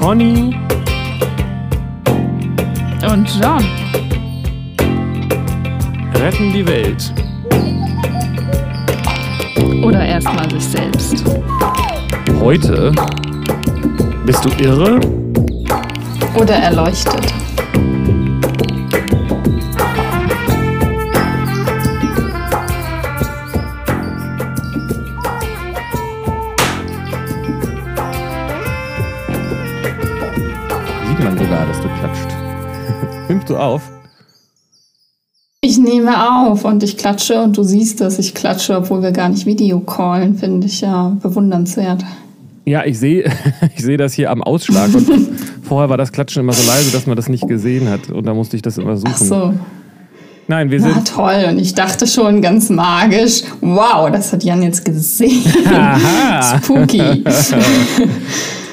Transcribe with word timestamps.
Conny 0.00 0.56
und 3.06 3.28
John 3.38 3.64
retten 6.14 6.52
die 6.54 6.66
Welt. 6.66 7.12
Oder 9.84 10.06
erstmal 10.06 10.50
sich 10.50 10.64
selbst. 10.64 11.22
Heute 12.40 12.92
bist 14.24 14.42
du 14.42 14.48
irre 14.64 15.00
Oder 16.34 16.54
erleuchtet. 16.54 17.39
Du 33.50 33.56
auf? 33.56 33.82
Ich 35.62 35.76
nehme 35.76 36.46
auf 36.48 36.64
und 36.64 36.82
ich 36.82 36.96
klatsche 36.96 37.42
und 37.42 37.56
du 37.58 37.62
siehst, 37.62 38.00
dass 38.00 38.18
ich 38.18 38.34
klatsche, 38.34 38.78
obwohl 38.78 39.02
wir 39.02 39.12
gar 39.12 39.28
nicht 39.28 39.44
Video 39.44 39.80
callen, 39.80 40.36
finde 40.38 40.66
ich 40.66 40.80
ja 40.80 41.16
bewundernswert. 41.20 42.02
Ja, 42.64 42.84
ich 42.84 42.98
sehe 42.98 43.30
ich 43.76 43.82
sehe 43.82 43.98
das 43.98 44.14
hier 44.14 44.30
am 44.30 44.42
Ausschlag 44.42 44.94
und 44.94 45.06
vorher 45.62 45.90
war 45.90 45.98
das 45.98 46.12
Klatschen 46.12 46.40
immer 46.40 46.54
so 46.54 46.66
leise, 46.66 46.92
dass 46.92 47.06
man 47.06 47.16
das 47.16 47.28
nicht 47.28 47.46
gesehen 47.46 47.90
hat 47.90 48.08
und 48.08 48.24
da 48.24 48.32
musste 48.32 48.56
ich 48.56 48.62
das 48.62 48.78
immer 48.78 48.96
suchen. 48.96 49.12
Ach 49.14 49.18
so. 49.18 49.54
Nein, 50.48 50.70
wir 50.70 50.80
Na 50.80 50.94
sind 50.94 51.06
toll. 51.06 51.44
Und 51.48 51.58
ich 51.60 51.74
dachte 51.74 52.08
schon 52.08 52.42
ganz 52.42 52.70
magisch, 52.70 53.42
wow, 53.60 54.10
das 54.10 54.32
hat 54.32 54.42
Jan 54.42 54.64
jetzt 54.64 54.84
gesehen. 54.84 55.44
Aha. 55.64 56.58
Spooky. 56.64 57.22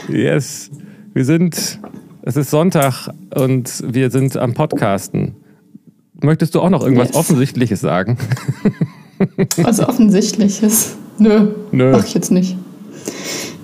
Yes. 0.10 0.72
Wir 1.14 1.24
sind 1.24 1.80
es 2.28 2.36
ist 2.36 2.50
Sonntag 2.52 3.10
und 3.36 3.84
wir 3.88 4.12
sind 4.12 4.36
am 4.36 4.54
Podcasten. 4.54 5.36
Möchtest 6.22 6.56
du 6.56 6.62
auch 6.62 6.70
noch 6.70 6.84
irgendwas 6.84 7.10
Yes. 7.10 7.16
offensichtliches 7.16 7.80
sagen? 7.80 8.18
Was 9.58 9.80
offensichtliches. 9.80 10.98
Nö, 11.20 11.52
Nö. 11.72 11.92
mach 11.94 12.06
ich 12.06 12.14
jetzt 12.14 12.32
nicht. 12.32 12.58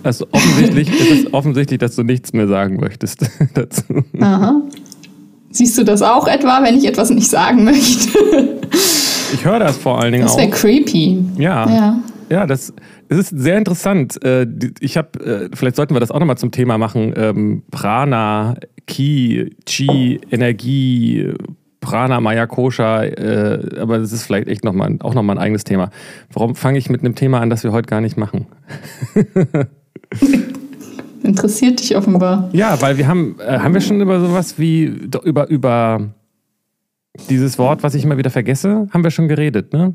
Also 0.02 0.28
offensichtlich 0.32 0.90
ist 0.90 1.26
es 1.28 1.34
offensichtlich, 1.34 1.80
dass 1.80 1.96
du 1.96 2.04
nichts 2.04 2.32
mehr 2.34 2.48
sagen 2.48 2.78
möchtest 2.80 3.26
dazu. 3.54 3.84
Aha. 4.20 4.62
Siehst 5.52 5.78
du 5.78 5.84
das 5.84 6.02
auch 6.02 6.28
etwa, 6.28 6.64
wenn 6.64 6.78
ich 6.78 6.86
etwas 6.88 7.10
nicht 7.10 7.30
sagen 7.30 7.64
möchte? 7.66 8.10
Ich 9.34 9.44
höre 9.46 9.60
das 9.60 9.78
vor 9.78 10.00
allen 10.00 10.14
Dingen 10.14 10.24
Das 10.24 10.34
auch. 10.34 10.38
wäre 10.38 10.50
creepy. 10.50 11.24
Ja. 11.38 11.70
Ja. 11.70 12.00
Ja, 12.30 12.48
das, 12.48 12.74
das 13.16 13.32
ist 13.32 13.40
sehr 13.40 13.58
interessant. 13.58 14.24
Äh, 14.24 14.48
Ich 14.80 14.98
habe, 14.98 15.20
äh, 15.20 15.50
vielleicht 15.54 15.76
sollten 15.76 15.96
wir 15.96 16.00
das 16.00 16.12
auch 16.12 16.20
nochmal 16.20 16.38
zum 16.38 16.52
Thema 16.52 16.78
machen. 16.78 17.14
Ähm, 17.16 17.64
Prana, 17.72 18.56
Ki, 18.88 19.56
Chi, 19.66 20.20
Energie, 20.32 21.34
Prana, 21.80 22.22
Maya 22.22 22.48
Kosha, 22.48 23.04
äh, 23.04 23.80
aber 23.80 24.00
das 24.00 24.12
ist 24.12 24.24
vielleicht 24.24 24.48
echt 24.48 24.64
noch 24.64 24.74
mal, 24.74 24.98
auch 25.02 25.14
nochmal 25.14 25.38
ein 25.38 25.44
eigenes 25.44 25.64
Thema. 25.64 25.90
Warum 26.32 26.56
fange 26.56 26.78
ich 26.78 26.90
mit 26.90 27.02
einem 27.02 27.16
Thema 27.16 27.42
an, 27.42 27.50
das 27.50 27.64
wir 27.64 27.72
heute 27.72 27.88
gar 27.88 28.02
nicht 28.02 28.18
machen? 28.18 28.48
Interessiert 31.24 31.80
dich 31.80 31.96
offenbar. 31.96 32.50
Ja, 32.54 32.82
weil 32.82 32.98
wir 32.98 33.08
haben, 33.08 33.38
äh, 33.40 33.60
haben 33.60 33.74
wir 33.74 33.82
schon 33.82 34.02
über 34.02 34.20
sowas 34.20 34.60
wie, 34.60 34.84
über, 35.24 35.50
über 35.50 36.10
dieses 37.30 37.58
Wort, 37.58 37.84
was 37.84 37.96
ich 37.96 38.04
immer 38.04 38.18
wieder 38.18 38.30
vergesse, 38.30 38.88
haben 38.92 39.04
wir 39.04 39.12
schon 39.12 39.28
geredet, 39.28 39.74
ne? 39.74 39.94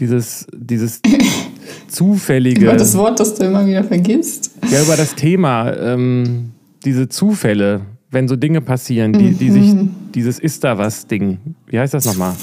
Dieses, 0.00 0.46
dieses 0.54 1.00
zufällige. 1.88 2.62
Über 2.64 2.76
das 2.76 2.96
Wort, 2.96 3.20
das 3.20 3.34
du 3.34 3.44
immer 3.44 3.64
wieder 3.66 3.84
vergisst. 3.84 4.50
Ja, 4.70 4.82
über 4.82 4.96
das 4.96 5.14
Thema, 5.14 5.72
ähm, 5.76 6.52
diese 6.84 7.08
Zufälle, 7.08 7.80
wenn 8.10 8.28
so 8.28 8.36
Dinge 8.36 8.60
passieren, 8.60 9.12
die, 9.12 9.32
die 9.32 9.50
sich, 9.50 9.74
dieses 10.14 10.38
Ist 10.38 10.64
da 10.64 10.78
was 10.78 11.06
Ding. 11.06 11.38
Wie 11.66 11.78
heißt 11.78 11.94
das 11.94 12.04
nochmal? 12.06 12.34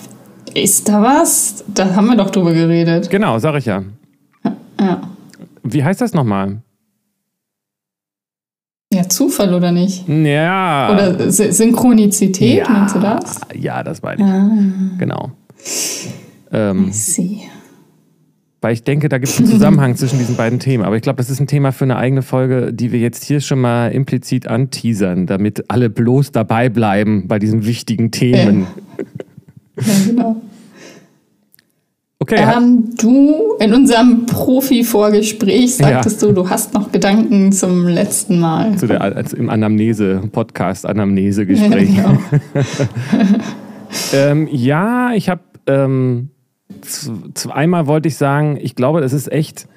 Ist 0.53 0.88
da 0.88 1.02
was? 1.02 1.63
Da 1.74 1.96
haben 1.96 2.08
wir 2.08 2.16
doch 2.16 2.30
drüber 2.30 2.53
geredet. 2.53 3.09
Genau, 3.09 3.40
sag 3.40 3.56
ich 3.58 3.66
ja. 3.66 3.84
Ja. 4.80 5.02
Wie 5.63 5.84
heißt 5.84 6.00
das 6.02 6.13
nochmal? 6.13 6.62
Ja, 8.94 9.09
Zufall 9.09 9.53
oder 9.53 9.72
nicht? 9.72 10.07
Ja. 10.07 10.92
Oder 10.94 11.30
Sy- 11.31 11.52
Synchronizität, 11.52 12.59
ja, 12.66 12.69
meinst 12.69 12.96
du 12.96 13.00
das? 13.00 13.42
Ja, 13.53 13.84
das 13.84 14.02
meine 14.02 14.22
ich. 14.24 14.28
Ah, 14.30 14.97
Genau. 15.00 15.31
Ähm, 16.52 16.88
I 16.90 16.92
see. 16.94 17.42
Weil 18.66 18.74
ich 18.74 18.84
denke, 18.84 19.09
da 19.09 19.20
gibt 19.20 19.30
es 19.30 19.38
einen 19.38 19.48
Zusammenhang 19.52 19.96
zwischen 19.96 20.18
diesen 20.18 20.36
beiden 20.36 20.58
Themen. 20.58 20.84
Aber 20.84 20.96
ich 20.96 21.03
glaube, 21.03 21.18
das 21.18 21.30
ist 21.30 21.40
ein 21.40 21.46
Thema 21.46 21.72
für 21.72 21.84
eine 21.84 21.98
eigene 21.98 22.24
Folge, 22.24 22.74
die 22.74 22.92
wir 22.92 23.00
jetzt 23.00 23.24
hier 23.24 23.40
schon 23.40 23.62
mal 23.62 23.90
implizit 23.90 24.48
anteasern, 24.48 25.28
damit 25.28 25.66
alle 25.68 25.92
bloß 25.92 26.31
dabei 26.31 26.70
bleiben 26.70 27.28
bei 27.28 27.38
diesen 27.38 27.68
wichtigen 27.68 28.09
Themen. 28.09 28.66
Ja, 29.78 29.84
genau. 30.08 30.42
Okay, 32.18 32.38
Ähm, 32.40 32.96
du, 33.00 33.54
in 33.59 33.72
unserem 33.72 34.25
Profi-Vorgespräch 34.25 35.75
sagtest 35.75 36.24
du, 36.24 36.31
du 36.31 36.50
hast 36.50 36.74
noch 36.74 36.92
Gedanken 36.92 37.52
zum 37.52 37.88
letzten 37.88 38.40
Mal. 38.40 38.75
zu 38.78 38.88
der, 38.88 39.00
als 39.02 39.31
im 39.34 39.52
Anamnese, 39.52 40.24
Podcast 40.31 40.88
Anamnese-Gespräch. 40.88 41.96
Ja, 41.96 42.04
genau. 42.04 42.20
Ähm, 44.14 44.50
ja, 44.52 45.14
ich 45.14 45.30
habe 45.30 45.42
ähm, 45.68 46.30
einmal 47.50 47.88
wollte 47.88 48.07
ich 48.07 48.18
sagen, 48.18 48.57
ich 48.59 48.75
glaube, 48.75 49.01
es 49.01 49.13
ist 49.13 49.31
echt 49.31 49.68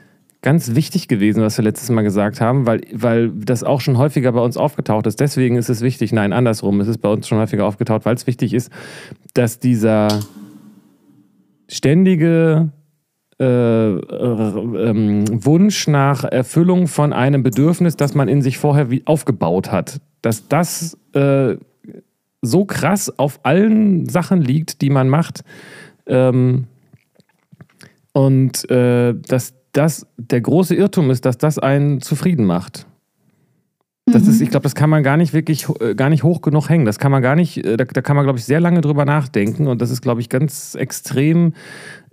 ganz 0.40 0.74
wichtig 0.74 1.08
gewesen, 1.08 1.42
was 1.42 1.58
wir 1.58 1.64
letztes 1.64 1.90
Mal 1.90 2.02
gesagt 2.02 2.40
haben, 2.40 2.66
weil, 2.66 2.82
weil 2.92 3.30
das 3.30 3.64
auch 3.64 3.80
schon 3.80 3.98
häufiger 3.98 4.32
bei 4.32 4.40
uns 4.40 4.56
aufgetaucht 4.56 5.06
ist. 5.06 5.18
Deswegen 5.20 5.56
ist 5.56 5.68
es 5.68 5.80
wichtig, 5.80 6.12
nein, 6.12 6.32
andersrum, 6.32 6.80
es 6.80 6.88
ist 6.88 6.98
bei 6.98 7.08
uns 7.08 7.26
schon 7.26 7.38
häufiger 7.38 7.66
aufgetaucht, 7.66 8.04
weil 8.04 8.14
es 8.14 8.26
wichtig 8.26 8.54
ist, 8.54 8.70
dass 9.34 9.58
dieser 9.58 10.20
ständige 11.68 12.70
äh, 13.40 13.44
äh, 13.44 13.98
ähm, 13.98 15.44
Wunsch 15.44 15.86
nach 15.86 16.24
Erfüllung 16.24 16.86
von 16.86 17.12
einem 17.12 17.42
Bedürfnis, 17.42 17.96
das 17.96 18.14
man 18.14 18.28
in 18.28 18.42
sich 18.42 18.58
vorher 18.58 18.90
wie 18.90 19.02
aufgebaut 19.06 19.70
hat, 19.70 20.00
dass 20.22 20.48
das 20.48 20.98
äh, 21.12 21.56
so 22.42 22.64
krass 22.64 23.16
auf 23.18 23.40
allen 23.44 24.08
Sachen 24.08 24.40
liegt, 24.40 24.82
die 24.82 24.90
man 24.90 25.08
macht. 25.08 25.44
Ähm, 26.06 26.66
und 28.18 28.68
äh, 28.68 29.14
dass 29.14 29.54
das 29.70 30.04
der 30.16 30.40
große 30.40 30.74
Irrtum 30.74 31.12
ist, 31.12 31.24
dass 31.24 31.38
das 31.38 31.60
einen 31.60 32.00
zufrieden 32.00 32.46
macht. 32.46 32.84
Das 34.06 34.26
ist, 34.26 34.40
ich 34.40 34.50
glaube, 34.50 34.64
das 34.64 34.74
kann 34.74 34.90
man 34.90 35.04
gar 35.04 35.16
nicht 35.16 35.32
wirklich, 35.34 35.68
äh, 35.80 35.94
gar 35.94 36.08
nicht 36.08 36.24
hoch 36.24 36.40
genug 36.40 36.68
hängen. 36.68 36.84
Das 36.84 36.98
kann 36.98 37.12
man 37.12 37.22
gar 37.22 37.36
nicht, 37.36 37.64
äh, 37.64 37.76
da, 37.76 37.84
da 37.84 38.02
kann 38.02 38.16
man, 38.16 38.24
glaube 38.24 38.40
ich, 38.40 38.44
sehr 38.44 38.58
lange 38.58 38.80
drüber 38.80 39.04
nachdenken. 39.04 39.68
Und 39.68 39.80
das 39.80 39.90
ist, 39.90 40.00
glaube 40.00 40.20
ich, 40.20 40.28
ganz 40.28 40.74
extrem 40.74 41.52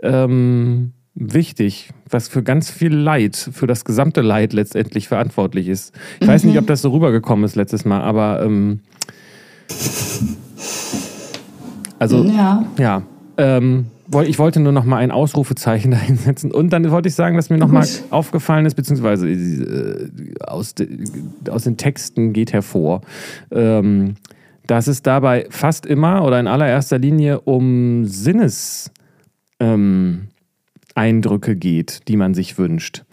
ähm, 0.04 0.92
wichtig, 1.16 1.90
was 2.08 2.28
für 2.28 2.44
ganz 2.44 2.70
viel 2.70 2.94
Leid, 2.94 3.36
für 3.36 3.66
das 3.66 3.84
gesamte 3.84 4.22
Leid 4.22 4.54
letztendlich 4.54 5.08
verantwortlich 5.08 5.70
ist. 5.70 5.96
Ich 6.20 6.28
weiß 6.28 6.44
nicht, 6.44 6.60
ob 6.60 6.68
das 6.68 6.84
so 6.84 6.92
rübergekommen 6.92 7.46
ist 7.46 7.56
letztes 7.56 7.84
Mal, 7.84 8.02
aber 8.02 8.44
ähm, 8.44 8.82
also 11.98 12.26
Ja. 12.26 12.64
ja, 12.78 13.02
ähm, 13.38 13.88
ich 14.26 14.40
wollte 14.40 14.60
nur 14.60 14.72
noch 14.72 14.86
mal 14.86 14.98
ein 14.98 15.12
Ausrufezeichen 15.12 15.92
dahinsetzen. 15.92 16.52
Und 16.52 16.72
dann 16.72 16.90
wollte 16.92 17.10
ich 17.10 17.16
sagen, 17.16 17.36
dass 17.36 17.50
mir 17.50 17.58
noch 17.58 17.72
mal 17.72 17.88
aufgefallen 18.10 18.66
ist, 18.66 18.76
beziehungsweise 18.76 19.30
äh, 19.30 20.10
aus, 20.42 20.76
de, 20.76 20.88
aus 21.50 21.64
den 21.64 21.78
Texten 21.78 22.34
geht 22.34 22.54
hervor, 22.54 23.02
ähm, 23.52 24.16
dass 24.68 24.88
es 24.88 25.02
dabei 25.04 25.48
fast 25.50 25.86
immer 25.86 26.24
oder 26.24 26.40
in 26.40 26.48
allererster 26.48 26.98
Linie 26.98 27.42
um 27.42 28.06
Sinneseindrücke 28.06 28.92
ähm, 29.60 30.28
Eindrücke 30.96 31.56
geht, 31.56 32.08
die 32.08 32.16
man 32.16 32.34
sich 32.34 32.58
wünscht. 32.58 33.04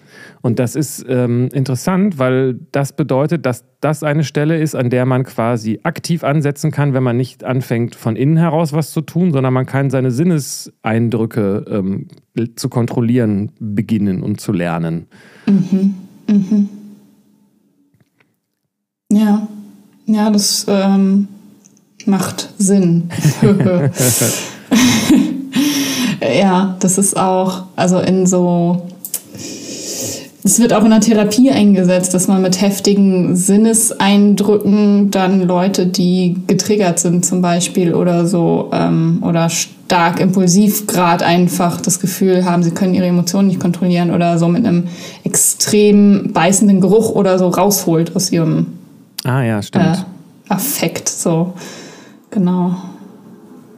Und 0.42 0.58
das 0.58 0.74
ist 0.74 1.06
ähm, 1.08 1.48
interessant, 1.52 2.18
weil 2.18 2.58
das 2.72 2.94
bedeutet, 2.94 3.46
dass 3.46 3.64
das 3.80 4.02
eine 4.02 4.24
Stelle 4.24 4.58
ist, 4.58 4.74
an 4.74 4.90
der 4.90 5.06
man 5.06 5.22
quasi 5.22 5.78
aktiv 5.84 6.24
ansetzen 6.24 6.72
kann, 6.72 6.94
wenn 6.94 7.04
man 7.04 7.16
nicht 7.16 7.44
anfängt, 7.44 7.94
von 7.94 8.16
innen 8.16 8.36
heraus 8.36 8.72
was 8.72 8.90
zu 8.90 9.02
tun, 9.02 9.32
sondern 9.32 9.54
man 9.54 9.66
kann 9.66 9.88
seine 9.90 10.10
Sinneseindrücke 10.10 11.64
ähm, 11.68 12.08
zu 12.56 12.68
kontrollieren 12.68 13.52
beginnen 13.60 14.22
und 14.22 14.40
zu 14.40 14.52
lernen. 14.52 15.06
Ja. 19.10 19.46
Ja, 20.06 20.30
das 20.30 20.66
ähm, 20.68 21.28
macht 22.06 22.52
Sinn. 22.58 23.08
ja, 26.20 26.76
das 26.80 26.98
ist 26.98 27.16
auch, 27.16 27.64
also 27.76 28.00
in 28.00 28.26
so. 28.26 28.88
Es 30.44 30.58
wird 30.58 30.72
auch 30.72 30.82
in 30.82 30.90
der 30.90 31.00
Therapie 31.00 31.50
eingesetzt, 31.50 32.14
dass 32.14 32.26
man 32.26 32.42
mit 32.42 32.60
heftigen 32.60 33.36
Sinneseindrücken 33.36 35.10
dann 35.12 35.42
Leute, 35.46 35.86
die 35.86 36.36
getriggert 36.48 36.98
sind 36.98 37.24
zum 37.24 37.42
Beispiel 37.42 37.94
oder 37.94 38.26
so 38.26 38.70
ähm, 38.72 39.22
oder 39.22 39.48
stark 39.48 40.18
impulsiv 40.18 40.88
gerade 40.88 41.24
einfach 41.24 41.80
das 41.80 42.00
Gefühl 42.00 42.44
haben, 42.44 42.64
sie 42.64 42.72
können 42.72 42.94
ihre 42.94 43.06
Emotionen 43.06 43.48
nicht 43.48 43.60
kontrollieren 43.60 44.10
oder 44.10 44.36
so 44.38 44.48
mit 44.48 44.66
einem 44.66 44.88
extrem 45.22 46.32
beißenden 46.32 46.80
Geruch 46.80 47.10
oder 47.10 47.38
so 47.38 47.48
rausholt 47.48 48.16
aus 48.16 48.32
ihrem 48.32 48.66
Ah 49.24 49.42
ja, 49.42 49.62
stimmt. 49.62 49.84
Äh, 49.84 50.52
Affekt, 50.52 51.08
so. 51.08 51.54
Genau. 52.30 52.74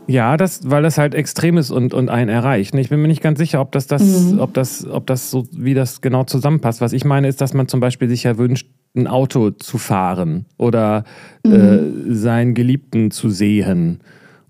Ja, 0.07 0.37
das, 0.37 0.69
weil 0.69 0.83
das 0.83 0.99
halt 0.99 1.15
extrem 1.15 1.57
ist 1.57 1.71
und, 1.71 1.95
und 1.95 2.09
einen 2.11 2.29
erreicht. 2.29 2.75
Ich 2.75 2.91
bin 2.91 3.01
mir 3.01 3.09
nicht 3.09 3.23
ganz 3.23 3.39
sicher, 3.39 3.61
ob 3.61 3.73
das, 3.73 3.87
das, 3.87 4.03
mhm. 4.03 4.41
ob 4.41 4.53
das, 4.55 4.87
ob 4.87 5.07
das 5.07 5.31
so, 5.31 5.47
wie 5.53 5.75
das 5.75 6.01
genau 6.01 6.25
zusammenpasst. 6.25 6.81
Was 6.81 6.93
ich 6.93 7.05
meine, 7.05 7.29
ist, 7.29 7.41
dass 7.41 7.55
man 7.55 7.69
zum 7.69 7.81
Beispiel 7.81 8.09
sich 8.09 8.25
ja 8.25 8.37
wünscht, 8.37 8.69
ein 8.97 9.07
Auto 9.07 9.51
zu 9.51 9.79
fahren 9.79 10.47
oder 10.57 11.05
mhm. 11.45 11.53
äh, 11.53 12.15
seinen 12.15 12.55
Geliebten 12.55 13.11
zu 13.11 13.29
sehen 13.29 14.01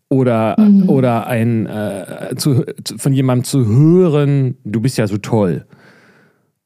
oder, 0.08 0.60
mhm. 0.60 0.88
oder 0.88 1.26
ein, 1.26 1.66
äh, 1.66 2.34
zu, 2.36 2.64
von 2.96 3.12
jemandem 3.12 3.44
zu 3.44 3.66
hören, 3.66 4.56
du 4.64 4.80
bist 4.80 4.98
ja 4.98 5.06
so 5.06 5.16
toll. 5.18 5.64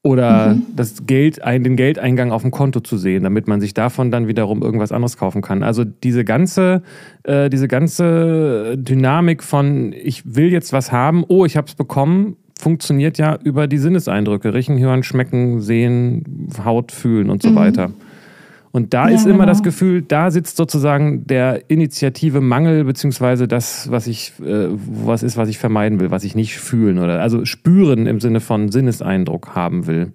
Oder 0.08 0.55
mhm. 0.55 0.62
das 0.75 1.05
Geld, 1.05 1.38
den 1.44 1.76
Geldeingang 1.76 2.32
auf 2.32 2.40
dem 2.40 2.50
Konto 2.50 2.81
zu 2.81 2.96
sehen, 2.96 3.25
damit 3.25 3.46
man 3.46 3.60
sich 3.60 3.75
davon 3.75 4.10
dann 4.10 4.26
wiederum 4.26 4.62
irgendwas 4.62 4.90
anderes 4.90 5.19
kaufen 5.19 5.43
kann. 5.43 5.62
Also 5.62 5.84
diese 5.84 6.25
ganze, 6.25 6.82
äh, 7.25 7.50
diese 7.50 7.69
ganze 7.69 8.78
Dynamik 8.78 9.43
von 9.43 9.93
ich 9.93 10.34
will 10.34 10.50
jetzt 10.50 10.72
was 10.72 10.93
haben, 10.93 11.25
oh, 11.28 11.44
ich 11.44 11.58
habe 11.58 11.66
es 11.66 11.75
bekommen, 11.75 12.37
funktioniert 12.58 13.19
ja 13.19 13.38
über 13.44 13.66
die 13.66 13.76
Sinneseindrücke. 13.76 14.55
Riechen, 14.55 14.78
hören, 14.78 15.02
schmecken, 15.02 15.60
sehen, 15.60 16.49
Haut 16.64 16.90
fühlen 16.90 17.28
und 17.28 17.43
so 17.43 17.50
mhm. 17.50 17.56
weiter. 17.56 17.90
Und 18.70 18.92
da 18.94 19.08
ja, 19.08 19.14
ist 19.14 19.24
immer 19.24 19.38
genau. 19.38 19.46
das 19.46 19.62
Gefühl, 19.62 20.02
da 20.02 20.30
sitzt 20.30 20.56
sozusagen 20.56 21.26
der 21.26 21.70
Initiative 21.70 22.40
Mangel, 22.40 22.84
beziehungsweise 22.84 23.48
das, 23.48 23.90
was 23.90 24.06
ich, 24.06 24.32
äh, 24.44 24.68
was 24.70 25.22
ist, 25.22 25.36
was 25.36 25.48
ich 25.48 25.58
vermeiden 25.58 26.00
will, 26.00 26.10
was 26.10 26.24
ich 26.24 26.34
nicht 26.34 26.58
fühlen 26.58 26.98
oder 26.98 27.20
also 27.20 27.44
spüren 27.44 28.06
im 28.06 28.20
Sinne 28.20 28.40
von 28.40 28.70
Sinneseindruck 28.70 29.54
haben 29.54 29.86
will. 29.86 30.12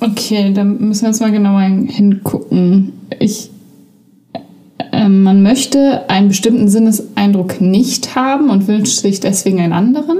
Okay, 0.00 0.52
dann 0.52 0.86
müssen 0.86 1.02
wir 1.02 1.08
jetzt 1.08 1.20
mal 1.20 1.32
genauer 1.32 1.62
hingucken. 1.62 2.92
Ich, 3.20 3.50
äh, 4.92 5.08
man 5.08 5.42
möchte 5.42 6.08
einen 6.10 6.28
bestimmten 6.28 6.68
Sinneseindruck 6.68 7.60
nicht 7.60 8.14
haben 8.14 8.50
und 8.50 8.68
wünscht 8.68 8.98
sich 8.98 9.20
deswegen 9.20 9.60
einen 9.60 9.72
anderen. 9.72 10.18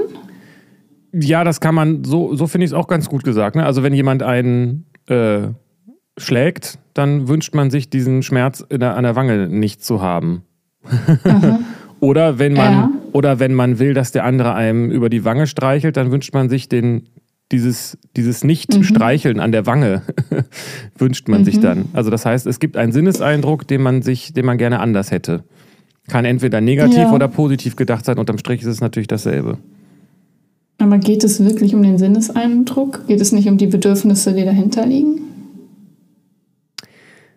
Ja, 1.17 1.43
das 1.43 1.61
kann 1.61 1.75
man, 1.75 2.03
so, 2.03 2.35
so 2.35 2.47
finde 2.47 2.65
ich 2.65 2.71
es 2.71 2.73
auch 2.73 2.87
ganz 2.87 3.07
gut 3.07 3.23
gesagt. 3.23 3.55
Ne? 3.55 3.65
Also 3.65 3.83
wenn 3.83 3.93
jemand 3.93 4.21
einen 4.21 4.85
äh, 5.07 5.47
schlägt, 6.17 6.77
dann 6.93 7.27
wünscht 7.27 7.53
man 7.53 7.71
sich 7.71 7.89
diesen 7.89 8.21
Schmerz 8.21 8.65
der, 8.69 8.97
an 8.97 9.03
der 9.03 9.15
Wange 9.15 9.47
nicht 9.47 9.83
zu 9.83 10.01
haben. 10.01 10.43
oder 11.99 12.37
wenn 12.37 12.53
man 12.53 12.73
ja. 12.73 12.91
oder 13.13 13.39
wenn 13.39 13.53
man 13.53 13.79
will, 13.79 13.93
dass 13.93 14.11
der 14.11 14.25
andere 14.25 14.53
einem 14.53 14.91
über 14.91 15.09
die 15.09 15.25
Wange 15.25 15.47
streichelt, 15.47 15.97
dann 15.97 16.11
wünscht 16.11 16.33
man 16.33 16.49
sich 16.49 16.69
den 16.69 17.07
dieses, 17.51 17.97
dieses 18.15 18.43
Nicht-Streicheln 18.43 19.37
mhm. 19.37 19.43
an 19.43 19.51
der 19.51 19.65
Wange 19.65 20.01
wünscht 20.97 21.27
man 21.27 21.41
mhm. 21.41 21.45
sich 21.45 21.59
dann. 21.59 21.85
Also 21.93 22.09
das 22.09 22.25
heißt, 22.25 22.47
es 22.47 22.59
gibt 22.59 22.75
einen 22.75 22.91
Sinneseindruck, 22.91 23.67
den 23.67 23.81
man 23.81 24.01
sich, 24.01 24.33
den 24.33 24.45
man 24.45 24.57
gerne 24.57 24.79
anders 24.79 25.11
hätte. 25.11 25.43
Kann 26.07 26.25
entweder 26.25 26.59
negativ 26.61 26.97
ja. 26.97 27.11
oder 27.11 27.27
positiv 27.27 27.75
gedacht 27.75 28.05
sein. 28.05 28.17
Unterm 28.17 28.37
Strich 28.37 28.61
ist 28.61 28.67
es 28.67 28.81
natürlich 28.81 29.07
dasselbe. 29.07 29.57
Aber 30.77 30.97
geht 30.97 31.23
es 31.23 31.43
wirklich 31.43 31.73
um 31.73 31.83
den 31.83 31.97
Sinneseindruck? 31.97 33.07
Geht 33.07 33.21
es 33.21 33.31
nicht 33.31 33.47
um 33.47 33.57
die 33.57 33.67
Bedürfnisse, 33.67 34.33
die 34.33 34.43
dahinter 34.43 34.85
liegen? 34.85 35.21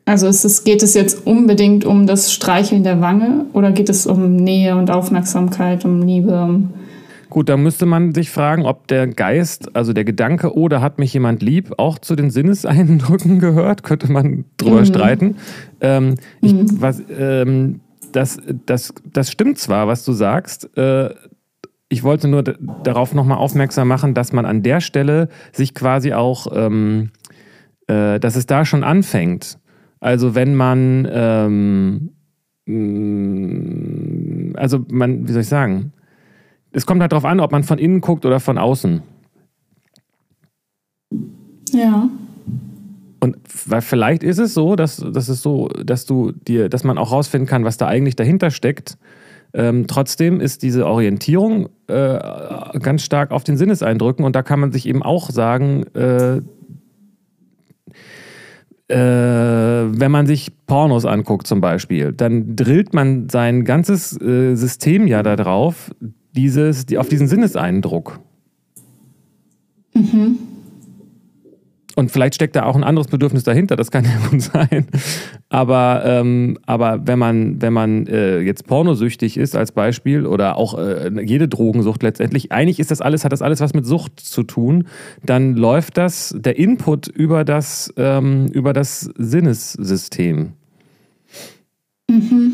Also 0.05 0.27
es, 0.27 0.65
geht 0.65 0.83
es 0.83 0.95
jetzt 0.95 1.27
unbedingt 1.27 1.85
um 1.85 2.07
das 2.07 2.33
Streicheln 2.33 2.83
der 2.83 3.01
Wange 3.03 3.45
oder 3.53 3.73
geht 3.73 3.91
es 3.91 4.07
um 4.07 4.37
Nähe 4.37 4.75
und 4.75 4.91
Aufmerksamkeit, 4.91 5.85
um 5.85 6.01
Liebe? 6.01 6.43
Um 6.43 6.73
Gut, 7.29 7.51
da 7.51 7.59
müsste 7.59 7.85
man 7.85 8.15
sich 8.15 8.31
fragen, 8.31 8.65
ob 8.65 8.89
der 8.89 9.07
Geist, 9.07 9.77
also 9.77 9.93
der 9.93 10.05
Gedanke, 10.05 10.57
oh, 10.57 10.69
da 10.69 10.81
hat 10.81 10.99
mich 10.99 11.13
jemand 11.13 11.43
lieb, 11.43 11.75
auch 11.77 11.99
zu 11.99 12.17
den 12.17 12.31
Sinneseindrücken 12.31 13.39
gehört, 13.39 13.83
könnte 13.83 14.11
man 14.11 14.47
drüber 14.57 14.81
mhm. 14.81 14.87
streiten. 14.87 15.37
Ähm, 15.83 16.15
ich, 16.41 16.55
mhm. 16.55 16.81
was, 16.81 17.03
ähm, 17.11 17.81
das, 18.13 18.39
das, 18.65 18.95
das 19.13 19.31
stimmt 19.31 19.59
zwar, 19.59 19.89
was 19.89 20.07
du 20.07 20.13
sagst, 20.13 20.75
äh, 20.79 21.11
ich 21.89 22.03
wollte 22.03 22.29
nur 22.29 22.43
darauf 22.43 23.15
nochmal 23.15 23.39
aufmerksam 23.39 23.89
machen, 23.89 24.15
dass 24.15 24.33
man 24.33 24.45
an 24.45 24.63
der 24.63 24.81
Stelle 24.81 25.29
sich 25.53 25.75
quasi 25.75 26.13
auch, 26.13 26.47
ähm, 26.53 27.11
äh, 27.87 28.21
dass 28.21 28.37
es 28.37 28.47
da 28.47 28.65
schon 28.65 28.85
anfängt. 28.85 29.59
Also 30.01 30.35
wenn 30.35 30.55
man, 30.55 31.09
ähm, 31.11 32.11
mm, 32.67 34.57
also 34.57 34.85
man, 34.91 35.27
wie 35.27 35.33
soll 35.33 35.43
ich 35.43 35.49
sagen, 35.49 35.93
es 36.73 36.85
kommt 36.85 37.01
halt 37.01 37.13
darauf 37.13 37.25
an, 37.25 37.41
ob 37.41 37.53
man 37.53 37.65
von 37.65 37.79
innen 37.79 38.03
guckt 38.03 38.27
oder 38.27 38.39
von 38.39 38.59
außen. 38.59 39.03
Ja. 41.73 42.11
Und 43.21 43.37
weil 43.67 43.81
vielleicht 43.81 44.23
ist 44.23 44.39
es 44.39 44.53
so, 44.55 44.77
dass, 44.77 44.99
dass 44.99 45.29
es 45.29 45.43
so, 45.43 45.69
dass 45.69 46.05
du 46.05 46.33
dir, 46.33 46.69
dass 46.69 46.85
man 46.85 46.99
auch 46.99 47.11
rausfinden 47.11 47.49
kann, 47.49 47.65
was 47.65 47.79
da 47.79 47.87
eigentlich 47.87 48.15
dahinter 48.15 48.51
steckt 48.51 48.99
ähm, 49.55 49.87
trotzdem 49.87 50.41
ist 50.41 50.63
diese 50.63 50.87
Orientierung 50.87 51.69
äh, 51.87 52.19
ganz 52.81 53.03
stark 53.03 53.31
auf 53.31 53.45
den 53.45 53.57
Sinneseindrücken 53.57 54.25
und 54.25 54.37
da 54.37 54.43
kann 54.43 54.61
man 54.61 54.73
sich 54.73 54.87
eben 54.87 55.03
auch 55.03 55.31
sagen, 55.31 55.85
äh, 55.95 56.41
äh, 58.89 58.97
wenn 58.97 60.11
man 60.11 60.27
sich 60.27 60.51
Pornos 60.67 61.05
anguckt 61.05 61.47
zum 61.47 61.61
Beispiel, 61.61 62.13
dann 62.13 62.57
drillt 62.57 62.95
man 62.95 63.29
sein 63.29 63.65
ganzes 63.65 64.19
äh, 64.21 64.55
System 64.55 65.07
ja 65.07 65.23
darauf, 65.23 65.91
dieses, 66.33 66.87
die, 66.87 66.99
auf 66.99 67.09
diesen 67.09 67.29
Sinneseindruck. 67.29 68.21
Mhm. 69.95 70.39
Und 71.99 72.13
vielleicht 72.13 72.37
steckt 72.37 72.55
da 72.55 72.63
auch 72.63 72.77
ein 72.77 72.85
anderes 72.85 73.09
Bedürfnis 73.09 73.43
dahinter, 73.43 73.75
das 73.75 73.91
kann 73.91 74.05
ja 74.05 74.29
gut 74.31 74.41
sein. 74.41 74.87
Aber, 75.49 76.03
ähm, 76.05 76.57
aber 76.65 77.05
wenn 77.09 77.19
man, 77.19 77.61
wenn 77.61 77.73
man 77.73 78.07
äh, 78.07 78.39
jetzt 78.39 78.69
pornosüchtig 78.69 79.37
ist 79.37 79.57
als 79.57 79.73
Beispiel 79.73 80.25
oder 80.25 80.57
auch 80.57 80.79
äh, 80.79 81.11
jede 81.25 81.49
Drogensucht 81.49 82.05
letztendlich, 82.05 82.53
eigentlich 82.53 82.79
ist 82.79 82.93
das 82.93 83.01
alles, 83.01 83.25
hat 83.25 83.33
das 83.33 83.43
alles 83.43 83.61
was 83.61 83.75
mit 83.75 83.85
Sucht 83.85 84.21
zu 84.21 84.45
tun, 84.45 84.85
dann 85.25 85.57
läuft 85.57 85.97
das, 85.97 86.33
der 86.39 86.57
Input 86.57 87.09
über 87.09 87.45
das, 87.45 87.93
ähm, 87.97 88.47
über 88.53 88.73
das 88.73 89.01
Sinnessystem. 89.17 90.53
Mhm. 92.09 92.53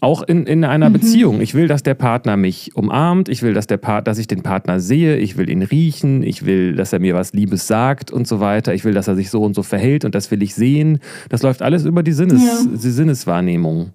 Auch 0.00 0.22
in, 0.22 0.46
in 0.46 0.64
einer 0.64 0.90
mhm. 0.90 0.94
Beziehung. 0.94 1.40
Ich 1.40 1.54
will, 1.54 1.68
dass 1.68 1.82
der 1.82 1.94
Partner 1.94 2.36
mich 2.36 2.76
umarmt, 2.76 3.28
ich 3.28 3.42
will, 3.42 3.54
dass, 3.54 3.66
der 3.66 3.78
Part, 3.78 4.06
dass 4.06 4.18
ich 4.18 4.26
den 4.26 4.42
Partner 4.42 4.78
sehe, 4.78 5.16
ich 5.16 5.38
will 5.38 5.48
ihn 5.48 5.62
riechen, 5.62 6.22
ich 6.22 6.44
will, 6.44 6.74
dass 6.74 6.92
er 6.92 6.98
mir 6.98 7.14
was 7.14 7.32
Liebes 7.32 7.66
sagt 7.66 8.10
und 8.12 8.28
so 8.28 8.38
weiter. 8.40 8.74
Ich 8.74 8.84
will, 8.84 8.92
dass 8.92 9.08
er 9.08 9.14
sich 9.14 9.30
so 9.30 9.42
und 9.42 9.54
so 9.54 9.62
verhält 9.62 10.04
und 10.04 10.14
das 10.14 10.30
will 10.30 10.42
ich 10.42 10.54
sehen. 10.54 10.98
Das 11.30 11.42
läuft 11.42 11.62
alles 11.62 11.84
über 11.86 12.02
die, 12.02 12.12
Sinnes, 12.12 12.42
ja. 12.44 12.70
die 12.70 12.90
Sinneswahrnehmung. 12.90 13.90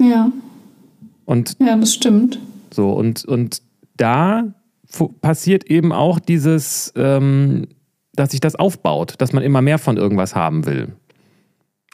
Ja. 0.00 0.32
Und, 1.24 1.56
ja, 1.60 1.76
das 1.76 1.94
stimmt. 1.94 2.40
So, 2.72 2.92
und, 2.92 3.24
und 3.24 3.62
da 3.96 4.52
passiert 5.20 5.64
eben 5.64 5.92
auch 5.92 6.18
dieses, 6.18 6.92
ähm, 6.96 7.68
dass 8.14 8.32
sich 8.32 8.40
das 8.40 8.56
aufbaut, 8.56 9.14
dass 9.18 9.32
man 9.32 9.44
immer 9.44 9.62
mehr 9.62 9.78
von 9.78 9.96
irgendwas 9.96 10.34
haben 10.34 10.66
will 10.66 10.92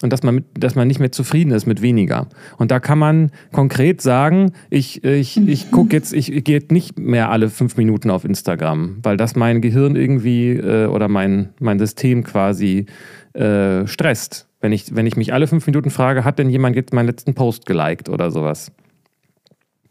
und 0.04 0.12
dass 0.12 0.22
man, 0.22 0.34
mit, 0.34 0.44
dass 0.52 0.74
man 0.74 0.86
nicht 0.86 1.00
mehr 1.00 1.12
zufrieden 1.12 1.50
ist 1.50 1.64
mit 1.64 1.80
weniger. 1.80 2.26
Und 2.58 2.70
da 2.70 2.78
kann 2.78 2.98
man 2.98 3.30
konkret 3.52 4.02
sagen, 4.02 4.52
ich, 4.68 5.02
ich, 5.02 5.38
ich 5.48 5.70
gucke 5.72 5.96
jetzt, 5.96 6.12
ich, 6.12 6.30
ich 6.30 6.44
gehe 6.44 6.62
nicht 6.70 6.98
mehr 6.98 7.30
alle 7.30 7.48
fünf 7.48 7.78
Minuten 7.78 8.10
auf 8.10 8.26
Instagram, 8.26 8.98
weil 9.02 9.16
das 9.16 9.34
mein 9.34 9.62
Gehirn 9.62 9.96
irgendwie 9.96 10.50
äh, 10.50 10.88
oder 10.88 11.08
mein, 11.08 11.54
mein 11.58 11.78
System 11.78 12.22
quasi 12.22 12.84
äh, 13.32 13.86
stresst. 13.86 14.46
Wenn 14.60 14.72
ich, 14.72 14.94
wenn 14.94 15.06
ich 15.06 15.16
mich 15.16 15.32
alle 15.32 15.46
fünf 15.46 15.66
Minuten 15.66 15.88
frage, 15.88 16.22
hat 16.22 16.38
denn 16.38 16.50
jemand 16.50 16.76
jetzt 16.76 16.92
meinen 16.92 17.06
letzten 17.06 17.32
Post 17.32 17.64
geliked 17.64 18.10
oder 18.10 18.30
sowas? 18.30 18.72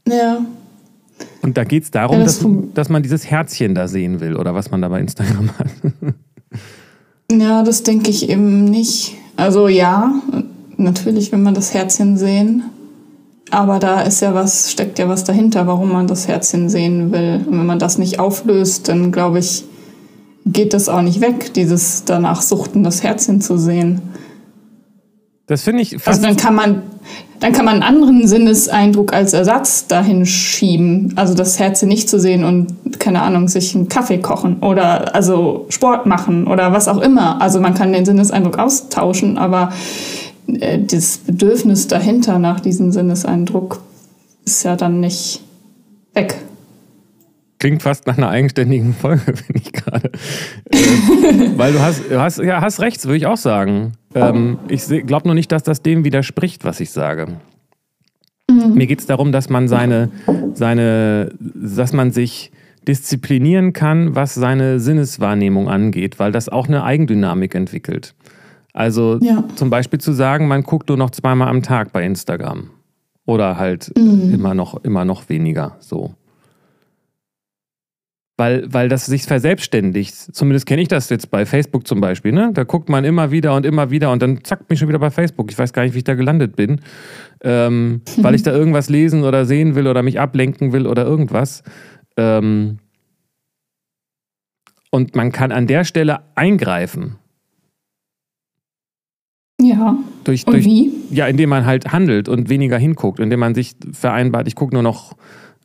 Ja. 0.08 0.46
Und 1.42 1.58
da 1.58 1.64
geht 1.64 1.86
es 1.86 1.92
darum, 1.92 2.20
ja, 2.20 2.24
das 2.24 2.38
dass, 2.38 2.48
dass 2.76 2.90
man 2.90 3.02
dieses 3.02 3.26
Herzchen 3.26 3.74
da 3.74 3.88
sehen 3.88 4.20
will 4.20 4.36
oder 4.36 4.54
was 4.54 4.70
man 4.70 4.80
da 4.80 4.90
bei 4.90 5.00
Instagram 5.00 5.50
hat. 5.58 5.68
ja, 7.32 7.64
das 7.64 7.82
denke 7.82 8.12
ich 8.12 8.30
eben 8.30 8.66
nicht. 8.66 9.18
Also 9.36 9.68
ja, 9.68 10.14
natürlich 10.78 11.32
will 11.32 11.40
man 11.40 11.54
das 11.54 11.74
Herzchen 11.74 12.18
sehen. 12.18 12.64
Aber 13.52 13.80
da 13.80 14.02
ist 14.02 14.22
ja 14.22 14.34
was, 14.34 14.72
steckt 14.72 14.98
ja 15.00 15.08
was 15.10 15.24
dahinter, 15.24 15.68
warum 15.68 15.92
man 15.92 16.08
das 16.08 16.28
Herzchen 16.28 16.70
sehen 16.70 17.12
will. 17.12 17.42
Und 17.46 17.60
wenn 17.60 17.66
man 17.66 17.80
das 17.80 17.98
nicht 17.98 18.20
auflöst, 18.20 18.90
dann 18.90 19.12
glaube 19.12 19.40
ich, 19.40 19.66
geht 20.46 20.74
das 20.74 20.90
auch 20.90 21.02
nicht 21.02 21.22
weg, 21.22 21.54
dieses 21.54 22.04
danach 22.06 22.42
suchten, 22.42 22.84
das 22.84 23.04
Herzchen 23.04 23.42
zu 23.42 23.58
sehen. 23.58 24.02
Das 25.48 25.64
finde 25.64 25.82
ich 25.82 25.92
fast 25.92 26.08
Also 26.08 26.22
dann 26.22 26.38
kann 26.38 26.56
man, 26.56 26.84
dann 27.40 27.52
kann 27.52 27.66
man 27.66 27.76
einen 27.76 27.84
anderen 27.84 28.28
Sinneseindruck 28.28 29.14
als 29.14 29.34
Ersatz 29.34 29.88
dahin 29.88 30.26
schieben. 30.26 31.14
Also 31.18 31.34
das 31.34 31.60
Herzchen 31.60 31.90
nicht 31.90 32.10
zu 32.10 32.20
sehen 32.20 32.46
und, 32.46 33.00
keine 33.00 33.22
Ahnung, 33.22 33.50
sich 33.50 33.76
einen 33.76 33.90
Kaffee 33.90 34.20
kochen 34.20 34.60
oder 34.60 35.14
also 35.14 35.66
Sport 35.70 36.06
machen 36.06 36.48
oder 36.48 36.72
was 36.72 36.88
auch 36.88 37.02
immer. 37.02 37.42
Also 37.42 37.60
man 37.60 37.74
kann 37.74 37.92
den 37.92 38.06
Sinneseindruck 38.06 38.58
austauschen, 38.58 39.38
aber 39.38 39.74
äh, 40.48 40.80
das 40.80 41.18
Bedürfnis 41.18 41.88
dahinter 41.88 42.40
nach 42.40 42.62
diesem 42.62 42.94
Sinneseindruck 42.94 43.82
ist 44.46 44.64
ja 44.64 44.78
dann 44.78 45.02
nicht 45.02 45.42
weg. 46.14 46.38
Klingt 47.64 47.82
fast 47.82 48.08
nach 48.08 48.18
einer 48.18 48.28
eigenständigen 48.28 48.94
Folge, 49.02 49.38
finde 49.38 49.62
ich 49.64 49.72
gerade. 49.72 50.12
Äh, 50.70 51.58
weil 51.58 51.72
du 51.72 51.80
hast, 51.80 52.04
hast, 52.12 52.40
ja, 52.40 52.60
hast 52.60 52.82
recht, 52.82 53.06
würde 53.06 53.16
ich 53.16 53.26
auch 53.26 53.38
sagen. 53.38 53.94
Ähm, 54.14 54.60
ich 54.68 54.84
glaube 55.08 55.30
nur 55.30 55.34
nicht, 55.34 55.50
dass 55.50 55.64
das 55.64 55.82
dem 55.82 56.04
widerspricht, 56.04 56.66
was 56.66 56.82
ich 56.82 56.92
sage. 56.92 57.38
Mhm. 58.52 58.74
Mir 58.74 58.86
geht 58.86 59.00
es 59.00 59.06
darum, 59.06 59.32
dass 59.32 59.50
man 59.50 59.70
seine, 59.70 60.12
seine, 60.54 61.32
dass 61.40 61.94
man 61.94 62.12
sich 62.12 62.52
disziplinieren 62.86 63.72
kann, 63.72 64.14
was 64.14 64.34
seine 64.34 64.82
Sinneswahrnehmung 64.82 65.70
angeht, 65.70 66.20
weil 66.20 66.34
das 66.34 66.50
auch 66.50 66.68
eine 66.68 66.84
Eigendynamik 66.84 67.56
entwickelt. 67.56 68.14
Also 68.74 69.20
ja. 69.22 69.46
zum 69.56 69.70
Beispiel 69.70 70.02
zu 70.02 70.12
sagen, 70.12 70.50
man 70.50 70.64
guckt 70.64 70.90
nur 70.90 70.98
noch 70.98 71.12
zweimal 71.12 71.48
am 71.48 71.62
Tag 71.64 71.94
bei 71.94 72.04
Instagram. 72.06 72.72
Oder 73.26 73.58
halt 73.58 73.94
mhm. 73.98 74.34
immer, 74.34 74.54
noch, 74.54 74.84
immer 74.84 75.06
noch 75.06 75.30
weniger 75.30 75.78
so. 75.80 76.14
Weil, 78.44 78.66
weil 78.74 78.90
das 78.90 79.06
sich 79.06 79.24
verselbstständigt. 79.24 80.14
Zumindest 80.14 80.66
kenne 80.66 80.82
ich 80.82 80.90
das 80.90 81.10
jetzt 81.10 81.32
bei 81.32 81.46
Facebook 81.46 81.88
zum 81.88 82.02
Beispiel. 82.02 82.34
Ne? 82.34 82.52
Da 82.54 82.66
guckt 82.66 82.90
man 82.90 83.06
immer 83.06 83.32
wieder 83.32 83.56
und 83.56 83.66
immer 83.66 83.90
wieder 83.90 84.12
und 84.12 84.22
dann 84.22 84.44
zackt 84.44 84.70
mich 84.70 84.80
schon 84.80 84.90
wieder 84.90 85.00
bei 85.00 85.12
Facebook. 85.12 85.50
Ich 85.50 85.58
weiß 85.58 85.72
gar 85.72 85.84
nicht, 85.84 85.94
wie 85.94 86.00
ich 86.00 86.04
da 86.04 86.14
gelandet 86.14 86.58
bin. 86.58 86.82
Ähm, 87.42 87.90
mhm. 87.90 88.02
Weil 88.18 88.36
ich 88.36 88.44
da 88.44 88.52
irgendwas 88.52 88.90
lesen 88.90 89.24
oder 89.24 89.46
sehen 89.46 89.76
will 89.76 89.88
oder 89.88 90.04
mich 90.04 90.20
ablenken 90.20 90.74
will 90.74 90.88
oder 90.88 91.06
irgendwas. 91.06 91.64
Ähm, 92.18 92.80
und 94.92 95.16
man 95.16 95.32
kann 95.32 95.54
an 95.54 95.66
der 95.66 95.86
Stelle 95.86 96.20
eingreifen. 96.36 97.16
Ja. 99.62 99.98
Durch, 100.26 100.46
und 100.46 100.52
durch, 100.52 100.66
wie? 100.66 100.92
Ja, 101.12 101.28
indem 101.28 101.48
man 101.48 101.66
halt 101.66 101.94
handelt 101.94 102.28
und 102.28 102.50
weniger 102.50 102.78
hinguckt, 102.78 103.22
indem 103.22 103.40
man 103.40 103.56
sich 103.56 103.78
vereinbart, 103.94 104.50
ich 104.50 104.56
gucke 104.56 104.74
nur 104.74 104.84
noch, 104.84 105.16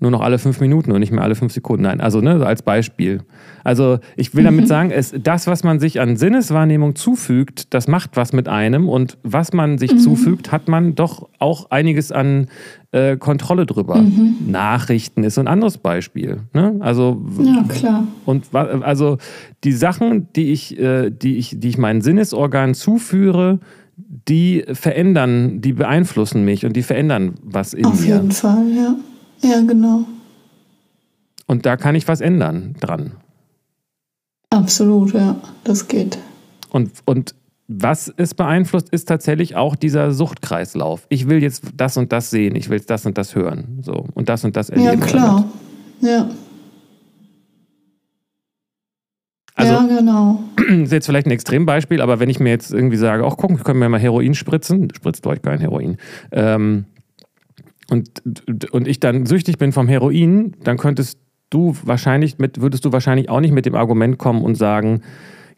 nur 0.01 0.11
noch 0.11 0.21
alle 0.21 0.39
fünf 0.39 0.61
Minuten 0.61 0.93
und 0.93 1.01
nicht 1.01 1.13
mehr 1.13 1.23
alle 1.23 1.35
fünf 1.35 1.53
Sekunden. 1.53 1.83
Nein, 1.83 2.01
also 2.01 2.21
ne, 2.21 2.45
als 2.45 2.63
Beispiel. 2.63 3.21
Also 3.65 3.99
ich 4.17 4.35
will 4.35 4.45
damit 4.45 4.63
mhm. 4.63 4.67
sagen, 4.67 4.91
es, 4.91 5.15
das, 5.23 5.47
was 5.47 5.65
man 5.65 5.81
sich 5.81 6.01
an 6.01 6.17
Sinneswahrnehmung 6.17 6.95
zufügt, 6.95 7.75
das 7.75 7.89
macht 7.89 8.17
was 8.17 8.33
mit 8.33 8.49
einem 8.49 8.89
und 8.89 9.19
was 9.23 9.53
man 9.53 9.79
sich 9.79 9.95
mhm. 9.95 9.99
zufügt, 9.99 10.53
hat 10.53 10.69
man 10.69 10.95
doch 10.95 11.29
auch 11.39 11.71
einiges 11.71 12.13
an 12.13 12.47
äh, 12.93 13.17
Kontrolle 13.17 13.67
drüber. 13.67 13.97
Mhm. 13.97 14.37
Nachrichten 14.47 15.25
ist 15.25 15.39
ein 15.39 15.49
anderes 15.49 15.79
Beispiel. 15.79 16.41
Ne? 16.55 16.77
Also 16.81 17.21
ja 17.41 17.65
klar. 17.69 18.07
Und 18.25 18.47
also 18.55 19.19
die 19.65 19.73
Sachen, 19.73 20.29
die 20.35 20.53
ich, 20.53 20.79
äh, 20.79 21.11
die 21.11 21.37
ich, 21.37 21.59
die 21.59 21.69
ich 21.69 21.79
meinen 21.79 22.01
Sinnesorganen 22.01 22.75
zuführe, 22.75 23.59
die 24.29 24.65
verändern, 24.73 25.61
die 25.61 25.73
beeinflussen 25.73 26.45
mich 26.45 26.65
und 26.65 26.75
die 26.75 26.83
verändern 26.83 27.35
was 27.43 27.75
in 27.75 27.85
Auf 27.85 28.01
mir. 28.01 28.17
Auf 28.17 28.23
jeden 28.23 28.31
Fall, 28.31 28.65
ja. 28.77 28.95
Ja, 29.43 29.61
genau. 29.61 30.05
Und 31.47 31.67
da 31.67 31.77
kann 31.77 31.95
ich 31.95 32.07
was 32.09 32.21
ändern 32.21 32.77
dran. 32.81 33.13
Absolut, 34.51 35.15
ja, 35.15 35.37
das 35.65 35.89
geht. 35.89 36.19
Und, 36.71 36.91
und 37.05 37.35
was 37.69 38.13
es 38.17 38.35
beeinflusst, 38.35 38.89
ist 38.89 39.07
tatsächlich 39.07 39.55
auch 39.57 39.77
dieser 39.77 40.13
Suchtkreislauf. 40.13 41.07
Ich 41.11 41.29
will 41.29 41.43
jetzt 41.43 41.65
das 41.77 41.97
und 41.97 42.13
das 42.13 42.31
sehen, 42.31 42.57
ich 42.57 42.71
will 42.71 42.81
das 42.81 43.05
und 43.05 43.19
das 43.19 43.35
hören. 43.35 43.81
So, 43.83 44.07
und 44.15 44.29
das 44.29 44.45
und 44.45 44.57
das 44.57 44.71
erleben. 44.71 45.01
Ja, 45.01 45.07
klar. 45.07 45.45
Damit. 46.01 46.15
Ja. 46.15 46.31
Also, 49.55 49.73
ja, 49.73 49.87
genau. 49.87 50.45
Das 50.57 50.67
ist 50.69 50.93
jetzt 50.93 51.07
vielleicht 51.07 51.27
ein 51.27 51.33
Extrembeispiel, 51.33 52.01
aber 52.01 52.21
wenn 52.21 52.31
ich 52.31 52.39
mir 52.41 52.51
jetzt 52.51 52.73
irgendwie 52.73 52.97
sage, 52.97 53.25
ach 53.27 53.37
guck, 53.37 53.65
können 53.65 53.81
wir 53.81 53.89
mal 53.89 54.01
Heroin 54.01 54.35
spritzen, 54.35 54.89
spritzt 54.95 55.27
euch 55.27 55.43
kein 55.43 55.59
Heroin, 55.59 55.97
ähm, 56.31 56.85
und, 57.91 58.23
und 58.73 58.87
ich 58.87 59.01
dann 59.01 59.27
süchtig 59.27 59.59
bin 59.59 59.73
vom 59.73 59.89
Heroin, 59.89 60.55
dann 60.63 60.77
könntest 60.77 61.19
du 61.51 61.75
wahrscheinlich 61.83 62.39
mit, 62.39 62.61
würdest 62.61 62.85
du 62.85 62.93
wahrscheinlich 62.93 63.31
auch 63.31 63.41
nicht 63.41 63.53
mit 63.53 63.67
dem 63.67 63.75
Argument 63.75 64.19
kommen 64.19 64.43
und 64.43 64.55
sagen, 64.55 65.03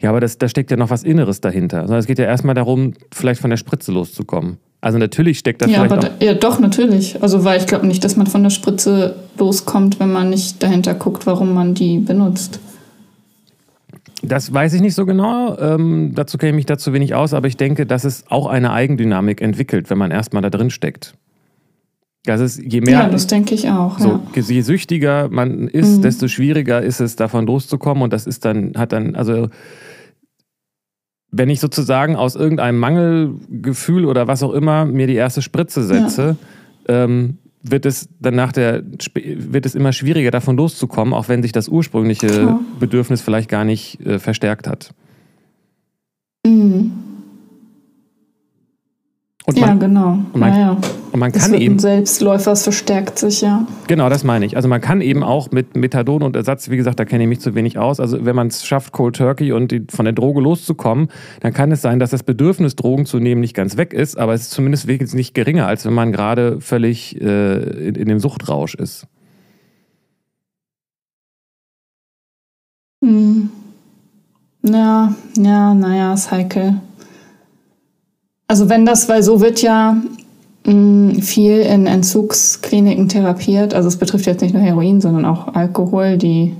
ja, 0.01 0.09
aber 0.09 0.19
das, 0.19 0.37
da 0.37 0.47
steckt 0.47 0.71
ja 0.71 0.77
noch 0.77 0.89
was 0.89 1.03
Inneres 1.03 1.41
dahinter. 1.41 1.81
Sondern 1.81 1.99
es 1.99 2.07
geht 2.07 2.17
ja 2.17 2.25
erstmal 2.25 2.55
darum, 2.55 2.93
vielleicht 3.13 3.41
von 3.41 3.49
der 3.49 3.57
Spritze 3.57 3.91
loszukommen. 3.91 4.57
Also 4.79 4.97
natürlich 4.97 5.37
steckt 5.37 5.61
da 5.61 5.67
ja, 5.67 5.83
vielleicht 5.83 5.91
aber 5.91 6.01
da, 6.01 6.25
ja, 6.25 6.33
doch, 6.33 6.59
natürlich. 6.59 7.21
Also 7.21 7.43
weil 7.43 7.59
ich 7.59 7.67
glaube 7.67 7.85
nicht, 7.85 8.03
dass 8.03 8.15
man 8.15 8.25
von 8.25 8.41
der 8.41 8.49
Spritze 8.49 9.15
loskommt, 9.37 9.99
wenn 9.99 10.11
man 10.11 10.31
nicht 10.31 10.63
dahinter 10.63 10.95
guckt, 10.95 11.27
warum 11.27 11.53
man 11.53 11.75
die 11.75 11.99
benutzt. 11.99 12.59
Das 14.23 14.51
weiß 14.53 14.73
ich 14.73 14.81
nicht 14.81 14.95
so 14.95 15.05
genau. 15.05 15.57
Ähm, 15.59 16.13
dazu 16.15 16.37
kenne 16.39 16.51
ich 16.51 16.55
mich 16.55 16.65
dazu 16.65 16.93
wenig 16.93 17.13
aus, 17.13 17.33
aber 17.33 17.47
ich 17.47 17.57
denke, 17.57 17.85
dass 17.85 18.03
es 18.03 18.25
auch 18.29 18.47
eine 18.47 18.71
Eigendynamik 18.71 19.41
entwickelt, 19.41 19.89
wenn 19.91 19.97
man 19.99 20.09
erstmal 20.09 20.41
da 20.41 20.49
drin 20.49 20.71
steckt. 20.71 21.15
Das 22.23 22.39
ist, 22.39 22.61
je 22.61 22.81
mehr. 22.81 22.93
Ja, 22.93 23.09
das 23.09 23.25
denke 23.25 23.55
ich 23.55 23.69
auch. 23.69 23.97
So, 23.97 24.19
ja. 24.35 24.41
Je 24.41 24.61
süchtiger 24.61 25.27
man 25.29 25.67
ist, 25.67 25.97
mhm. 25.97 26.01
desto 26.03 26.27
schwieriger 26.27 26.81
ist 26.81 26.99
es, 26.99 27.15
davon 27.15 27.47
loszukommen. 27.47 28.03
Und 28.03 28.13
das 28.13 28.27
ist 28.27 28.45
dann, 28.45 28.73
hat 28.77 28.91
dann, 28.91 29.15
also 29.15 29.49
wenn 31.31 31.49
ich 31.49 31.59
sozusagen 31.59 32.15
aus 32.15 32.35
irgendeinem 32.35 32.77
Mangelgefühl 32.77 34.05
oder 34.05 34.27
was 34.27 34.43
auch 34.43 34.51
immer 34.51 34.85
mir 34.85 35.07
die 35.07 35.15
erste 35.15 35.41
Spritze 35.41 35.83
setze, 35.83 36.35
ja. 36.87 37.05
ähm, 37.05 37.37
wird 37.63 37.85
es 37.85 38.09
dann 38.19 38.35
nach 38.35 38.51
der 38.51 38.83
wird 39.13 39.65
es 39.65 39.75
immer 39.75 39.93
schwieriger 39.93 40.31
davon 40.31 40.57
loszukommen, 40.57 41.13
auch 41.13 41.29
wenn 41.29 41.41
sich 41.41 41.51
das 41.51 41.69
ursprüngliche 41.69 42.27
Klar. 42.27 42.59
Bedürfnis 42.79 43.21
vielleicht 43.21 43.49
gar 43.49 43.65
nicht 43.65 43.99
äh, 44.05 44.19
verstärkt 44.19 44.67
hat. 44.67 44.93
Mhm. 46.45 46.91
Und 49.55 49.61
man, 49.61 49.69
ja, 49.69 49.75
genau. 49.75 50.19
Und 50.33 50.35
man, 50.35 50.53
ja, 50.53 50.59
ja. 50.59 50.77
Und 51.11 51.19
man 51.19 51.31
kann 51.31 51.53
eben. 51.53 51.77
Selbstläufer, 51.77 52.53
es 52.53 52.63
verstärkt 52.63 53.19
sich, 53.19 53.41
ja. 53.41 53.67
Genau, 53.87 54.09
das 54.09 54.23
meine 54.23 54.45
ich. 54.45 54.55
Also 54.55 54.69
man 54.69 54.79
kann 54.79 55.01
eben 55.01 55.23
auch 55.23 55.51
mit 55.51 55.75
Methadon 55.75 56.23
und 56.23 56.35
Ersatz, 56.35 56.69
wie 56.69 56.77
gesagt, 56.77 56.99
da 56.99 57.05
kenne 57.05 57.23
ich 57.23 57.29
mich 57.29 57.41
zu 57.41 57.53
wenig 57.53 57.77
aus. 57.77 57.99
Also 57.99 58.23
wenn 58.25 58.35
man 58.35 58.47
es 58.47 58.65
schafft, 58.65 58.93
Cold 58.93 59.15
Turkey 59.15 59.51
und 59.51 59.71
die, 59.71 59.85
von 59.89 60.05
der 60.05 60.13
Droge 60.13 60.41
loszukommen, 60.41 61.09
dann 61.41 61.53
kann 61.53 61.71
es 61.71 61.81
sein, 61.81 61.99
dass 61.99 62.11
das 62.11 62.23
Bedürfnis, 62.23 62.75
Drogen 62.75 63.05
zu 63.05 63.19
nehmen, 63.19 63.41
nicht 63.41 63.55
ganz 63.55 63.77
weg 63.77 63.93
ist, 63.93 64.17
aber 64.17 64.33
es 64.33 64.43
ist 64.43 64.51
zumindest 64.51 64.87
nicht 64.87 65.33
geringer, 65.33 65.67
als 65.67 65.85
wenn 65.85 65.93
man 65.93 66.11
gerade 66.11 66.61
völlig 66.61 67.19
äh, 67.21 67.87
in, 67.87 67.95
in 67.95 68.07
dem 68.07 68.19
Suchtrausch 68.19 68.75
ist. 68.75 69.07
Hm. 73.03 73.49
Ja, 74.63 75.15
ja, 75.35 75.73
naja, 75.73 76.13
ist 76.13 76.31
heikel. 76.31 76.79
Also 78.51 78.67
wenn 78.67 78.85
das, 78.85 79.07
weil 79.07 79.23
so 79.23 79.39
wird 79.39 79.61
ja 79.61 79.95
mh, 80.65 80.73
mm, 80.73 81.21
viel 81.21 81.61
in 81.61 81.87
Entzugskliniken 81.87 83.07
therapiert. 83.07 83.73
Also 83.73 83.87
es 83.87 83.95
betrifft 83.95 84.25
jetzt 84.25 84.41
nicht 84.41 84.53
nur 84.53 84.61
Heroin, 84.61 84.99
sondern 84.99 85.23
auch 85.23 85.55
Alkohol. 85.55 86.17
Die 86.17 86.53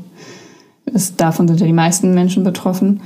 ist, 0.86 1.19
davon 1.19 1.50
sind 1.50 1.60
ja 1.60 1.65
die 1.65 1.74
meisten 1.74 2.13
Menschen 2.13 2.45
betroffen. 2.45 3.01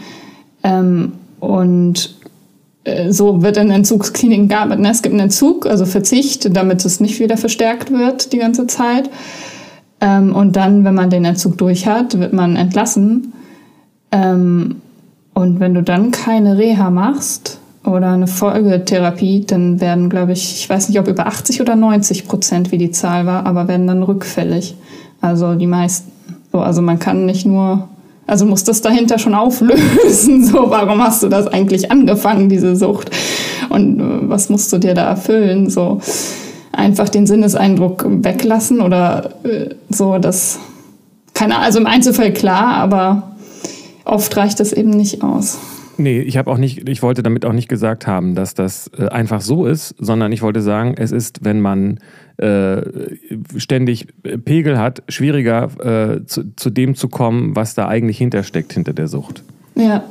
Ähm, 0.61 1.13
und 1.39 2.15
äh, 2.83 3.11
so 3.11 3.41
wird 3.41 3.57
in 3.57 3.71
Entzugskliniken 3.71 4.49
gearbeitet. 4.49 4.85
Es 4.85 5.01
gibt 5.01 5.13
einen 5.13 5.21
Entzug, 5.21 5.65
also 5.65 5.87
Verzicht, 5.87 6.55
damit 6.55 6.85
es 6.85 6.99
nicht 6.99 7.19
wieder 7.19 7.37
verstärkt 7.37 7.89
wird 7.89 8.33
die 8.33 8.37
ganze 8.37 8.67
Zeit. 8.67 9.09
Ähm, 9.99 10.35
und 10.35 10.57
dann, 10.57 10.83
wenn 10.83 10.93
man 10.93 11.09
den 11.09 11.25
Entzug 11.25 11.57
durch 11.57 11.87
hat, 11.87 12.19
wird 12.19 12.33
man 12.33 12.55
entlassen. 12.55 13.33
Ähm, 14.11 14.75
und 15.33 15.59
wenn 15.59 15.73
du 15.73 15.81
dann 15.81 16.11
keine 16.11 16.59
Reha 16.59 16.91
machst, 16.91 17.61
oder 17.85 18.11
eine 18.11 18.27
Folgetherapie, 18.27 19.45
dann 19.45 19.81
werden, 19.81 20.09
glaube 20.09 20.33
ich, 20.33 20.55
ich 20.55 20.69
weiß 20.69 20.89
nicht, 20.89 20.99
ob 20.99 21.07
über 21.07 21.27
80 21.27 21.61
oder 21.61 21.75
90 21.75 22.27
Prozent, 22.27 22.71
wie 22.71 22.77
die 22.77 22.91
Zahl 22.91 23.25
war, 23.25 23.45
aber 23.45 23.67
werden 23.67 23.87
dann 23.87 24.03
rückfällig. 24.03 24.75
Also 25.21 25.55
die 25.55 25.67
meisten. 25.67 26.11
So, 26.51 26.59
also 26.59 26.81
man 26.81 26.99
kann 26.99 27.25
nicht 27.25 27.45
nur, 27.45 27.87
also 28.27 28.45
muss 28.45 28.63
das 28.63 28.81
dahinter 28.81 29.19
schon 29.19 29.35
auflösen. 29.35 30.43
So, 30.45 30.69
warum 30.69 31.01
hast 31.01 31.23
du 31.23 31.29
das 31.29 31.47
eigentlich 31.47 31.91
angefangen, 31.91 32.49
diese 32.49 32.75
Sucht? 32.75 33.11
Und 33.69 33.99
äh, 33.99 34.29
was 34.29 34.49
musst 34.49 34.71
du 34.71 34.77
dir 34.77 34.93
da 34.93 35.05
erfüllen? 35.05 35.69
So 35.69 35.99
einfach 36.71 37.09
den 37.09 37.25
Sinneseindruck 37.25 38.05
weglassen 38.07 38.81
oder 38.81 39.31
äh, 39.43 39.69
so, 39.89 40.17
das 40.17 40.59
keine, 41.33 41.59
also 41.59 41.79
im 41.79 41.85
Einzelfall 41.85 42.33
klar, 42.33 42.75
aber 42.75 43.35
oft 44.05 44.35
reicht 44.37 44.59
das 44.59 44.71
eben 44.71 44.91
nicht 44.91 45.21
aus. 45.21 45.59
Nee, 45.97 46.19
ich 46.21 46.37
habe 46.37 46.51
auch 46.51 46.57
nicht, 46.57 46.87
ich 46.89 47.01
wollte 47.01 47.23
damit 47.23 47.45
auch 47.45 47.53
nicht 47.53 47.69
gesagt 47.69 48.07
haben, 48.07 48.35
dass 48.35 48.53
das 48.53 48.89
äh, 48.97 49.07
einfach 49.07 49.41
so 49.41 49.65
ist, 49.65 49.95
sondern 49.97 50.31
ich 50.31 50.41
wollte 50.41 50.61
sagen, 50.61 50.95
es 50.97 51.11
ist, 51.11 51.45
wenn 51.45 51.61
man 51.61 51.99
äh, 52.37 52.81
ständig 53.57 54.07
Pegel 54.43 54.77
hat, 54.77 55.03
schwieriger 55.07 56.15
äh, 56.15 56.25
zu, 56.25 56.55
zu 56.55 56.69
dem 56.69 56.95
zu 56.95 57.07
kommen, 57.07 57.55
was 57.55 57.75
da 57.75 57.87
eigentlich 57.87 58.17
hintersteckt 58.17 58.73
hinter 58.73 58.93
der 58.93 59.07
Sucht. 59.07 59.43
Ja, 59.75 60.03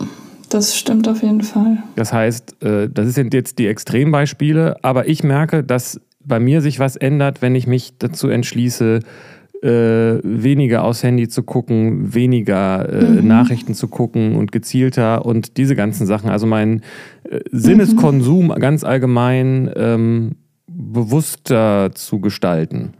das 0.48 0.76
stimmt 0.76 1.08
auf 1.08 1.22
jeden 1.22 1.42
Fall. 1.42 1.82
Das 1.96 2.12
heißt, 2.12 2.62
äh, 2.62 2.88
das 2.88 3.14
sind 3.14 3.34
jetzt 3.34 3.58
die 3.58 3.66
Extrembeispiele, 3.66 4.76
aber 4.82 5.08
ich 5.08 5.22
merke, 5.22 5.64
dass 5.64 6.00
bei 6.24 6.40
mir 6.40 6.60
sich 6.60 6.78
was 6.78 6.96
ändert, 6.96 7.42
wenn 7.42 7.54
ich 7.54 7.66
mich 7.66 7.94
dazu 7.98 8.28
entschließe, 8.28 9.00
äh, 9.64 10.20
weniger 10.22 10.84
aufs 10.84 11.02
Handy 11.02 11.28
zu 11.28 11.42
gucken, 11.42 12.14
weniger 12.14 12.88
äh, 12.92 13.04
mhm. 13.04 13.26
Nachrichten 13.26 13.74
zu 13.74 13.88
gucken 13.88 14.36
und 14.36 14.52
gezielter 14.52 15.24
und 15.24 15.56
diese 15.56 15.74
ganzen 15.74 16.06
Sachen. 16.06 16.28
Also 16.28 16.46
mein 16.46 16.82
äh, 17.28 17.40
Sinneskonsum 17.50 18.48
mhm. 18.48 18.54
ganz 18.56 18.84
allgemein 18.84 19.70
ähm, 19.74 20.32
bewusster 20.66 21.92
zu 21.94 22.20
gestalten. 22.20 22.92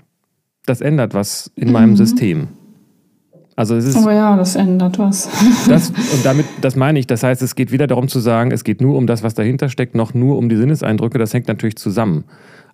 Das 0.65 0.81
ändert 0.81 1.13
was 1.13 1.53
in 1.55 1.69
mhm. 1.69 1.73
meinem 1.73 1.97
System. 1.97 2.49
Also 3.57 3.77
es 3.77 3.85
ist, 3.85 3.97
Oh 3.97 4.11
ja, 4.11 4.37
das 4.37 4.57
ändert 4.57 4.99
was. 4.99 5.29
das, 5.69 5.91
und 5.91 6.25
damit, 6.25 6.47
das 6.61 6.75
meine 6.75 6.99
ich. 6.99 7.07
Das 7.07 7.23
heißt, 7.23 7.41
es 7.43 7.55
geht 7.55 7.71
weder 7.71 7.87
darum 7.87 8.09
zu 8.09 8.19
sagen, 8.19 8.51
es 8.51 8.65
geht 8.65 8.81
nur 8.81 8.97
um 8.97 9.07
das, 9.07 9.23
was 9.23 9.35
dahinter 9.35 9.69
steckt, 9.69 9.95
noch 9.95 10.13
nur 10.15 10.39
um 10.39 10.49
die 10.49 10.57
Sinneseindrücke. 10.57 11.19
Das 11.19 11.33
hängt 11.33 11.47
natürlich 11.49 11.77
zusammen. 11.77 12.25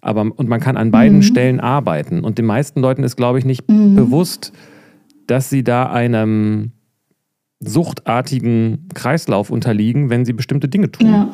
Aber, 0.00 0.22
und 0.22 0.48
man 0.48 0.60
kann 0.60 0.78
an 0.78 0.90
beiden 0.90 1.22
Stellen 1.22 1.60
arbeiten. 1.60 2.24
Und 2.24 2.38
den 2.38 2.46
meisten 2.46 2.80
Leuten 2.80 3.02
ist, 3.02 3.16
glaube 3.16 3.38
ich, 3.38 3.44
nicht 3.44 3.66
bewusst, 3.66 4.52
dass 5.26 5.50
sie 5.50 5.62
da 5.62 5.90
einem 5.90 6.72
suchtartigen 7.60 8.88
Kreislauf 8.94 9.50
unterliegen, 9.50 10.08
wenn 10.08 10.24
sie 10.24 10.32
bestimmte 10.32 10.68
Dinge 10.68 10.90
tun. 10.90 11.06
Ja. 11.06 11.28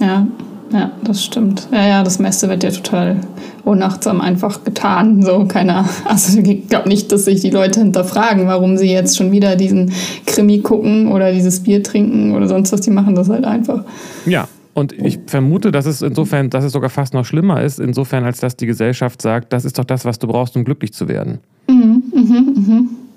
Ja, 0.00 0.26
ja, 0.72 0.92
das 1.04 1.24
stimmt. 1.24 1.68
Ja, 1.72 1.86
ja, 1.86 2.04
das 2.04 2.18
meiste 2.18 2.48
wird 2.48 2.62
ja 2.62 2.70
total 2.70 3.16
unachtsam 3.64 4.20
einfach 4.20 4.64
getan. 4.64 5.22
So, 5.22 5.44
keiner. 5.46 5.88
Also 6.04 6.40
ich 6.40 6.68
glaube 6.68 6.88
nicht, 6.88 7.12
dass 7.12 7.24
sich 7.24 7.40
die 7.40 7.50
Leute 7.50 7.80
hinterfragen, 7.80 8.46
warum 8.46 8.76
sie 8.76 8.90
jetzt 8.90 9.16
schon 9.16 9.32
wieder 9.32 9.56
diesen 9.56 9.92
Krimi 10.26 10.60
gucken 10.60 11.12
oder 11.12 11.32
dieses 11.32 11.60
Bier 11.60 11.82
trinken 11.82 12.34
oder 12.34 12.48
sonst 12.48 12.72
was. 12.72 12.80
Die 12.80 12.90
machen 12.90 13.14
das 13.14 13.28
halt 13.28 13.44
einfach. 13.44 13.84
Ja, 14.26 14.48
und 14.74 14.92
ich 14.92 15.18
vermute, 15.26 15.72
dass 15.72 15.86
es 15.86 16.02
insofern, 16.02 16.50
dass 16.50 16.64
es 16.64 16.72
sogar 16.72 16.90
fast 16.90 17.12
noch 17.12 17.24
schlimmer 17.24 17.62
ist, 17.62 17.80
insofern, 17.80 18.24
als 18.24 18.40
dass 18.40 18.56
die 18.56 18.66
Gesellschaft 18.66 19.20
sagt, 19.20 19.52
das 19.52 19.64
ist 19.64 19.78
doch 19.78 19.84
das, 19.84 20.04
was 20.04 20.18
du 20.18 20.28
brauchst, 20.28 20.56
um 20.56 20.64
glücklich 20.64 20.92
zu 20.92 21.08
werden. 21.08 21.40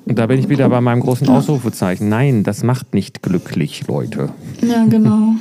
Und 0.06 0.18
da 0.18 0.26
bin 0.26 0.40
ich 0.40 0.50
wieder 0.50 0.68
bei 0.70 0.82
meinem 0.82 1.02
großen 1.02 1.30
Ausrufezeichen. 1.30 2.10
Nein, 2.10 2.44
das 2.44 2.64
macht 2.64 2.94
nicht 2.94 3.22
glücklich, 3.22 3.88
Leute. 3.88 4.30
Ja, 4.62 4.86
genau. 4.86 5.36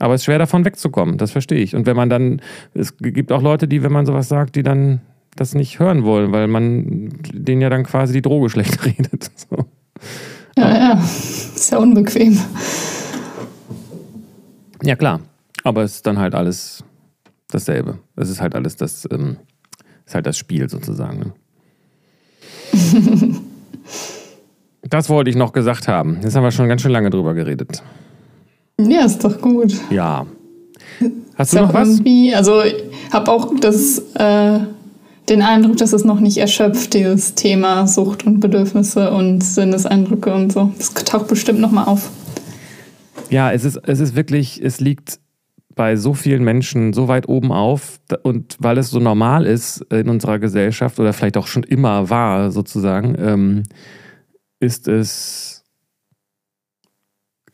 Aber 0.00 0.14
es 0.14 0.22
ist 0.22 0.24
schwer 0.24 0.38
davon 0.38 0.64
wegzukommen, 0.64 1.18
das 1.18 1.30
verstehe 1.30 1.58
ich. 1.58 1.76
Und 1.76 1.84
wenn 1.86 1.94
man 1.94 2.08
dann, 2.08 2.40
es 2.72 2.96
gibt 2.96 3.30
auch 3.30 3.42
Leute, 3.42 3.68
die, 3.68 3.82
wenn 3.82 3.92
man 3.92 4.06
sowas 4.06 4.28
sagt, 4.28 4.56
die 4.56 4.62
dann 4.62 5.02
das 5.36 5.54
nicht 5.54 5.78
hören 5.78 6.04
wollen, 6.04 6.32
weil 6.32 6.48
man 6.48 7.10
denen 7.32 7.60
ja 7.60 7.68
dann 7.68 7.84
quasi 7.84 8.14
die 8.14 8.22
Droge 8.22 8.48
schlecht 8.48 8.84
redet. 8.86 9.30
So. 9.36 9.66
Ja, 10.56 10.74
ja. 10.74 10.92
Ist 10.94 11.70
ja 11.70 11.78
unbequem. 11.78 12.38
Ja, 14.82 14.96
klar. 14.96 15.20
Aber 15.64 15.82
es 15.82 15.96
ist 15.96 16.06
dann 16.06 16.18
halt 16.18 16.34
alles 16.34 16.82
dasselbe. 17.50 17.98
Es 18.16 18.30
ist 18.30 18.40
halt 18.40 18.54
alles 18.54 18.76
das, 18.76 19.06
ähm, 19.10 19.36
ist 20.06 20.14
halt 20.14 20.24
das 20.24 20.38
Spiel 20.38 20.70
sozusagen. 20.70 21.18
Ne? 21.18 21.34
das 24.88 25.10
wollte 25.10 25.28
ich 25.28 25.36
noch 25.36 25.52
gesagt 25.52 25.88
haben. 25.88 26.20
Jetzt 26.22 26.34
haben 26.34 26.42
wir 26.42 26.50
schon 26.52 26.68
ganz 26.68 26.80
schön 26.80 26.92
lange 26.92 27.10
drüber 27.10 27.34
geredet. 27.34 27.82
Ja, 28.88 29.04
ist 29.04 29.24
doch 29.24 29.40
gut. 29.40 29.74
Ja. 29.90 30.26
Hast 31.34 31.54
Ist 31.54 31.58
du 31.58 31.64
noch 31.64 31.74
was? 31.74 31.88
irgendwie, 31.88 32.34
also 32.34 32.62
ich 32.62 32.74
habe 33.12 33.30
auch 33.30 33.52
das, 33.60 33.98
äh, 34.14 34.60
den 35.28 35.42
Eindruck, 35.42 35.76
dass 35.78 35.92
es 35.92 36.04
noch 36.04 36.20
nicht 36.20 36.38
erschöpft, 36.38 36.92
dieses 36.94 37.34
Thema 37.34 37.86
Sucht 37.86 38.26
und 38.26 38.40
Bedürfnisse 38.40 39.10
und 39.10 39.42
Sinneseindrücke 39.42 40.34
und 40.34 40.52
so. 40.52 40.72
Das 40.76 40.92
taucht 40.92 41.28
bestimmt 41.28 41.60
nochmal 41.60 41.86
auf. 41.86 42.10
Ja, 43.30 43.52
es 43.52 43.64
ist, 43.64 43.76
es 43.84 44.00
ist 44.00 44.16
wirklich, 44.16 44.60
es 44.62 44.80
liegt 44.80 45.20
bei 45.76 45.96
so 45.96 46.14
vielen 46.14 46.42
Menschen 46.42 46.92
so 46.92 47.08
weit 47.08 47.28
oben 47.28 47.52
auf 47.52 48.00
und 48.22 48.56
weil 48.58 48.76
es 48.76 48.90
so 48.90 48.98
normal 48.98 49.46
ist 49.46 49.80
in 49.90 50.08
unserer 50.08 50.38
Gesellschaft 50.38 50.98
oder 50.98 51.12
vielleicht 51.12 51.36
auch 51.36 51.46
schon 51.46 51.62
immer 51.62 52.10
war 52.10 52.50
sozusagen, 52.50 53.16
ähm, 53.18 53.62
ist 54.58 54.88
es 54.88 55.64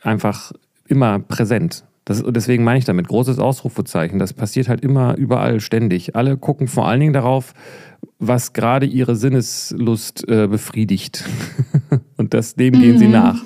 einfach 0.03 0.53
immer 0.89 1.19
präsent. 1.19 1.85
Das, 2.05 2.23
und 2.23 2.37
deswegen 2.37 2.63
meine 2.63 2.79
ich 2.79 2.85
damit 2.85 3.09
großes 3.09 3.39
Ausrufezeichen. 3.41 4.19
Das 4.19 4.33
passiert 4.33 4.69
halt 4.69 4.81
immer 4.81 5.17
überall 5.17 5.59
ständig. 5.59 6.15
Alle 6.15 6.37
gucken 6.37 6.69
vor 6.69 6.87
allen 6.87 7.01
Dingen 7.01 7.13
darauf, 7.13 7.53
was 8.19 8.53
gerade 8.53 8.87
ihre 8.87 9.17
Sinneslust 9.17 10.29
äh, 10.29 10.47
befriedigt. 10.47 11.25
und 12.17 12.33
das, 12.33 12.55
dem 12.55 12.75
gehen 12.75 12.99
sie 12.99 13.09
nach. 13.09 13.43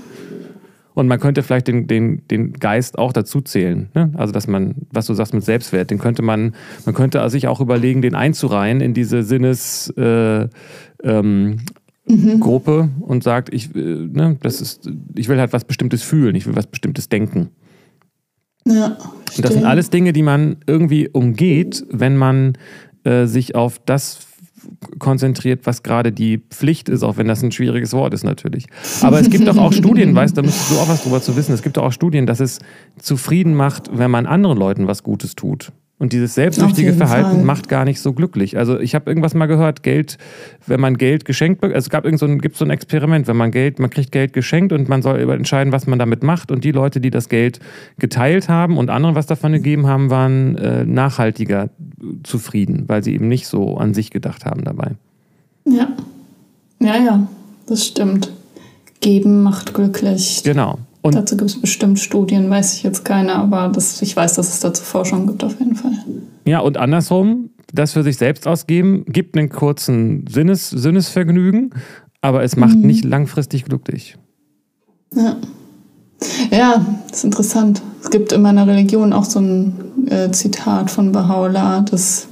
Und 0.92 1.08
man 1.08 1.18
könnte 1.18 1.42
vielleicht 1.42 1.68
den, 1.68 1.86
den, 1.86 2.26
den 2.28 2.52
Geist 2.52 2.98
auch 2.98 3.14
dazu 3.14 3.40
zählen. 3.40 3.88
Ne? 3.94 4.12
Also, 4.16 4.32
dass 4.34 4.46
man, 4.46 4.74
was 4.92 5.06
du 5.06 5.14
sagst 5.14 5.32
mit 5.32 5.44
Selbstwert, 5.44 5.90
den 5.90 5.98
könnte 5.98 6.20
man, 6.20 6.54
man 6.84 6.94
könnte 6.94 7.26
sich 7.30 7.48
auch 7.48 7.60
überlegen, 7.60 8.02
den 8.02 8.14
einzureihen 8.14 8.82
in 8.82 8.92
diese 8.92 9.22
Sinnes, 9.22 9.88
äh, 9.96 10.48
ähm, 11.02 11.60
Gruppe 12.40 12.88
und 13.00 13.22
sagt, 13.22 13.52
ich, 13.52 13.74
äh, 13.74 13.78
ne, 13.78 14.36
das 14.42 14.60
ist, 14.60 14.88
ich 15.14 15.28
will 15.28 15.38
halt 15.38 15.52
was 15.52 15.64
Bestimmtes 15.64 16.02
fühlen, 16.02 16.34
ich 16.34 16.46
will 16.46 16.56
was 16.56 16.66
Bestimmtes 16.66 17.08
denken. 17.08 17.50
Ja. 18.66 18.98
Und 19.36 19.44
das 19.44 19.54
sind 19.54 19.64
alles 19.64 19.90
Dinge, 19.90 20.12
die 20.12 20.22
man 20.22 20.56
irgendwie 20.66 21.08
umgeht, 21.08 21.84
wenn 21.90 22.16
man 22.16 22.58
äh, 23.04 23.26
sich 23.26 23.54
auf 23.54 23.80
das 23.84 24.26
konzentriert, 24.98 25.60
was 25.64 25.82
gerade 25.82 26.12
die 26.12 26.38
Pflicht 26.38 26.88
ist, 26.88 27.02
auch 27.02 27.16
wenn 27.16 27.26
das 27.26 27.42
ein 27.42 27.52
schwieriges 27.52 27.92
Wort 27.92 28.12
ist 28.14 28.24
natürlich. 28.24 28.66
Aber 29.02 29.20
es 29.20 29.30
gibt 29.30 29.48
doch 29.48 29.56
auch 29.56 29.72
Studien, 29.72 30.14
weißt 30.14 30.36
da 30.36 30.42
müsstest 30.42 30.70
du 30.70 30.74
auch 30.76 30.88
was 30.88 31.02
drüber 31.02 31.22
zu 31.22 31.36
wissen, 31.36 31.52
es 31.52 31.62
gibt 31.62 31.76
doch 31.76 31.84
auch 31.84 31.92
Studien, 31.92 32.26
dass 32.26 32.40
es 32.40 32.58
zufrieden 32.98 33.54
macht, 33.54 33.90
wenn 33.96 34.10
man 34.10 34.26
anderen 34.26 34.58
Leuten 34.58 34.86
was 34.86 35.02
Gutes 35.02 35.34
tut. 35.34 35.72
Und 36.00 36.14
dieses 36.14 36.34
selbstsüchtige 36.34 36.94
Verhalten 36.94 37.30
Fall. 37.36 37.44
macht 37.44 37.68
gar 37.68 37.84
nicht 37.84 38.00
so 38.00 38.14
glücklich. 38.14 38.56
Also 38.56 38.80
ich 38.80 38.94
habe 38.94 39.10
irgendwas 39.10 39.34
mal 39.34 39.44
gehört, 39.44 39.82
Geld, 39.82 40.16
wenn 40.66 40.80
man 40.80 40.96
Geld 40.96 41.26
geschenkt 41.26 41.60
bekommt, 41.60 41.74
also 41.76 41.84
es 41.84 41.90
gab 41.90 42.06
irgend 42.06 42.18
so 42.18 42.24
ein, 42.24 42.38
gibt 42.40 42.56
so 42.56 42.64
ein 42.64 42.70
Experiment, 42.70 43.28
wenn 43.28 43.36
man 43.36 43.50
Geld, 43.50 43.78
man 43.78 43.90
kriegt 43.90 44.10
Geld 44.10 44.32
geschenkt 44.32 44.72
und 44.72 44.88
man 44.88 45.02
soll 45.02 45.20
über- 45.20 45.34
entscheiden, 45.34 45.74
was 45.74 45.86
man 45.86 45.98
damit 45.98 46.22
macht. 46.22 46.50
Und 46.50 46.64
die 46.64 46.72
Leute, 46.72 47.02
die 47.02 47.10
das 47.10 47.28
Geld 47.28 47.60
geteilt 47.98 48.48
haben 48.48 48.78
und 48.78 48.88
anderen 48.88 49.14
was 49.14 49.26
davon 49.26 49.52
gegeben 49.52 49.86
haben, 49.86 50.08
waren 50.08 50.56
äh, 50.56 50.86
nachhaltiger 50.86 51.68
zufrieden, 52.22 52.84
weil 52.86 53.04
sie 53.04 53.12
eben 53.14 53.28
nicht 53.28 53.46
so 53.46 53.76
an 53.76 53.92
sich 53.92 54.10
gedacht 54.10 54.46
haben 54.46 54.64
dabei. 54.64 54.92
Ja. 55.66 55.88
Ja, 56.80 56.96
ja, 56.96 57.28
das 57.66 57.84
stimmt. 57.86 58.32
Geben 59.02 59.42
macht 59.42 59.74
glücklich. 59.74 60.40
Genau. 60.44 60.78
Und 61.02 61.14
Dazu 61.14 61.36
gibt 61.36 61.50
es 61.50 61.60
bestimmt 61.60 61.98
Studien, 61.98 62.50
weiß 62.50 62.74
ich 62.74 62.82
jetzt 62.82 63.04
keine, 63.04 63.34
aber 63.34 63.68
das, 63.68 64.02
ich 64.02 64.14
weiß, 64.14 64.34
dass 64.34 64.48
es 64.48 64.60
dazu 64.60 64.82
Forschung 64.82 65.26
gibt 65.26 65.42
auf 65.42 65.58
jeden 65.58 65.74
Fall. 65.74 65.92
ja, 66.44 66.60
und 66.60 66.76
andersrum, 66.76 67.50
das 67.72 67.92
für 67.92 68.02
sich 68.02 68.18
selbst 68.18 68.46
ausgeben, 68.46 69.04
gibt 69.06 69.36
einen 69.36 69.48
kurzen 69.48 70.26
Sinnes, 70.28 70.68
Sinnesvergnügen, 70.70 71.70
aber 72.20 72.42
es 72.42 72.56
macht 72.56 72.76
nicht 72.76 73.04
langfristig 73.04 73.64
glücklich. 73.64 74.18
Ja. 75.14 75.36
Ja, 76.50 76.84
ist 77.10 77.24
interessant. 77.24 77.82
Es 78.02 78.10
gibt 78.10 78.32
in 78.32 78.42
meiner 78.42 78.66
Religion 78.66 79.12
auch 79.12 79.24
so 79.24 79.40
ein 79.40 79.74
äh, 80.08 80.30
Zitat 80.30 80.90
von 80.90 81.14
Baha'u'llah, 81.14 81.82
dass 81.90 82.28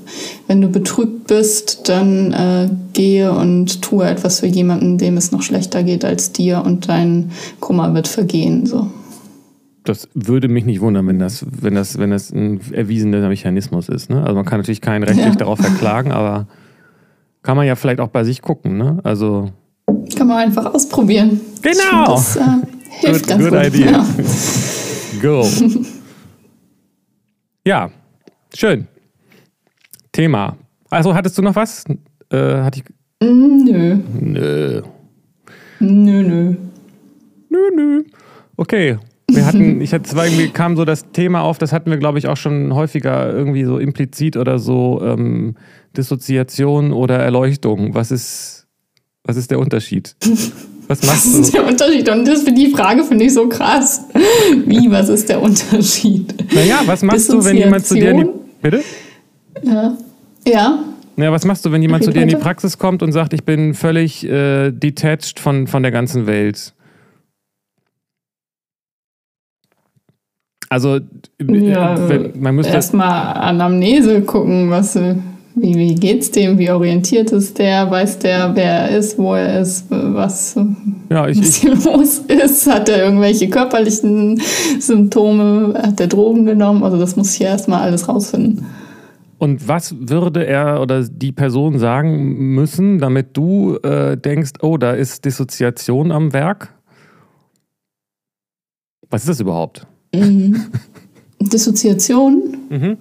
wenn 0.46 0.60
du 0.60 0.68
betrübt 0.68 1.26
bist, 1.26 1.88
dann 1.88 2.32
äh, 2.32 2.68
gehe 2.92 3.32
und 3.32 3.82
tue 3.82 4.06
etwas 4.06 4.40
für 4.40 4.46
jemanden, 4.46 4.98
dem 4.98 5.16
es 5.16 5.30
noch 5.32 5.42
schlechter 5.42 5.82
geht 5.82 6.04
als 6.04 6.32
dir 6.32 6.62
und 6.64 6.88
dein 6.88 7.30
Kummer 7.60 7.92
wird 7.94 8.08
vergehen. 8.08 8.66
So. 8.66 8.90
Das 9.84 10.08
würde 10.14 10.48
mich 10.48 10.64
nicht 10.64 10.80
wundern, 10.80 11.06
wenn 11.06 11.18
das, 11.18 11.44
wenn 11.60 11.74
das, 11.74 11.98
wenn 11.98 12.10
das 12.10 12.30
ein 12.30 12.60
erwiesener 12.72 13.26
Mechanismus 13.28 13.88
ist. 13.88 14.10
Ne? 14.10 14.22
Also 14.22 14.34
man 14.34 14.44
kann 14.44 14.58
natürlich 14.60 14.80
keinen 14.80 15.02
rechtlich 15.02 15.26
Ja. 15.26 15.34
darauf 15.34 15.58
verklagen, 15.58 16.12
aber 16.12 16.46
kann 17.42 17.56
man 17.56 17.66
ja 17.66 17.74
vielleicht 17.76 18.00
auch 18.00 18.08
bei 18.08 18.24
sich 18.24 18.42
gucken. 18.42 18.76
Ne? 18.78 18.98
Also 19.04 19.50
Kann 20.16 20.26
man 20.28 20.38
einfach 20.38 20.74
ausprobieren. 20.74 21.40
Genau. 21.62 22.06
Das 22.06 22.36
äh, 22.36 22.40
hilft 22.90 23.26
Good- 23.26 23.28
ganz 23.28 23.44
good 23.44 23.52
gut. 23.52 23.66
idea. 23.74 23.90
Ja. 23.90 24.06
go. 25.22 25.46
ja, 27.66 27.90
schön. 28.54 28.86
Thema. 30.12 30.56
Also 30.90 31.14
hattest 31.14 31.36
du 31.38 31.42
noch 31.42 31.54
was? 31.56 31.84
Äh, 32.30 32.36
hatte 32.62 32.80
ich. 32.80 32.84
Mm, 33.26 33.64
Nö, 33.64 33.98
Nö. 34.20 34.82
nö, 35.80 36.22
nö. 36.22 36.54
Nö, 37.50 37.58
nö. 37.76 38.02
Okay. 38.56 38.98
Wir 39.30 39.44
hatten, 39.46 39.80
ich 39.82 39.92
hatte 39.92 40.08
zwar 40.08 40.26
irgendwie 40.26 40.48
kam 40.48 40.76
so 40.76 40.84
das 40.84 41.10
Thema 41.12 41.42
auf, 41.42 41.58
das 41.58 41.72
hatten 41.72 41.90
wir, 41.90 41.98
glaube 41.98 42.18
ich, 42.18 42.28
auch 42.28 42.36
schon 42.36 42.74
häufiger 42.74 43.30
irgendwie 43.32 43.64
so 43.64 43.78
implizit 43.78 44.36
oder 44.36 44.58
so 44.58 45.00
ähm, 45.04 45.54
Dissoziation 45.96 46.92
oder 46.92 47.18
Erleuchtung. 47.18 47.94
Was 47.94 48.10
ist, 48.10 48.66
was 49.24 49.36
ist 49.36 49.50
der 49.50 49.58
Unterschied? 49.58 50.16
Was 50.88 51.02
Was 51.02 51.06
machst 51.06 51.26
ist 51.26 51.48
du? 51.54 51.58
der 51.58 51.66
Unterschied? 51.68 52.08
Und 52.08 52.26
das, 52.26 52.44
die 52.44 52.70
Frage 52.70 53.04
finde 53.04 53.26
ich 53.26 53.34
so 53.34 53.46
krass. 53.48 54.04
Wie, 54.64 54.90
was 54.90 55.08
ist 55.10 55.28
der 55.28 55.40
Unterschied? 55.40 56.34
Naja, 56.54 56.80
was 56.86 57.02
machst 57.02 57.30
du, 57.30 57.44
wenn 57.44 57.56
jemand 57.58 57.84
zu 57.86 57.94
dir 57.94 58.10
in 58.10 58.16
die. 58.18 58.26
Bitte? 58.62 58.82
Ja. 59.62 59.96
Ja. 60.46 60.78
Ja, 61.18 61.32
was 61.32 61.44
machst 61.44 61.64
du, 61.66 61.72
wenn 61.72 61.82
jemand 61.82 62.04
zu 62.04 62.10
dir 62.10 62.22
in 62.22 62.28
die. 62.28 62.36
Praxis 62.36 62.78
kommt 62.78 63.02
und 63.02 63.12
sagt, 63.12 63.32
ich 63.34 63.44
bin 63.44 63.74
völlig 63.74 64.24
äh, 64.24 64.70
detached 64.70 65.38
von, 65.40 65.66
von 65.66 65.82
der 65.82 65.92
ganzen 65.92 66.26
Welt? 66.26 66.72
Also, 70.70 70.96
äh, 70.96 71.00
Ja, 71.38 72.08
wenn, 72.08 72.40
man 72.40 72.54
müsste. 72.54 72.72
Erstmal 72.72 73.34
Anamnese 73.34 74.22
gucken, 74.22 74.70
was, 74.70 74.96
äh, 74.96 75.16
wie, 75.60 75.74
wie 75.74 75.94
geht's 75.94 76.30
dem, 76.30 76.58
wie 76.58 76.70
orientiert 76.70 77.32
ist 77.32 77.58
der, 77.58 77.90
weiß 77.90 78.18
der, 78.18 78.54
wer 78.54 78.90
er 78.90 78.98
ist, 78.98 79.18
wo 79.18 79.34
er 79.34 79.60
ist, 79.60 79.86
was, 79.90 80.56
Ja, 81.10 81.26
ich, 81.28 81.38
was 81.38 81.48
ich, 81.48 81.56
hier 81.56 81.74
los 81.92 82.18
ist, 82.18 82.66
hat 82.66 82.88
er 82.88 83.04
irgendwelche 83.04 83.48
körperlichen 83.48 84.40
Symptome, 84.78 85.74
hat 85.74 86.00
er 86.00 86.06
Drogen 86.06 86.44
genommen, 86.44 86.82
also 86.82 86.98
das 86.98 87.16
muss 87.16 87.34
ich 87.34 87.40
ja 87.40 87.48
erstmal 87.48 87.82
alles 87.82 88.08
rausfinden. 88.08 88.66
Und 89.38 89.68
was 89.68 89.94
würde 89.98 90.46
er 90.46 90.80
oder 90.80 91.04
die 91.04 91.32
Person 91.32 91.78
sagen 91.78 92.54
müssen, 92.54 92.98
damit 92.98 93.36
du 93.36 93.76
äh, 93.84 94.16
denkst, 94.16 94.52
oh, 94.62 94.76
da 94.76 94.92
ist 94.92 95.24
Dissoziation 95.24 96.10
am 96.10 96.32
Werk? 96.32 96.74
Was 99.10 99.22
ist 99.22 99.28
das 99.28 99.40
überhaupt? 99.40 99.86
Mhm. 100.12 100.66
Dissoziation? 101.40 102.58
Mhm. 102.68 102.98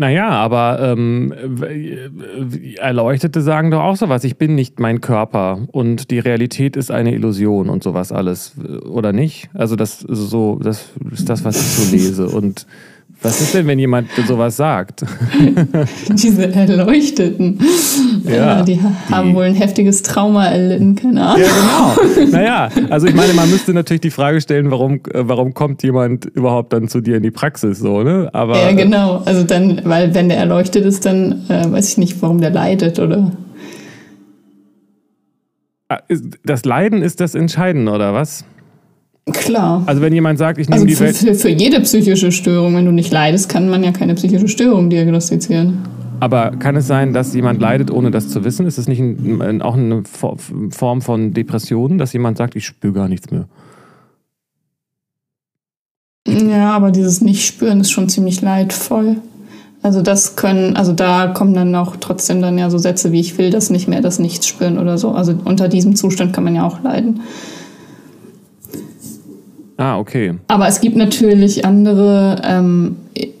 Naja, 0.00 0.30
aber 0.30 0.78
ähm, 0.80 1.30
Erleuchtete 2.78 3.42
sagen 3.42 3.70
doch 3.70 3.82
auch 3.82 3.96
sowas. 3.96 4.24
Ich 4.24 4.38
bin 4.38 4.54
nicht 4.54 4.80
mein 4.80 5.02
Körper 5.02 5.66
und 5.72 6.10
die 6.10 6.18
Realität 6.18 6.74
ist 6.74 6.90
eine 6.90 7.12
Illusion 7.12 7.68
und 7.68 7.82
sowas 7.82 8.10
alles, 8.10 8.54
oder 8.88 9.12
nicht? 9.12 9.50
Also 9.52 9.76
das 9.76 10.00
so, 10.00 10.58
das 10.58 10.88
ist 11.12 11.28
das, 11.28 11.44
was 11.44 11.56
ich 11.56 11.66
so 11.66 11.94
lese. 11.94 12.28
Und 12.30 12.66
was 13.22 13.40
ist 13.42 13.52
denn, 13.52 13.66
wenn 13.66 13.78
jemand 13.78 14.08
sowas 14.26 14.56
sagt? 14.56 15.04
Diese 16.08 16.50
Erleuchteten. 16.52 17.58
Ja, 18.24 18.62
die 18.62 18.80
haben 19.10 19.28
die. 19.28 19.34
wohl 19.34 19.44
ein 19.44 19.54
heftiges 19.54 20.02
Trauma 20.02 20.46
erlitten, 20.46 20.96
keine 20.96 21.26
Ahnung. 21.26 21.42
Ja, 21.42 21.94
genau. 22.16 22.30
Naja, 22.30 22.68
also 22.88 23.06
ich 23.06 23.14
meine, 23.14 23.34
man 23.34 23.50
müsste 23.50 23.74
natürlich 23.74 24.00
die 24.00 24.10
Frage 24.10 24.40
stellen, 24.40 24.70
warum, 24.70 25.00
äh, 25.12 25.22
warum 25.28 25.52
kommt 25.52 25.82
jemand 25.82 26.24
überhaupt 26.24 26.72
dann 26.72 26.88
zu 26.88 27.02
dir 27.02 27.16
in 27.16 27.22
die 27.22 27.30
Praxis, 27.30 27.78
so, 27.78 28.02
ne? 28.02 28.30
Aber, 28.32 28.58
ja, 28.58 28.72
genau. 28.72 29.22
Also 29.26 29.42
dann, 29.42 29.82
weil 29.84 30.14
wenn 30.14 30.30
der 30.30 30.38
erleuchtet 30.38 30.86
ist, 30.86 31.04
dann 31.04 31.44
äh, 31.50 31.70
weiß 31.70 31.90
ich 31.90 31.98
nicht, 31.98 32.22
warum 32.22 32.40
der 32.40 32.50
leidet, 32.50 32.98
oder? 32.98 33.32
Ah, 35.90 36.00
das 36.44 36.64
Leiden 36.64 37.02
ist 37.02 37.20
das 37.20 37.34
Entscheidende, 37.34 37.92
oder 37.92 38.14
was? 38.14 38.44
Klar. 39.26 39.82
Also 39.86 40.02
wenn 40.02 40.12
jemand 40.12 40.38
sagt, 40.38 40.58
ich 40.58 40.68
nehme 40.68 40.82
also 40.82 40.86
die 40.86 40.98
Welt... 40.98 41.16
Für, 41.16 41.34
für 41.34 41.48
jede 41.48 41.80
psychische 41.80 42.32
Störung, 42.32 42.74
wenn 42.74 42.84
du 42.84 42.92
nicht 42.92 43.12
leidest, 43.12 43.48
kann 43.48 43.68
man 43.68 43.84
ja 43.84 43.92
keine 43.92 44.14
psychische 44.14 44.48
Störung 44.48 44.90
diagnostizieren. 44.90 45.78
Aber 46.20 46.50
kann 46.52 46.76
es 46.76 46.86
sein, 46.86 47.12
dass 47.12 47.34
jemand 47.34 47.60
leidet, 47.60 47.90
ohne 47.90 48.10
das 48.10 48.28
zu 48.28 48.44
wissen? 48.44 48.66
Ist 48.66 48.76
das 48.76 48.88
nicht 48.88 49.00
ein, 49.00 49.62
auch 49.62 49.74
eine 49.74 50.02
Form 50.04 51.00
von 51.00 51.32
Depression, 51.32 51.96
dass 51.96 52.12
jemand 52.12 52.36
sagt, 52.36 52.56
ich 52.56 52.66
spüre 52.66 52.92
gar 52.92 53.08
nichts 53.08 53.30
mehr? 53.30 53.46
Ja, 56.26 56.72
aber 56.72 56.90
dieses 56.90 57.22
Nicht-Spüren 57.22 57.80
ist 57.80 57.90
schon 57.90 58.08
ziemlich 58.08 58.42
leidvoll. 58.42 59.16
Also 59.82 60.02
das 60.02 60.36
können, 60.36 60.76
also 60.76 60.92
da 60.92 61.28
kommen 61.28 61.54
dann 61.54 61.74
auch 61.74 61.96
trotzdem 61.96 62.42
dann 62.42 62.58
ja 62.58 62.68
so 62.68 62.76
Sätze 62.76 63.12
wie 63.12 63.20
ich 63.20 63.38
will 63.38 63.48
das 63.50 63.70
nicht 63.70 63.88
mehr, 63.88 64.02
das 64.02 64.18
Nichts 64.18 64.46
spüren 64.46 64.78
oder 64.78 64.98
so. 64.98 65.12
Also 65.12 65.34
unter 65.44 65.68
diesem 65.68 65.96
Zustand 65.96 66.34
kann 66.34 66.44
man 66.44 66.54
ja 66.54 66.66
auch 66.66 66.82
leiden. 66.82 67.20
Ah, 69.80 69.98
okay. 69.98 70.34
Aber 70.48 70.68
es 70.68 70.82
gibt 70.82 70.94
natürlich 70.96 71.64
andere, 71.64 72.42
ähm, 72.44 72.96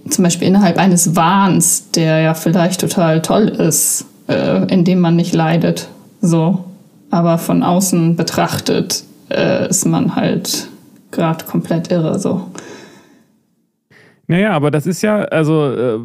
zum 0.08 0.24
Beispiel 0.24 0.48
innerhalb 0.48 0.78
eines 0.78 1.14
Wahns, 1.14 1.90
der 1.90 2.20
ja 2.20 2.32
vielleicht 2.32 2.80
total 2.80 3.20
toll 3.20 3.48
ist, 3.48 4.06
äh, 4.26 4.64
in 4.72 4.86
dem 4.86 5.00
man 5.00 5.16
nicht 5.16 5.34
leidet. 5.34 5.88
So. 6.22 6.64
Aber 7.10 7.36
von 7.36 7.62
außen 7.62 8.16
betrachtet 8.16 9.04
äh, 9.28 9.68
ist 9.68 9.84
man 9.84 10.16
halt 10.16 10.68
gerade 11.10 11.44
komplett 11.44 11.92
irre. 11.92 12.18
So. 12.18 12.48
Naja, 14.26 14.52
aber 14.52 14.70
das 14.70 14.86
ist 14.86 15.02
ja, 15.02 15.18
also. 15.18 15.74
Äh 15.74 15.98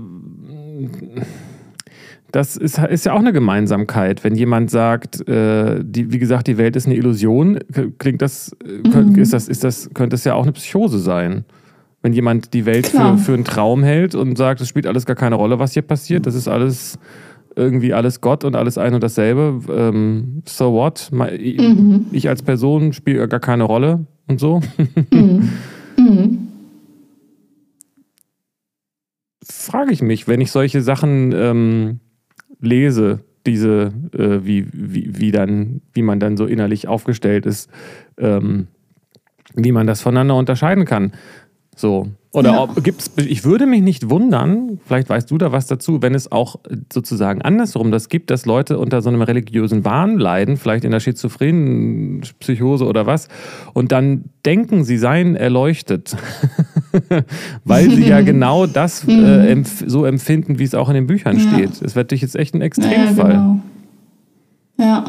das 2.36 2.58
ist, 2.58 2.78
ist 2.80 3.06
ja 3.06 3.14
auch 3.14 3.20
eine 3.20 3.32
Gemeinsamkeit. 3.32 4.26
Wenn 4.26 4.36
jemand 4.36 4.70
sagt, 4.70 5.26
äh, 5.30 5.82
die, 5.82 6.12
wie 6.12 6.20
gesagt, 6.20 6.48
die 6.48 6.58
Welt 6.58 6.76
ist 6.76 6.86
eine 6.86 6.96
Illusion, 6.96 7.60
klingt 7.98 8.22
das, 8.22 8.54
äh, 8.62 8.90
mhm. 8.90 9.16
ist 9.16 9.32
das, 9.32 9.48
ist 9.48 9.64
das, 9.64 9.90
könnte 9.94 10.16
es 10.16 10.26
ja 10.26 10.34
auch 10.34 10.44
eine 10.44 10.52
Psychose 10.52 11.00
sein. 11.00 11.46
Wenn 12.02 12.12
jemand 12.12 12.54
die 12.54 12.66
Welt 12.66 12.88
für, 12.88 13.18
für 13.18 13.34
einen 13.34 13.46
Traum 13.46 13.84
hält 13.84 14.16
und 14.16 14.38
sagt, 14.38 14.60
es 14.60 14.68
spielt 14.68 14.86
alles 14.86 15.06
gar 15.06 15.16
keine 15.16 15.36
Rolle, 15.36 15.60
was 15.60 15.72
hier 15.72 15.82
passiert, 15.82 16.26
das 16.26 16.36
ist 16.36 16.50
alles 16.50 17.00
irgendwie 17.56 17.94
alles 17.94 18.20
Gott 18.20 18.44
und 18.44 18.58
alles 18.58 18.78
ein 18.78 18.94
und 18.94 19.02
dasselbe. 19.02 19.62
Ähm, 19.74 20.44
so 20.46 20.74
what? 20.74 21.10
Mhm. 21.14 22.08
Ich 22.12 22.28
als 22.28 22.44
Person 22.44 22.92
spiele 22.92 23.30
gar 23.30 23.40
keine 23.40 23.64
Rolle 23.64 24.08
und 24.28 24.42
so. 24.42 24.60
Mhm. 25.12 25.50
Mhm. 25.98 26.50
Frage 29.42 29.94
ich 29.94 30.02
mich, 30.02 30.28
wenn 30.28 30.42
ich 30.42 30.52
solche 30.52 30.82
Sachen 30.82 31.32
ähm, 31.32 32.00
lese, 32.66 33.22
diese, 33.46 33.94
äh, 34.14 34.46
wie, 34.46 34.68
wie, 34.74 35.20
wie, 35.20 35.32
dann, 35.32 35.82
wie 35.94 36.02
man 36.02 36.20
dann 36.20 36.38
so 36.38 36.46
innerlich 36.46 36.88
aufgestellt 36.88 37.46
ist, 37.46 37.70
ähm, 38.18 38.68
wie 39.56 39.72
man 39.72 39.88
das 39.88 40.02
voneinander 40.02 40.36
unterscheiden 40.36 40.86
kann. 40.86 41.14
So. 41.76 42.08
Oder 42.32 42.52
ja. 42.52 42.64
ob, 42.64 42.84
gibt's, 42.84 43.12
ich 43.16 43.46
würde 43.46 43.66
mich 43.66 43.82
nicht 43.82 44.10
wundern, 44.10 44.80
vielleicht 44.86 45.08
weißt 45.08 45.32
du 45.32 45.38
da 45.38 45.54
was 45.54 45.68
dazu, 45.68 46.02
wenn 46.02 46.14
es 46.14 46.32
auch 46.34 46.58
sozusagen 46.92 47.42
andersrum 47.42 47.92
das 47.92 48.10
gibt, 48.10 48.30
dass 48.30 48.46
Leute 48.46 48.78
unter 48.78 49.02
so 49.02 49.08
einem 49.08 49.22
religiösen 49.22 49.86
Wahn 49.86 50.18
leiden, 50.18 50.58
vielleicht 50.58 50.84
in 50.84 50.92
der 50.92 51.00
schizophrenen 51.00 52.24
Psychose 52.40 52.86
oder 52.86 53.06
was, 53.06 53.30
und 53.74 53.94
dann 53.94 54.26
denken, 54.46 54.84
sie 54.84 54.98
seien 54.98 55.38
erleuchtet, 55.38 56.18
weil 57.64 57.90
sie 57.90 58.06
ja 58.06 58.20
genau 58.26 58.66
das 58.66 59.08
äh, 59.08 59.12
mhm. 59.12 59.48
empf 59.48 59.84
so 59.88 60.04
empfinden, 60.04 60.60
wie 60.60 60.66
es 60.66 60.76
auch 60.76 60.90
in 60.90 60.96
den 60.96 61.08
Büchern 61.08 61.38
ja. 61.38 61.54
steht. 61.54 61.82
Es 61.82 61.96
wird 61.96 62.12
dich 62.12 62.22
jetzt 62.22 62.36
echt 62.36 62.54
ein 62.54 62.62
Extremfall. 62.62 63.34
Ja, 63.34 63.38
genau. 63.38 63.62
ja. 64.78 65.06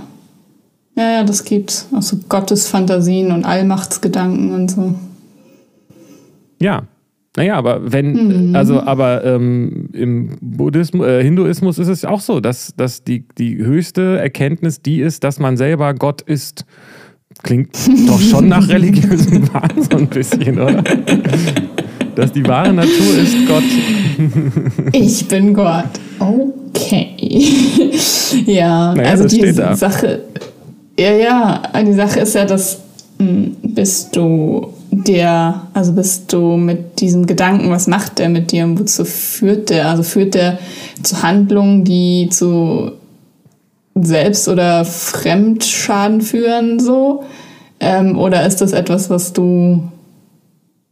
Ja, 0.99 1.11
ja, 1.11 1.25
das 1.25 1.45
gibt 1.45 1.87
auch 1.95 2.01
so 2.01 2.17
Gottesfantasien 2.29 3.31
und 3.31 3.45
Allmachtsgedanken 3.45 4.55
und 4.55 4.71
so. 4.71 4.95
Ja, 6.61 6.85
naja, 7.37 7.57
aber 7.57 7.93
wenn, 7.93 8.49
mhm. 8.49 8.57
also, 8.57 8.81
aber 8.81 9.25
ähm, 9.25 9.91
im 9.93 10.39
Buddhismus, 10.41 11.07
äh, 11.07 11.23
Hinduismus 11.23 11.79
ist 11.79 11.89
es 11.89 12.05
auch 12.07 12.21
so, 12.21 12.41
dass, 12.41 12.75
dass 12.77 13.05
die, 13.05 13.27
die 13.37 13.59
höchste 13.59 14.19
Erkenntnis 14.19 14.81
die 14.81 15.01
ist, 15.01 15.23
dass 15.23 15.39
man 15.39 15.59
selber 15.59 15.93
Gott 15.93 16.23
ist. 16.23 16.65
Klingt 17.43 17.77
doch 18.09 18.21
schon 18.21 18.49
nach 18.49 18.67
religiösem 18.71 19.53
Wahn 19.53 19.83
so 19.83 19.99
ein 19.99 20.09
bisschen, 20.09 20.59
oder? 20.59 20.83
dass 22.15 22.33
die 22.33 22.47
wahre 22.47 22.73
Natur 22.73 23.19
ist 23.23 23.47
Gott. 23.47 23.63
ich 24.93 25.29
bin 25.29 25.53
Gott. 25.53 25.85
Okay. 26.19 27.15
ja, 28.47 28.95
naja, 28.95 29.11
also 29.11 29.29
die 29.29 29.53
Sache. 29.53 30.23
Ja, 30.99 31.13
ja, 31.13 31.63
die 31.85 31.93
Sache 31.93 32.21
ist 32.21 32.35
ja, 32.35 32.47
dass 32.47 32.81
hm, 33.19 33.57
bist 33.63 34.17
du 34.17 34.73
der, 34.91 35.63
also 35.75 35.93
bist 35.93 36.33
du 36.33 36.57
mit 36.57 37.01
diesem 37.01 37.27
Gedanken, 37.27 37.71
was 37.71 37.87
macht 37.87 38.19
der 38.19 38.29
mit 38.29 38.53
dir 38.53 38.65
und 38.65 38.79
wozu 38.79 39.05
führt 39.05 39.71
der? 39.71 39.89
Also 39.89 40.03
führt 40.03 40.35
der 40.35 40.59
zu 41.03 41.23
Handlungen, 41.23 41.85
die 41.85 42.29
zu 42.31 42.93
Selbst- 43.95 44.49
oder 44.49 44.85
Fremdschaden 44.85 46.21
führen, 46.21 46.79
so? 46.81 47.25
Ähm, 47.81 48.19
oder 48.19 48.47
ist 48.47 48.61
das 48.61 48.73
etwas, 48.73 49.11
was 49.11 49.33
du 49.33 49.91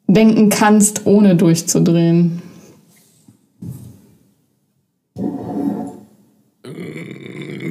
denken 0.06 0.48
kannst, 0.48 1.06
ohne 1.06 1.36
durchzudrehen? 1.36 2.42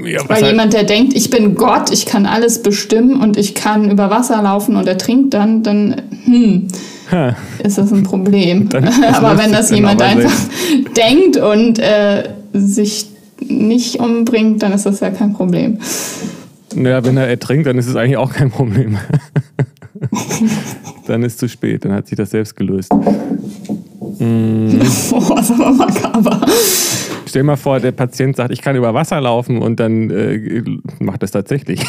Ja, 0.05 0.29
Weil 0.29 0.45
jemand, 0.45 0.73
der 0.73 0.83
denkt, 0.83 1.15
ich 1.15 1.29
bin 1.29 1.55
Gott, 1.55 1.91
ich 1.91 2.05
kann 2.05 2.25
alles 2.27 2.61
bestimmen 2.61 3.19
und 3.19 3.37
ich 3.37 3.55
kann 3.55 3.89
über 3.89 4.11
Wasser 4.11 4.41
laufen 4.41 4.75
und 4.75 4.87
er 4.87 4.97
trinkt 4.97 5.33
dann, 5.33 5.63
dann 5.63 6.01
hm, 6.25 6.67
ist 7.63 7.77
das 7.77 7.91
ein 7.91 8.03
Problem. 8.03 8.69
Aber 9.13 9.37
wenn 9.37 9.51
das 9.51 9.71
jemand 9.71 10.01
einfach 10.01 10.33
denkt 10.97 11.37
und 11.37 11.79
äh, 11.79 12.29
sich 12.53 13.07
nicht 13.39 13.99
umbringt, 13.99 14.63
dann 14.63 14.71
ist 14.73 14.85
das 14.85 14.99
ja 14.99 15.09
kein 15.09 15.33
Problem. 15.33 15.79
Naja, 16.75 17.03
wenn 17.03 17.17
er 17.17 17.27
ertrinkt, 17.27 17.67
dann 17.67 17.77
ist 17.77 17.87
es 17.87 17.95
eigentlich 17.95 18.17
auch 18.17 18.33
kein 18.33 18.49
Problem. 18.49 18.97
dann 21.07 21.23
ist 21.23 21.33
es 21.33 21.37
zu 21.39 21.49
spät, 21.49 21.85
dann 21.85 21.91
hat 21.91 22.07
sich 22.07 22.17
das 22.17 22.31
selbst 22.31 22.55
gelöst. 22.55 22.91
Mm. 24.19 24.79
Oh, 25.11 25.35
das 25.35 25.51
aber 25.51 25.71
makaber. 25.71 26.41
Stell 27.33 27.41
dir 27.41 27.47
mal 27.47 27.55
vor, 27.55 27.79
der 27.79 27.93
Patient 27.93 28.35
sagt, 28.35 28.51
ich 28.53 28.61
kann 28.61 28.75
über 28.75 28.93
Wasser 28.93 29.19
laufen 29.19 29.57
und 29.57 29.79
dann 29.79 30.11
äh, 30.11 30.61
macht 30.99 31.23
das 31.23 31.31
tatsächlich. 31.31 31.81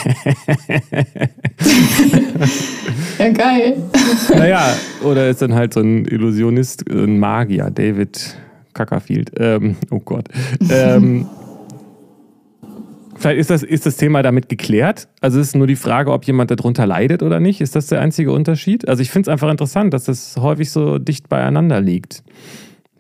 ja, 3.19 3.29
geil. 3.29 3.77
Naja, 4.31 4.75
oder 5.03 5.29
ist 5.29 5.43
dann 5.43 5.53
halt 5.53 5.75
so 5.75 5.81
ein 5.81 6.07
Illusionist, 6.07 6.91
ein 6.91 7.19
Magier, 7.19 7.71
David 7.71 8.39
Cackerfield. 8.73 9.33
Ähm, 9.39 9.77
oh 9.91 10.01
Gott. 10.03 10.29
Ähm, 10.71 11.27
vielleicht 13.15 13.41
ist 13.41 13.51
das, 13.51 13.63
ist 13.63 13.85
das 13.85 13.99
Thema 13.99 14.23
damit 14.23 14.49
geklärt. 14.49 15.09
Also 15.21 15.41
es 15.41 15.49
ist 15.49 15.57
nur 15.57 15.67
die 15.67 15.77
Frage, 15.77 16.11
ob 16.11 16.25
jemand 16.25 16.53
darunter 16.53 16.87
leidet 16.87 17.23
oder 17.23 17.39
nicht. 17.39 17.61
Ist 17.61 17.77
das 17.77 17.89
der 17.89 18.01
einzige 18.01 18.33
Unterschied? 18.33 18.89
Also 18.89 19.03
ich 19.03 19.11
finde 19.11 19.29
es 19.29 19.33
einfach 19.35 19.51
interessant, 19.51 19.93
dass 19.93 20.05
das 20.05 20.39
häufig 20.39 20.71
so 20.71 20.97
dicht 20.99 21.29
beieinander 21.29 21.83
liegt. 21.83 22.23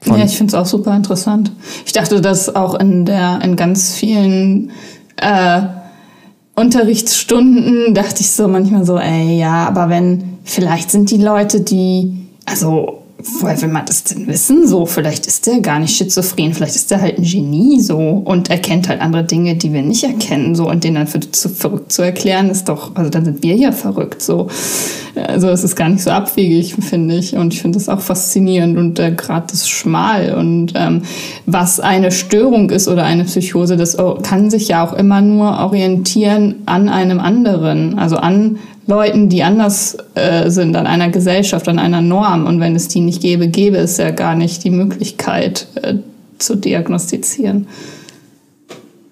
Von 0.05 0.19
ja, 0.19 0.25
ich 0.25 0.37
finde 0.37 0.51
es 0.51 0.55
auch 0.55 0.67
super 0.67 0.95
interessant. 0.95 1.51
Ich 1.87 1.93
dachte, 1.93 2.21
dass 2.21 2.55
auch 2.55 2.75
in 2.75 3.07
der 3.07 3.41
in 3.43 3.57
ganz 3.57 3.95
vielen 3.95 4.71
äh, 5.17 5.63
Unterrichtsstunden 6.55 7.95
dachte 7.95 8.21
ich 8.21 8.31
so 8.31 8.47
manchmal 8.47 8.85
so, 8.85 8.99
ey, 8.99 9.39
ja, 9.39 9.67
aber 9.67 9.89
wenn 9.89 10.39
vielleicht 10.45 10.91
sind 10.91 11.11
die 11.11 11.17
Leute, 11.17 11.63
die 11.63 12.27
also 12.45 13.04
woher 13.41 13.61
will 13.61 13.69
man 13.69 13.87
das 13.87 14.05
denn 14.05 14.27
wissen? 14.27 14.67
So, 14.67 14.87
vielleicht 14.87 15.27
ist 15.27 15.47
der 15.47 15.61
gar 15.61 15.79
nicht 15.79 15.97
schizophren, 15.97 16.55
vielleicht 16.55 16.77
ist 16.77 16.91
der 16.91 17.01
halt 17.01 17.19
ein 17.19 17.25
Genie 17.25 17.81
so 17.81 17.99
und 17.99 18.51
erkennt 18.51 18.89
halt 18.89 19.01
andere 19.01 19.25
Dinge, 19.25 19.57
die 19.57 19.73
wir 19.73 19.83
nicht 19.83 20.05
erkennen, 20.05 20.55
so 20.55 20.69
und 20.69 20.85
den 20.85 20.95
dann 20.95 21.07
für 21.07 21.21
zu 21.21 21.49
verrückt 21.49 21.93
zu 21.93 22.03
erklären, 22.03 22.51
ist 22.51 22.69
doch, 22.69 22.95
also 22.95 23.11
dann 23.11 23.25
sind 23.25 23.43
wir 23.43 23.57
ja 23.57 23.73
verrückt, 23.73 24.23
so. 24.23 24.49
Also 25.15 25.49
es 25.49 25.63
ist 25.63 25.77
gar 25.77 25.89
nicht 25.89 26.03
so 26.03 26.11
abwegig, 26.11 26.75
finde 26.75 27.17
ich. 27.17 27.37
Und 27.37 27.53
ich 27.53 27.63
finde 27.63 27.79
das 27.79 27.89
auch 27.89 28.01
faszinierend 28.01 28.77
und 28.77 28.99
der 28.99 29.13
Grad 29.13 29.53
ist 29.53 29.71
schmal. 29.71 30.35
Und 30.35 30.73
ähm, 30.75 31.03
was 31.47 31.81
eine 31.81 32.11
Störung 32.11 32.71
ist 32.71 32.89
oder 32.89 33.05
eine 33.05 33.25
Psychose, 33.25 33.77
das 33.77 33.97
kann 34.23 34.51
sich 34.51 34.69
ja 34.69 34.85
auch 34.85 34.93
immer 34.93 35.21
nur 35.21 35.59
orientieren 35.59 36.57
an 36.67 36.89
einem 36.89 37.21
anderen, 37.21 37.99
also 37.99 38.17
an 38.17 38.59
Leuten, 38.87 39.29
die 39.29 39.43
anders 39.43 39.97
äh, 40.15 40.51
sind, 40.51 40.77
an 40.77 40.87
einer 40.87 41.09
Gesellschaft, 41.09 41.69
an 41.69 41.79
einer 41.79 42.03
Norm. 42.03 42.47
Und 42.47 42.61
wenn 42.61 42.77
es 42.77 42.89
die 42.89 43.01
nicht 43.01 43.23
gäbe, 43.23 43.49
gäbe 43.49 43.79
es 43.79 43.97
ja 43.97 44.11
gar 44.11 44.35
nicht 44.35 44.65
die 44.65 44.71
Möglichkeit 44.71 45.67
äh, 45.83 45.95
zu 46.39 46.57
diagnostizieren. 46.57 47.67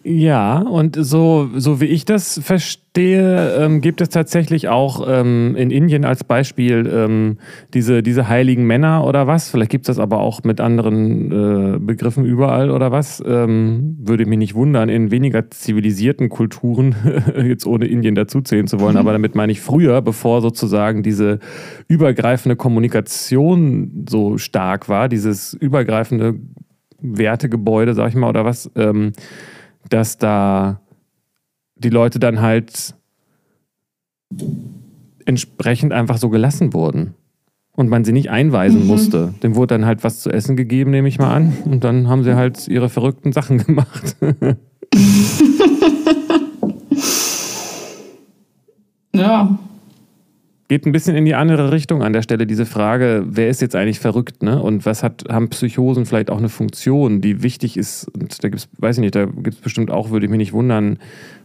Ja, 0.04 0.58
und 0.58 0.96
so, 0.98 1.48
so 1.54 1.80
wie 1.80 1.84
ich 1.84 2.04
das 2.04 2.40
verstehe, 2.42 3.54
ähm, 3.56 3.80
gibt 3.80 4.00
es 4.00 4.08
tatsächlich 4.08 4.68
auch 4.68 5.06
ähm, 5.08 5.54
in 5.54 5.70
Indien 5.70 6.04
als 6.04 6.24
Beispiel 6.24 6.90
ähm, 6.92 7.38
diese, 7.72 8.02
diese 8.02 8.26
heiligen 8.28 8.66
Männer 8.66 9.06
oder 9.06 9.28
was. 9.28 9.48
Vielleicht 9.48 9.70
gibt 9.70 9.84
es 9.88 9.96
das 9.96 10.02
aber 10.02 10.18
auch 10.18 10.42
mit 10.42 10.60
anderen 10.60 11.76
äh, 11.76 11.78
Begriffen 11.78 12.24
überall 12.24 12.72
oder 12.72 12.90
was. 12.90 13.22
Ähm, 13.24 13.96
würde 14.00 14.26
mich 14.26 14.38
nicht 14.38 14.54
wundern, 14.56 14.88
in 14.88 15.12
weniger 15.12 15.48
zivilisierten 15.52 16.28
Kulturen, 16.28 16.96
jetzt 17.36 17.66
ohne 17.66 17.86
Indien 17.86 18.16
dazuzählen 18.16 18.66
zu 18.66 18.80
wollen, 18.80 18.94
mhm. 18.94 19.00
aber 19.00 19.12
damit 19.12 19.36
meine 19.36 19.52
ich 19.52 19.60
früher, 19.60 20.02
bevor 20.02 20.40
sozusagen 20.40 21.04
diese 21.04 21.38
übergreifende 21.86 22.56
Kommunikation 22.56 24.04
so 24.08 24.36
stark 24.36 24.88
war, 24.88 25.08
dieses 25.08 25.54
übergreifende 25.54 26.34
Wertegebäude, 27.00 27.94
sag 27.94 28.08
ich 28.08 28.14
mal, 28.16 28.30
oder 28.30 28.44
was. 28.44 28.68
Dass 29.88 30.18
da 30.18 30.80
die 31.76 31.90
Leute 31.90 32.18
dann 32.18 32.40
halt 32.40 32.94
entsprechend 35.24 35.92
einfach 35.92 36.18
so 36.18 36.28
gelassen 36.28 36.72
wurden. 36.72 37.14
Und 37.74 37.88
man 37.88 38.04
sie 38.04 38.12
nicht 38.12 38.28
einweisen 38.30 38.82
mhm. 38.82 38.86
musste. 38.86 39.32
Dem 39.42 39.54
wurde 39.54 39.74
dann 39.74 39.86
halt 39.86 40.04
was 40.04 40.20
zu 40.20 40.30
essen 40.30 40.56
gegeben, 40.56 40.90
nehme 40.90 41.08
ich 41.08 41.18
mal 41.18 41.32
an. 41.32 41.56
Und 41.64 41.84
dann 41.84 42.06
haben 42.06 42.22
sie 42.22 42.34
halt 42.34 42.68
ihre 42.68 42.90
verrückten 42.90 43.32
Sachen 43.32 43.56
gemacht. 43.64 44.16
ja, 49.14 49.58
geht 50.72 50.86
ein 50.86 50.92
bisschen 50.92 51.16
in 51.16 51.26
die 51.26 51.34
andere 51.34 51.70
Richtung 51.70 52.02
an 52.02 52.14
der 52.14 52.22
Stelle, 52.22 52.46
diese 52.46 52.64
Frage, 52.64 53.26
wer 53.26 53.50
ist 53.50 53.60
jetzt 53.60 53.76
eigentlich 53.76 54.00
verrückt, 54.00 54.42
ne? 54.42 54.62
Und 54.62 54.86
was 54.86 55.02
hat, 55.02 55.24
haben 55.28 55.50
Psychosen 55.50 56.06
vielleicht 56.06 56.30
auch 56.30 56.38
eine 56.38 56.48
Funktion, 56.48 57.20
die 57.20 57.42
wichtig 57.42 57.76
ist? 57.76 58.08
Und 58.08 58.42
da 58.42 58.48
gibt 58.48 58.62
es, 58.62 58.70
weiß 58.78 58.96
ich 58.96 59.02
nicht, 59.02 59.14
da 59.14 59.26
gibt 59.26 59.56
es 59.56 59.60
bestimmt 59.60 59.90
auch, 59.90 60.08
würde 60.08 60.24
ich 60.24 60.30
mich 60.30 60.38
nicht 60.38 60.54
wundern, 60.54 60.98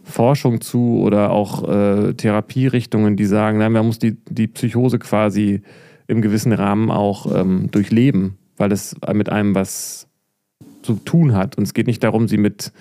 Forschung 0.06 0.62
zu 0.62 1.02
oder 1.02 1.32
auch 1.32 1.68
äh, 1.68 2.14
Therapierichtungen, 2.14 3.18
die 3.18 3.26
sagen, 3.26 3.58
nein, 3.58 3.74
man 3.74 3.86
muss 3.86 4.00
die, 4.00 4.16
die 4.30 4.48
Psychose 4.48 4.98
quasi 4.98 5.62
im 6.08 6.22
gewissen 6.22 6.54
Rahmen 6.54 6.90
auch 6.90 7.36
ähm, 7.36 7.70
durchleben, 7.70 8.38
weil 8.56 8.72
es 8.72 8.96
mit 9.12 9.28
einem 9.28 9.56
was 9.56 10.08
zu 10.84 10.94
tun 10.94 11.36
hat. 11.36 11.58
Und 11.58 11.66
es 11.66 11.74
geht 11.74 11.88
nicht 11.88 12.02
darum, 12.02 12.30
sie 12.30 12.38
mit 12.38 12.72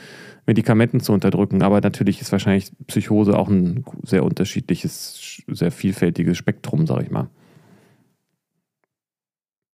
Medikamenten 0.47 1.01
zu 1.01 1.13
unterdrücken. 1.13 1.63
Aber 1.63 1.81
natürlich 1.81 2.21
ist 2.21 2.31
wahrscheinlich 2.31 2.71
Psychose 2.87 3.37
auch 3.37 3.49
ein 3.49 3.85
sehr 4.05 4.23
unterschiedliches, 4.23 5.19
sehr 5.49 5.71
vielfältiges 5.71 6.37
Spektrum, 6.37 6.87
sag 6.87 7.03
ich 7.03 7.11
mal. 7.11 7.29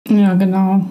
Ja, 0.07 0.33
genau. 0.33 0.85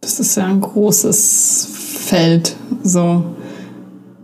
Das 0.00 0.20
ist 0.20 0.36
ja 0.36 0.46
ein 0.46 0.60
großes 0.60 1.68
Feld, 1.72 2.56
so. 2.82 3.36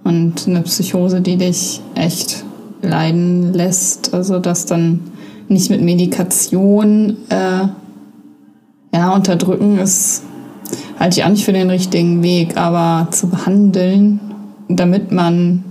Und 0.04 0.46
eine 0.46 0.62
Psychose, 0.62 1.20
die 1.20 1.36
dich 1.36 1.80
echt 1.94 2.44
leiden 2.82 3.52
lässt. 3.52 4.12
Also, 4.12 4.38
dass 4.38 4.66
dann 4.66 5.00
nicht 5.48 5.70
mit 5.70 5.82
Medikation 5.82 7.16
äh, 7.30 7.68
ja, 8.92 9.14
unterdrücken 9.14 9.78
ist 9.78 10.24
halte 11.00 11.18
ich 11.18 11.24
auch 11.24 11.30
nicht 11.30 11.44
für 11.44 11.52
den 11.52 11.70
richtigen 11.70 12.22
Weg, 12.22 12.56
aber 12.56 13.10
zu 13.10 13.28
behandeln, 13.28 14.20
damit 14.68 15.10
man, 15.10 15.64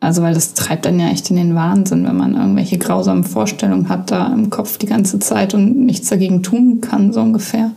also 0.00 0.22
weil 0.22 0.34
das 0.34 0.54
treibt 0.54 0.84
dann 0.84 1.00
ja 1.00 1.08
echt 1.08 1.30
in 1.30 1.36
den 1.36 1.54
Wahnsinn, 1.54 2.06
wenn 2.06 2.16
man 2.16 2.34
irgendwelche 2.34 2.78
grausamen 2.78 3.24
Vorstellungen 3.24 3.88
hat 3.88 4.10
da 4.10 4.32
im 4.32 4.50
Kopf 4.50 4.78
die 4.78 4.86
ganze 4.86 5.18
Zeit 5.18 5.54
und 5.54 5.86
nichts 5.86 6.08
dagegen 6.08 6.42
tun 6.42 6.80
kann, 6.80 7.12
so 7.12 7.20
ungefähr. 7.20 7.72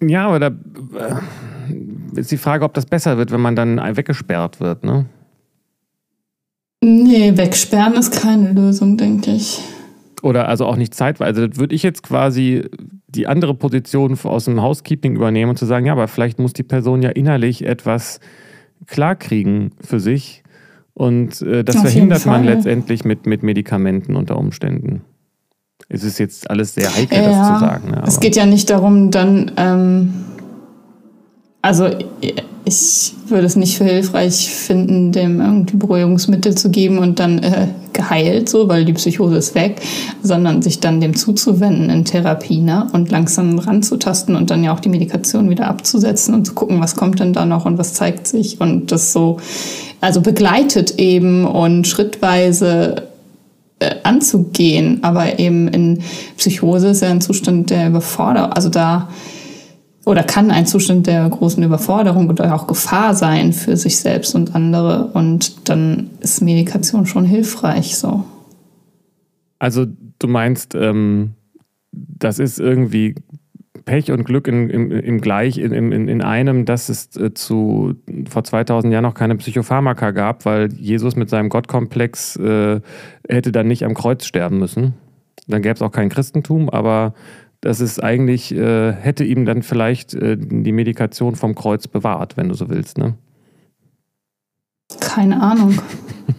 Ja, 0.00 0.26
aber 0.28 0.38
da 0.38 0.46
äh, 0.48 2.18
ist 2.18 2.30
die 2.30 2.36
Frage, 2.36 2.64
ob 2.64 2.74
das 2.74 2.86
besser 2.86 3.18
wird, 3.18 3.30
wenn 3.30 3.40
man 3.40 3.56
dann 3.56 3.78
weggesperrt 3.78 4.60
wird, 4.60 4.84
ne? 4.84 5.06
Nee, 6.80 7.36
wegsperren 7.36 7.94
ist 7.94 8.22
keine 8.22 8.52
Lösung, 8.52 8.96
denke 8.96 9.32
ich. 9.32 9.60
Oder 10.22 10.48
also 10.48 10.64
auch 10.66 10.76
nicht 10.76 10.94
zeitweise. 10.94 11.28
Also 11.28 11.46
das 11.48 11.58
würde 11.58 11.74
ich 11.74 11.82
jetzt 11.82 12.02
quasi 12.02 12.64
die 13.08 13.26
andere 13.26 13.54
Position 13.54 14.16
aus 14.22 14.44
dem 14.44 14.62
Housekeeping 14.62 15.16
übernehmen 15.16 15.50
und 15.50 15.58
zu 15.58 15.66
sagen, 15.66 15.86
ja, 15.86 15.92
aber 15.92 16.08
vielleicht 16.08 16.38
muss 16.38 16.52
die 16.52 16.62
Person 16.62 17.02
ja 17.02 17.10
innerlich 17.10 17.64
etwas 17.64 18.20
klarkriegen 18.86 19.72
für 19.80 20.00
sich. 20.00 20.42
Und 20.94 21.42
äh, 21.42 21.62
das 21.62 21.76
Auf 21.76 21.82
verhindert 21.82 22.26
man 22.26 22.44
letztendlich 22.44 23.04
mit, 23.04 23.26
mit 23.26 23.42
Medikamenten 23.42 24.16
unter 24.16 24.36
Umständen. 24.36 25.02
Es 25.88 26.02
ist 26.02 26.18
jetzt 26.18 26.50
alles 26.50 26.74
sehr 26.74 26.94
heikel, 26.94 27.18
ja, 27.18 27.28
das 27.28 27.54
zu 27.54 27.64
sagen. 27.64 27.90
Ne? 27.90 28.02
Es 28.06 28.20
geht 28.20 28.36
ja 28.36 28.46
nicht 28.46 28.68
darum, 28.68 29.10
dann, 29.10 29.52
ähm, 29.56 30.12
also 31.60 31.88
ich 32.64 33.14
würde 33.26 33.46
es 33.46 33.56
nicht 33.56 33.78
für 33.78 33.84
hilfreich 33.84 34.48
finden, 34.48 35.10
dem 35.10 35.40
irgendwie 35.40 35.76
Beruhigungsmittel 35.76 36.54
zu 36.56 36.70
geben 36.70 36.98
und 36.98 37.18
dann 37.18 37.38
äh, 37.38 37.68
geheilt, 37.92 38.48
so, 38.48 38.68
weil 38.68 38.84
die 38.84 38.92
Psychose 38.92 39.36
ist 39.36 39.54
weg, 39.54 39.80
sondern 40.22 40.62
sich 40.62 40.78
dann 40.78 41.00
dem 41.00 41.16
zuzuwenden 41.16 41.90
in 41.90 42.04
Therapie 42.04 42.60
ne? 42.60 42.86
und 42.92 43.10
langsam 43.10 43.58
ranzutasten 43.58 44.36
und 44.36 44.50
dann 44.50 44.62
ja 44.62 44.72
auch 44.72 44.80
die 44.80 44.88
Medikation 44.88 45.50
wieder 45.50 45.66
abzusetzen 45.66 46.34
und 46.34 46.44
zu 46.44 46.54
gucken, 46.54 46.80
was 46.80 46.94
kommt 46.94 47.20
denn 47.20 47.32
da 47.32 47.44
noch 47.44 47.64
und 47.64 47.78
was 47.78 47.94
zeigt 47.94 48.28
sich 48.28 48.60
und 48.60 48.92
das 48.92 49.12
so, 49.12 49.38
also 50.00 50.20
begleitet 50.20 50.98
eben 50.98 51.44
und 51.44 51.88
schrittweise 51.88 53.08
äh, 53.80 53.96
anzugehen, 54.04 54.98
aber 55.02 55.38
eben 55.38 55.68
in 55.68 56.02
Psychose 56.36 56.88
ist 56.88 57.02
ja 57.02 57.08
ein 57.08 57.20
Zustand 57.20 57.70
der 57.70 57.88
Überforderung, 57.88 58.52
also 58.52 58.68
da 58.68 59.08
oder 60.08 60.22
kann 60.22 60.50
ein 60.50 60.64
Zustand 60.64 61.06
der 61.06 61.28
großen 61.28 61.62
Überforderung 61.62 62.30
oder 62.30 62.54
auch 62.54 62.66
Gefahr 62.66 63.14
sein 63.14 63.52
für 63.52 63.76
sich 63.76 63.98
selbst 63.98 64.34
und 64.34 64.54
andere. 64.54 65.10
Und 65.12 65.68
dann 65.68 66.08
ist 66.20 66.40
Medikation 66.40 67.04
schon 67.04 67.26
hilfreich 67.26 67.98
so. 67.98 68.24
Also 69.58 69.84
du 70.18 70.26
meinst, 70.26 70.74
ähm, 70.74 71.34
das 71.92 72.38
ist 72.38 72.58
irgendwie 72.58 73.16
Pech 73.84 74.10
und 74.10 74.24
Glück 74.24 74.48
in, 74.48 74.70
im, 74.70 74.90
im 74.90 75.20
Gleich, 75.20 75.58
in, 75.58 75.72
in, 75.72 76.08
in 76.08 76.22
einem, 76.22 76.64
dass 76.64 76.88
es 76.88 77.14
äh, 77.18 77.34
zu 77.34 77.94
vor 78.30 78.44
2000 78.44 78.90
Jahren 78.90 79.02
noch 79.02 79.14
keine 79.14 79.36
Psychopharmaka 79.36 80.12
gab, 80.12 80.46
weil 80.46 80.72
Jesus 80.72 81.16
mit 81.16 81.28
seinem 81.28 81.50
Gottkomplex 81.50 82.36
äh, 82.36 82.80
hätte 83.28 83.52
dann 83.52 83.68
nicht 83.68 83.84
am 83.84 83.92
Kreuz 83.92 84.24
sterben 84.24 84.58
müssen. 84.58 84.94
Dann 85.48 85.60
gäbe 85.60 85.74
es 85.74 85.82
auch 85.82 85.92
kein 85.92 86.08
Christentum, 86.08 86.70
aber 86.70 87.12
dass 87.60 87.80
es 87.80 87.98
eigentlich 87.98 88.54
äh, 88.54 88.92
hätte 88.92 89.24
ihm 89.24 89.44
dann 89.44 89.62
vielleicht 89.62 90.14
äh, 90.14 90.36
die 90.38 90.72
Medikation 90.72 91.34
vom 91.34 91.54
Kreuz 91.54 91.88
bewahrt, 91.88 92.36
wenn 92.36 92.48
du 92.48 92.54
so 92.54 92.68
willst, 92.68 92.98
ne? 92.98 93.14
Keine 95.00 95.40
Ahnung. 95.40 95.78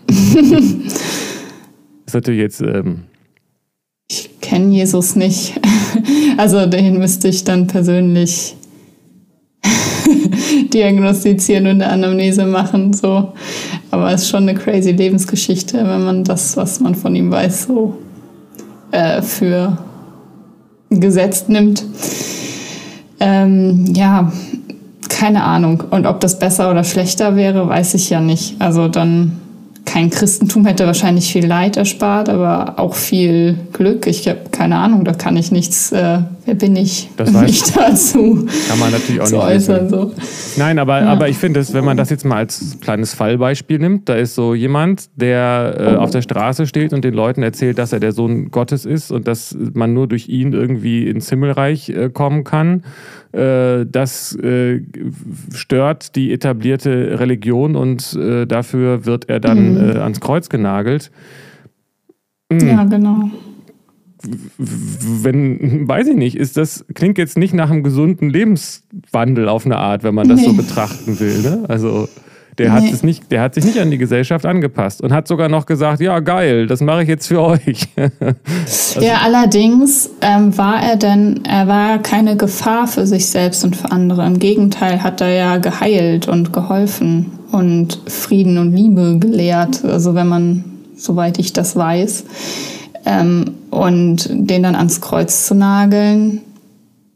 das 2.05 2.13
natürlich 2.13 2.39
jetzt. 2.39 2.61
Ähm 2.61 3.03
ich 4.09 4.39
kenne 4.41 4.73
Jesus 4.73 5.15
nicht. 5.15 5.59
Also 6.37 6.67
den 6.67 6.99
müsste 6.99 7.27
ich 7.27 7.43
dann 7.43 7.67
persönlich 7.67 8.55
diagnostizieren 10.73 11.65
und 11.65 11.81
eine 11.81 11.89
Anamnese 11.89 12.45
machen. 12.45 12.93
So. 12.93 13.33
Aber 13.91 14.13
es 14.13 14.21
ist 14.21 14.29
schon 14.29 14.47
eine 14.47 14.57
crazy 14.57 14.91
Lebensgeschichte, 14.91 15.77
wenn 15.77 16.05
man 16.05 16.23
das, 16.23 16.55
was 16.55 16.79
man 16.79 16.95
von 16.95 17.13
ihm 17.13 17.29
weiß, 17.29 17.63
so 17.63 17.97
äh, 18.91 19.21
für 19.21 19.77
gesetzt 20.89 21.49
nimmt. 21.49 21.85
Ähm, 23.19 23.85
ja, 23.93 24.31
keine 25.09 25.43
Ahnung. 25.43 25.83
Und 25.89 26.05
ob 26.05 26.19
das 26.21 26.39
besser 26.39 26.71
oder 26.71 26.83
schlechter 26.83 27.35
wäre, 27.35 27.67
weiß 27.67 27.93
ich 27.95 28.09
ja 28.09 28.21
nicht. 28.21 28.55
Also 28.59 28.87
dann 28.87 29.33
kein 29.89 30.11
Christentum 30.11 30.67
hätte 30.67 30.85
wahrscheinlich 30.85 31.31
viel 31.31 31.47
Leid 31.47 31.75
erspart, 31.75 32.29
aber 32.29 32.77
auch 32.77 32.93
viel 32.93 33.57
Glück. 33.73 34.05
Ich 34.05 34.27
habe 34.27 34.41
keine 34.51 34.77
Ahnung, 34.77 35.03
da 35.03 35.13
kann 35.13 35.35
ich 35.35 35.51
nichts, 35.51 35.91
äh, 35.91 36.19
wer 36.45 36.53
bin 36.53 36.75
ich, 36.75 37.09
das 37.17 37.31
mich 37.31 37.63
dazu 37.73 38.47
kann 38.67 38.79
man 38.79 38.91
natürlich 38.91 39.19
auch 39.19 39.31
nicht 39.31 39.41
äußern. 39.41 39.89
So. 39.89 40.13
Nein, 40.57 40.77
aber, 40.77 41.01
ja. 41.01 41.07
aber 41.07 41.27
ich 41.27 41.37
finde, 41.37 41.65
wenn 41.73 41.83
man 41.83 41.97
das 41.97 42.11
jetzt 42.11 42.23
mal 42.23 42.37
als 42.37 42.77
kleines 42.81 43.15
Fallbeispiel 43.15 43.79
nimmt, 43.79 44.07
da 44.09 44.13
ist 44.13 44.35
so 44.35 44.53
jemand, 44.53 45.09
der 45.15 45.75
äh, 45.79 45.95
auf 45.95 46.11
der 46.11 46.21
Straße 46.21 46.67
steht 46.67 46.93
und 46.93 47.03
den 47.03 47.15
Leuten 47.15 47.41
erzählt, 47.41 47.79
dass 47.79 47.91
er 47.91 47.99
der 47.99 48.11
Sohn 48.11 48.51
Gottes 48.51 48.85
ist 48.85 49.11
und 49.11 49.27
dass 49.27 49.57
man 49.73 49.95
nur 49.95 50.07
durch 50.07 50.29
ihn 50.29 50.53
irgendwie 50.53 51.07
ins 51.07 51.29
Himmelreich 51.29 51.89
äh, 51.89 52.09
kommen 52.09 52.43
kann 52.43 52.83
das 53.31 54.35
äh, 54.37 54.81
stört 55.53 56.15
die 56.15 56.33
etablierte 56.33 57.19
Religion 57.19 57.75
und 57.75 58.15
äh, 58.15 58.47
dafür 58.47 59.05
wird 59.05 59.29
er 59.29 59.39
dann 59.39 59.73
mhm. 59.73 60.01
ans 60.01 60.19
Kreuz 60.19 60.49
genagelt. 60.49 61.11
Mhm. 62.51 62.67
Ja, 62.67 62.83
genau. 62.85 63.29
Wenn, 64.57 65.87
weiß 65.87 66.07
ich 66.07 66.15
nicht, 66.17 66.35
ist 66.35 66.57
das, 66.57 66.85
klingt 66.93 67.17
jetzt 67.17 67.37
nicht 67.37 67.53
nach 67.53 67.69
einem 67.69 67.83
gesunden 67.83 68.29
Lebenswandel 68.29 69.47
auf 69.47 69.65
eine 69.65 69.77
Art, 69.77 70.03
wenn 70.03 70.15
man 70.15 70.27
das 70.27 70.41
nee. 70.41 70.47
so 70.47 70.53
betrachten 70.53 71.19
will. 71.19 71.41
Ne? 71.41 71.65
Also 71.69 72.09
der, 72.59 72.73
nee. 72.73 72.87
hat 72.87 72.93
es 72.93 73.03
nicht, 73.03 73.31
der 73.31 73.41
hat 73.41 73.55
sich 73.55 73.63
nicht 73.63 73.79
an 73.79 73.89
die 73.89 73.97
Gesellschaft 73.97 74.45
angepasst 74.45 75.01
und 75.01 75.13
hat 75.13 75.27
sogar 75.27 75.49
noch 75.49 75.65
gesagt, 75.65 76.01
ja 76.01 76.19
geil, 76.19 76.67
das 76.67 76.81
mache 76.81 77.03
ich 77.03 77.09
jetzt 77.09 77.27
für 77.27 77.41
euch. 77.41 77.87
also 77.95 79.01
ja, 79.01 79.19
allerdings 79.23 80.09
ähm, 80.21 80.55
war 80.57 80.83
er 80.83 80.97
denn, 80.97 81.45
er 81.45 81.67
war 81.67 81.99
keine 81.99 82.35
Gefahr 82.35 82.87
für 82.87 83.07
sich 83.07 83.27
selbst 83.27 83.63
und 83.63 83.75
für 83.75 83.91
andere. 83.91 84.25
Im 84.27 84.39
Gegenteil 84.39 85.01
hat 85.01 85.21
er 85.21 85.29
ja 85.29 85.57
geheilt 85.57 86.27
und 86.27 86.53
geholfen 86.53 87.31
und 87.51 87.99
Frieden 88.07 88.57
und 88.57 88.75
Liebe 88.75 89.17
gelehrt. 89.19 89.83
Also 89.85 90.13
wenn 90.13 90.27
man, 90.27 90.63
soweit 90.95 91.39
ich 91.39 91.53
das 91.53 91.75
weiß. 91.75 92.25
Ähm, 93.05 93.55
und 93.69 94.29
den 94.29 94.63
dann 94.63 94.75
ans 94.75 94.99
Kreuz 94.99 95.45
zu 95.45 95.55
nageln, 95.55 96.41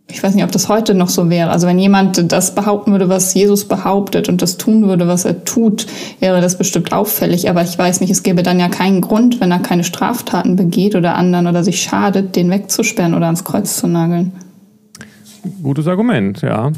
ich 0.08 0.22
weiß 0.22 0.36
nicht, 0.36 0.44
ob 0.44 0.52
das 0.52 0.70
heute 0.70 0.94
noch 0.94 1.10
so 1.10 1.30
wäre. 1.30 1.50
Also 1.50 1.66
wenn 1.66 1.80
jemand 1.80 2.32
das 2.32 2.54
behaupten 2.54 2.92
würde, 2.92 3.10
was 3.10 3.34
Jesus 3.34 3.68
behauptet 3.68 4.30
und 4.30 4.42
das 4.42 4.58
tun 4.58 4.88
würde, 4.88 5.08
was 5.08 5.26
er 5.26 5.46
tut, 5.46 5.88
wäre 6.20 6.42
das 6.42 6.58
bestimmt 6.58 6.92
auffällig. 6.92 7.50
Aber 7.50 7.64
ich 7.64 7.78
weiß 7.78 8.02
nicht, 8.02 8.10
es 8.10 8.22
gäbe 8.22 8.44
dann 8.44 8.60
ja 8.60 8.70
keinen 8.70 9.02
Grund, 9.02 9.40
wenn 9.40 9.52
er 9.52 9.60
keine 9.60 9.84
Straftaten 9.84 10.56
begeht 10.56 10.96
oder 10.96 11.16
anderen 11.16 11.48
oder 11.48 11.64
sich 11.64 11.82
schadet, 11.82 12.36
den 12.36 12.52
wegzusperren 12.52 13.14
oder 13.14 13.26
ans 13.26 13.44
Kreuz 13.44 13.78
zu 13.78 13.88
nageln. 13.88 14.34
Gutes 15.62 15.88
Argument, 15.88 16.42
ja. 16.42 16.72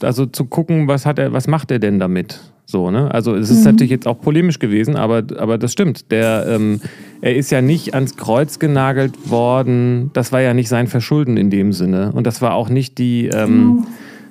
Also 0.00 0.26
zu 0.26 0.44
gucken, 0.44 0.88
was 0.88 1.06
hat 1.06 1.18
er, 1.18 1.32
was 1.32 1.48
macht 1.48 1.70
er 1.70 1.78
denn 1.78 1.98
damit? 1.98 2.40
So, 2.70 2.90
ne? 2.90 3.10
Also 3.10 3.34
es 3.34 3.48
ist 3.48 3.60
mhm. 3.60 3.64
natürlich 3.64 3.90
jetzt 3.90 4.06
auch 4.06 4.20
polemisch 4.20 4.58
gewesen, 4.58 4.94
aber, 4.94 5.22
aber 5.38 5.56
das 5.56 5.72
stimmt. 5.72 6.10
Der, 6.10 6.44
ähm, 6.46 6.82
er 7.22 7.34
ist 7.34 7.50
ja 7.50 7.62
nicht 7.62 7.94
ans 7.94 8.16
Kreuz 8.16 8.58
genagelt 8.58 9.30
worden. 9.30 10.10
Das 10.12 10.32
war 10.32 10.42
ja 10.42 10.52
nicht 10.52 10.68
sein 10.68 10.86
Verschulden 10.86 11.38
in 11.38 11.48
dem 11.48 11.72
Sinne. 11.72 12.12
Und 12.12 12.26
das 12.26 12.42
war 12.42 12.52
auch 12.52 12.68
nicht 12.68 12.98
die. 12.98 13.28
Ähm, 13.28 13.64
mhm. 13.64 13.86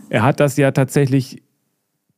Er 0.09 0.21
hat 0.21 0.39
das 0.39 0.55
ja 0.55 0.69
tatsächlich 0.69 1.41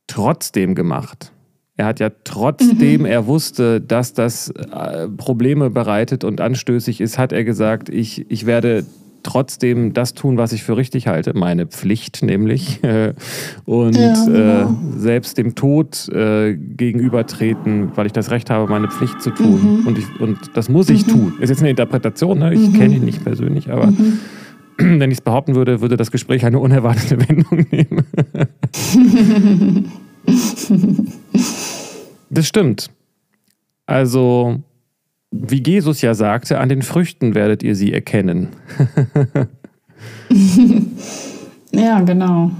trotzdem 0.08 0.74
gemacht. 0.74 1.32
Er 1.78 1.86
hat 1.86 2.00
ja 2.00 2.10
trotzdem, 2.24 3.00
mhm. 3.00 3.06
er 3.06 3.26
wusste, 3.26 3.80
dass 3.80 4.12
das 4.12 4.50
äh, 4.50 5.08
Probleme 5.08 5.70
bereitet 5.70 6.22
und 6.22 6.42
anstößig 6.42 7.00
ist, 7.00 7.16
hat 7.16 7.32
er 7.32 7.44
gesagt, 7.44 7.88
ich, 7.88 8.30
ich 8.30 8.44
werde 8.44 8.84
trotzdem 9.22 9.92
das 9.92 10.14
tun, 10.14 10.36
was 10.36 10.52
ich 10.52 10.62
für 10.62 10.76
richtig 10.76 11.06
halte, 11.06 11.36
meine 11.36 11.66
Pflicht 11.66 12.22
nämlich. 12.22 12.80
und 13.64 13.96
ja, 13.96 14.12
äh, 14.12 14.26
genau. 14.26 14.62
äh, 14.62 14.66
selbst 14.98 15.38
dem 15.38 15.54
Tod 15.54 16.08
äh, 16.08 16.54
gegenübertreten, 16.54 17.96
weil 17.96 18.06
ich 18.06 18.12
das 18.12 18.30
Recht 18.30 18.50
habe, 18.50 18.70
meine 18.70 18.88
Pflicht 18.88 19.20
zu 19.22 19.30
tun. 19.30 19.80
Mhm. 19.80 19.86
Und, 19.86 19.98
ich, 19.98 20.20
und 20.20 20.38
das 20.54 20.68
muss 20.68 20.88
ich 20.90 21.06
mhm. 21.06 21.10
tun. 21.10 21.32
Ist 21.40 21.50
jetzt 21.50 21.60
eine 21.60 21.70
Interpretation, 21.70 22.38
ne? 22.38 22.54
ich 22.54 22.60
mhm. 22.60 22.72
kenne 22.74 22.96
ihn 22.96 23.04
nicht 23.04 23.24
persönlich, 23.24 23.70
aber 23.70 23.86
mhm. 23.86 24.18
wenn 24.78 25.10
ich 25.10 25.18
es 25.18 25.22
behaupten 25.22 25.54
würde, 25.54 25.80
würde 25.80 25.96
das 25.96 26.10
Gespräch 26.10 26.44
eine 26.44 26.58
unerwartete 26.58 27.18
Wendung 27.28 27.66
nehmen. 27.70 28.04
das 32.30 32.46
stimmt. 32.46 32.90
Also 33.86 34.60
wie 35.30 35.62
Jesus 35.64 36.02
ja 36.02 36.14
sagte, 36.14 36.58
an 36.58 36.68
den 36.68 36.82
Früchten 36.82 37.34
werdet 37.34 37.62
ihr 37.62 37.74
sie 37.74 37.92
erkennen. 37.92 38.48
ja, 41.72 42.00
genau. 42.00 42.50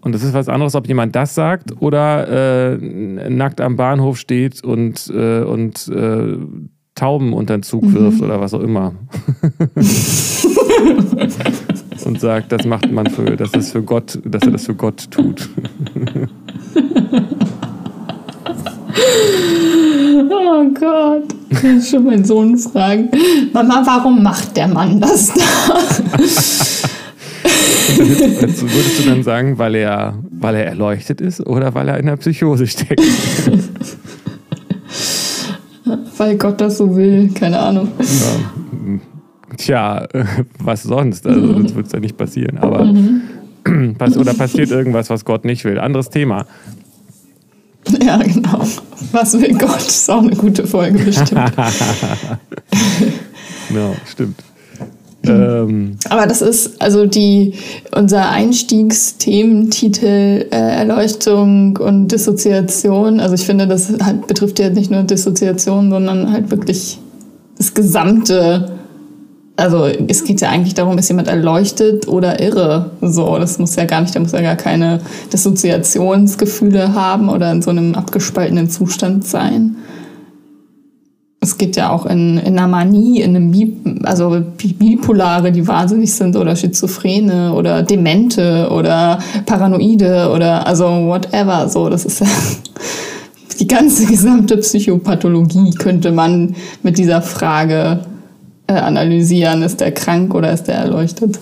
Und 0.00 0.14
das 0.14 0.22
ist 0.22 0.32
was 0.32 0.48
anderes, 0.48 0.74
ob 0.74 0.88
jemand 0.88 1.14
das 1.14 1.34
sagt 1.34 1.80
oder 1.80 2.76
äh, 2.76 3.28
nackt 3.28 3.60
am 3.60 3.76
Bahnhof 3.76 4.18
steht 4.18 4.64
und, 4.64 5.12
äh, 5.14 5.42
und 5.42 5.88
äh, 5.88 6.38
Tauben 6.94 7.32
unter 7.32 7.56
den 7.56 7.62
Zug 7.62 7.84
mhm. 7.84 7.94
wirft 7.94 8.22
oder 8.22 8.40
was 8.40 8.54
auch 8.54 8.60
immer. 8.60 8.94
und 12.04 12.20
sagt, 12.20 12.50
das 12.50 12.64
macht 12.66 12.90
man 12.90 13.06
für, 13.06 13.36
das 13.36 13.70
für 13.70 13.82
Gott, 13.82 14.18
dass 14.24 14.42
er 14.42 14.50
das 14.50 14.66
für 14.66 14.74
Gott 14.74 15.08
tut. 15.10 15.48
Oh 20.30 20.64
Gott. 20.74 21.34
Ich 21.50 21.62
will 21.62 21.82
schon 21.82 22.04
meinen 22.04 22.24
Sohn 22.24 22.58
fragen. 22.58 23.10
Mama, 23.52 23.82
warum 23.84 24.22
macht 24.22 24.56
der 24.56 24.68
Mann 24.68 25.00
das 25.00 25.32
da? 25.32 25.42
würdest, 27.96 28.62
würdest 28.62 28.98
du 28.98 29.08
dann 29.08 29.22
sagen, 29.22 29.58
weil 29.58 29.74
er, 29.74 30.14
weil 30.30 30.56
er 30.56 30.66
erleuchtet 30.66 31.20
ist 31.20 31.44
oder 31.46 31.74
weil 31.74 31.88
er 31.88 31.98
in 31.98 32.06
der 32.06 32.16
Psychose 32.16 32.66
steckt? 32.66 33.00
weil 36.16 36.36
Gott 36.36 36.60
das 36.60 36.78
so 36.78 36.96
will, 36.96 37.30
keine 37.32 37.58
Ahnung. 37.58 37.88
Ja. 37.98 38.06
Tja, 39.56 40.06
was 40.58 40.82
sonst? 40.82 41.26
Also, 41.26 41.60
das 41.60 41.74
wird 41.74 41.92
ja 41.92 42.00
nicht 42.00 42.16
passieren. 42.16 42.58
Aber 42.58 42.84
mhm. 42.84 43.22
oder 44.18 44.34
passiert 44.34 44.70
irgendwas, 44.70 45.10
was 45.10 45.24
Gott 45.24 45.44
nicht 45.44 45.64
will? 45.64 45.78
Anderes 45.78 46.10
Thema. 46.10 46.46
Ja, 48.02 48.18
genau. 48.18 48.60
Was 49.12 49.38
will 49.38 49.56
Gott? 49.56 49.86
Ist 49.86 50.10
auch 50.10 50.22
eine 50.22 50.36
gute 50.36 50.66
Folge 50.66 51.04
bestimmt. 51.04 51.30
genau, 53.68 53.94
stimmt. 54.06 54.42
Ähm. 55.24 55.96
Aber 56.08 56.26
das 56.26 56.42
ist 56.42 56.80
also 56.80 57.06
die 57.06 57.54
unser 57.94 58.30
Einstiegsthementitel 58.30 60.46
äh, 60.50 60.50
Erleuchtung 60.50 61.76
und 61.76 62.08
Dissoziation. 62.08 63.20
Also 63.20 63.34
ich 63.34 63.44
finde, 63.44 63.66
das 63.66 63.92
halt, 64.02 64.26
betrifft 64.26 64.58
ja 64.58 64.70
nicht 64.70 64.90
nur 64.90 65.02
Dissoziation, 65.02 65.90
sondern 65.90 66.32
halt 66.32 66.50
wirklich 66.50 66.98
das 67.56 67.74
gesamte 67.74 68.77
also 69.58 69.86
es 69.86 70.24
geht 70.24 70.40
ja 70.40 70.50
eigentlich 70.50 70.74
darum, 70.74 70.96
ist 70.98 71.08
jemand 71.08 71.26
erleuchtet 71.26 72.06
oder 72.06 72.40
irre. 72.40 72.92
So, 73.00 73.38
das 73.38 73.58
muss 73.58 73.74
ja 73.74 73.86
gar 73.86 74.00
nicht, 74.00 74.14
der 74.14 74.22
muss 74.22 74.30
ja 74.30 74.40
gar 74.40 74.54
keine 74.54 75.00
Dissoziationsgefühle 75.32 76.94
haben 76.94 77.28
oder 77.28 77.50
in 77.50 77.60
so 77.60 77.70
einem 77.70 77.96
abgespaltenen 77.96 78.70
Zustand 78.70 79.26
sein. 79.26 79.74
Es 81.40 81.58
geht 81.58 81.74
ja 81.74 81.90
auch 81.90 82.06
in, 82.06 82.38
in 82.38 82.56
einer 82.56 82.68
Manie, 82.68 83.20
in 83.20 83.34
einem 83.34 83.50
Bi 83.50 83.76
also 84.04 84.40
Bipolare, 84.56 85.50
die 85.50 85.66
wahnsinnig 85.66 86.12
sind 86.12 86.36
oder 86.36 86.54
Schizophrene 86.54 87.52
oder 87.52 87.82
Demente 87.82 88.68
oder 88.70 89.18
Paranoide 89.44 90.30
oder 90.32 90.68
also 90.68 90.84
whatever. 90.84 91.68
So, 91.68 91.88
das 91.88 92.04
ist 92.04 92.20
ja 92.20 92.26
die 93.58 93.66
ganze 93.66 94.06
gesamte 94.06 94.56
Psychopathologie 94.58 95.72
könnte 95.72 96.12
man 96.12 96.54
mit 96.84 96.96
dieser 96.96 97.22
Frage 97.22 98.04
äh, 98.68 98.74
analysieren, 98.74 99.62
ist 99.62 99.80
der 99.80 99.92
krank 99.92 100.34
oder 100.34 100.52
ist 100.52 100.64
der 100.64 100.76
erleuchtet? 100.76 101.38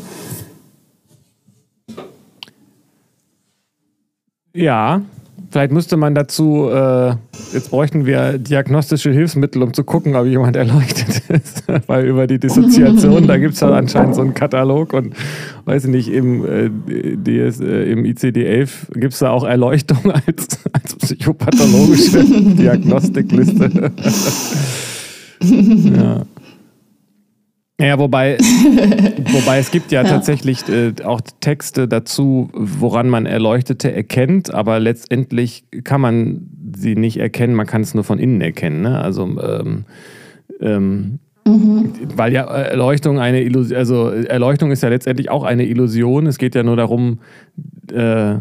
Ja, 4.54 5.02
Vielleicht 5.56 5.72
müsste 5.72 5.96
man 5.96 6.14
dazu, 6.14 6.68
äh, 6.68 7.14
jetzt 7.54 7.70
bräuchten 7.70 8.04
wir 8.04 8.36
diagnostische 8.36 9.10
Hilfsmittel, 9.10 9.62
um 9.62 9.72
zu 9.72 9.84
gucken, 9.84 10.14
ob 10.14 10.26
jemand 10.26 10.54
erleuchtet 10.54 11.22
ist. 11.30 11.64
Weil 11.86 12.04
über 12.04 12.26
die 12.26 12.38
Dissoziation, 12.38 13.26
da 13.26 13.38
gibt 13.38 13.54
es 13.54 13.60
ja 13.60 13.70
anscheinend 13.70 14.16
so 14.16 14.20
einen 14.20 14.34
Katalog 14.34 14.92
und 14.92 15.14
weiß 15.64 15.84
ich 15.84 15.90
nicht, 15.90 16.08
im, 16.08 16.44
äh, 16.44 16.68
DS, 17.16 17.60
äh, 17.60 17.90
im 17.90 18.04
ICD-11 18.04 18.98
gibt 18.98 19.14
es 19.14 19.20
da 19.20 19.30
auch 19.30 19.44
Erleuchtung 19.44 20.10
als, 20.10 20.58
als 20.72 20.94
psychopathologische 20.96 22.22
Diagnostikliste. 22.54 23.92
ja. 25.96 26.22
Ja, 27.78 27.98
wobei, 27.98 28.38
wobei 29.32 29.58
es 29.58 29.70
gibt 29.70 29.92
ja, 29.92 30.02
ja. 30.02 30.08
tatsächlich 30.08 30.66
äh, 30.68 30.94
auch 31.04 31.20
Texte 31.40 31.86
dazu, 31.86 32.48
woran 32.54 33.10
man 33.10 33.26
Erleuchtete 33.26 33.92
erkennt, 33.92 34.52
aber 34.52 34.80
letztendlich 34.80 35.64
kann 35.84 36.00
man 36.00 36.48
sie 36.74 36.94
nicht 36.94 37.18
erkennen, 37.18 37.54
man 37.54 37.66
kann 37.66 37.82
es 37.82 37.94
nur 37.94 38.04
von 38.04 38.18
innen 38.18 38.40
erkennen. 38.40 38.80
Ne? 38.80 38.98
Also 38.98 39.24
ähm, 39.24 39.84
ähm, 40.60 41.18
mhm. 41.44 41.92
weil 42.14 42.32
ja 42.32 42.44
Erleuchtung 42.44 43.18
eine 43.18 43.42
Illusion, 43.42 43.76
also 43.76 44.08
Erleuchtung 44.08 44.70
ist 44.70 44.82
ja 44.82 44.88
letztendlich 44.88 45.30
auch 45.30 45.44
eine 45.44 45.66
Illusion. 45.66 46.26
Es 46.26 46.38
geht 46.38 46.54
ja 46.54 46.62
nur 46.62 46.76
darum, 46.76 47.20
äh, 47.92 48.36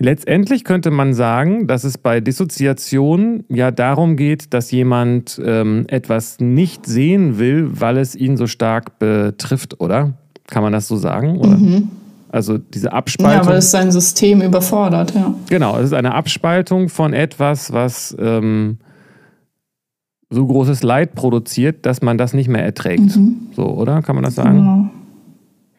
Letztendlich 0.00 0.62
könnte 0.62 0.92
man 0.92 1.12
sagen, 1.12 1.66
dass 1.66 1.82
es 1.82 1.98
bei 1.98 2.20
Dissoziation 2.20 3.44
ja 3.48 3.72
darum 3.72 4.16
geht, 4.16 4.54
dass 4.54 4.70
jemand 4.70 5.40
ähm, 5.44 5.86
etwas 5.88 6.38
nicht 6.38 6.86
sehen 6.86 7.38
will, 7.38 7.68
weil 7.80 7.98
es 7.98 8.14
ihn 8.14 8.36
so 8.36 8.46
stark 8.46 9.00
betrifft, 9.00 9.80
oder? 9.80 10.14
Kann 10.46 10.62
man 10.62 10.72
das 10.72 10.86
so 10.86 10.96
sagen? 10.96 11.38
Mhm. 11.40 11.88
Also 12.30 12.58
diese 12.58 12.92
Abspaltung. 12.92 13.42
Ja, 13.42 13.46
weil 13.48 13.58
es 13.58 13.70
sein 13.70 13.90
System 13.90 14.40
überfordert, 14.40 15.14
ja. 15.14 15.34
Genau, 15.48 15.76
es 15.78 15.86
ist 15.86 15.94
eine 15.94 16.14
Abspaltung 16.14 16.88
von 16.88 17.12
etwas, 17.12 17.72
was 17.72 18.16
ähm, 18.20 18.78
so 20.30 20.46
großes 20.46 20.82
Leid 20.82 21.14
produziert, 21.14 21.86
dass 21.86 22.02
man 22.02 22.18
das 22.18 22.34
nicht 22.34 22.48
mehr 22.48 22.64
erträgt. 22.64 23.16
Mhm. 23.16 23.48
So, 23.52 23.64
oder? 23.66 24.02
Kann 24.02 24.14
man 24.14 24.24
das 24.24 24.36
sagen? 24.36 24.92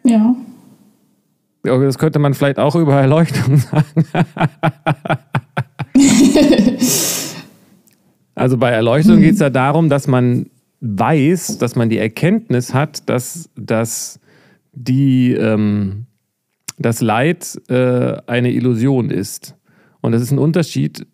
Genau. 0.04 0.18
Ja. 0.18 0.36
Das 1.64 1.98
könnte 1.98 2.20
man 2.20 2.34
vielleicht 2.34 2.58
auch 2.58 2.76
über 2.76 3.00
Erleuchtung 3.00 3.58
sagen. 3.58 4.06
also 8.36 8.58
bei 8.58 8.70
Erleuchtung 8.70 9.20
geht 9.20 9.34
es 9.34 9.40
ja 9.40 9.50
darum, 9.50 9.90
dass 9.90 10.08
man 10.08 10.46
weiß, 10.82 11.58
dass 11.58 11.76
man 11.76 11.90
die 11.90 11.98
Erkenntnis 11.98 12.74
hat, 12.74 13.10
dass, 13.10 13.50
dass 13.56 14.20
die, 14.72 15.34
ähm, 15.34 16.06
das 16.78 17.02
Leid 17.02 17.60
äh, 17.68 18.18
eine 18.28 18.52
Illusion 18.52 19.10
ist. 19.10 19.56
Und 20.02 20.14
das 20.14 20.22
ist 20.22 20.32
ein 20.32 20.40
Unterschied. 20.40 21.06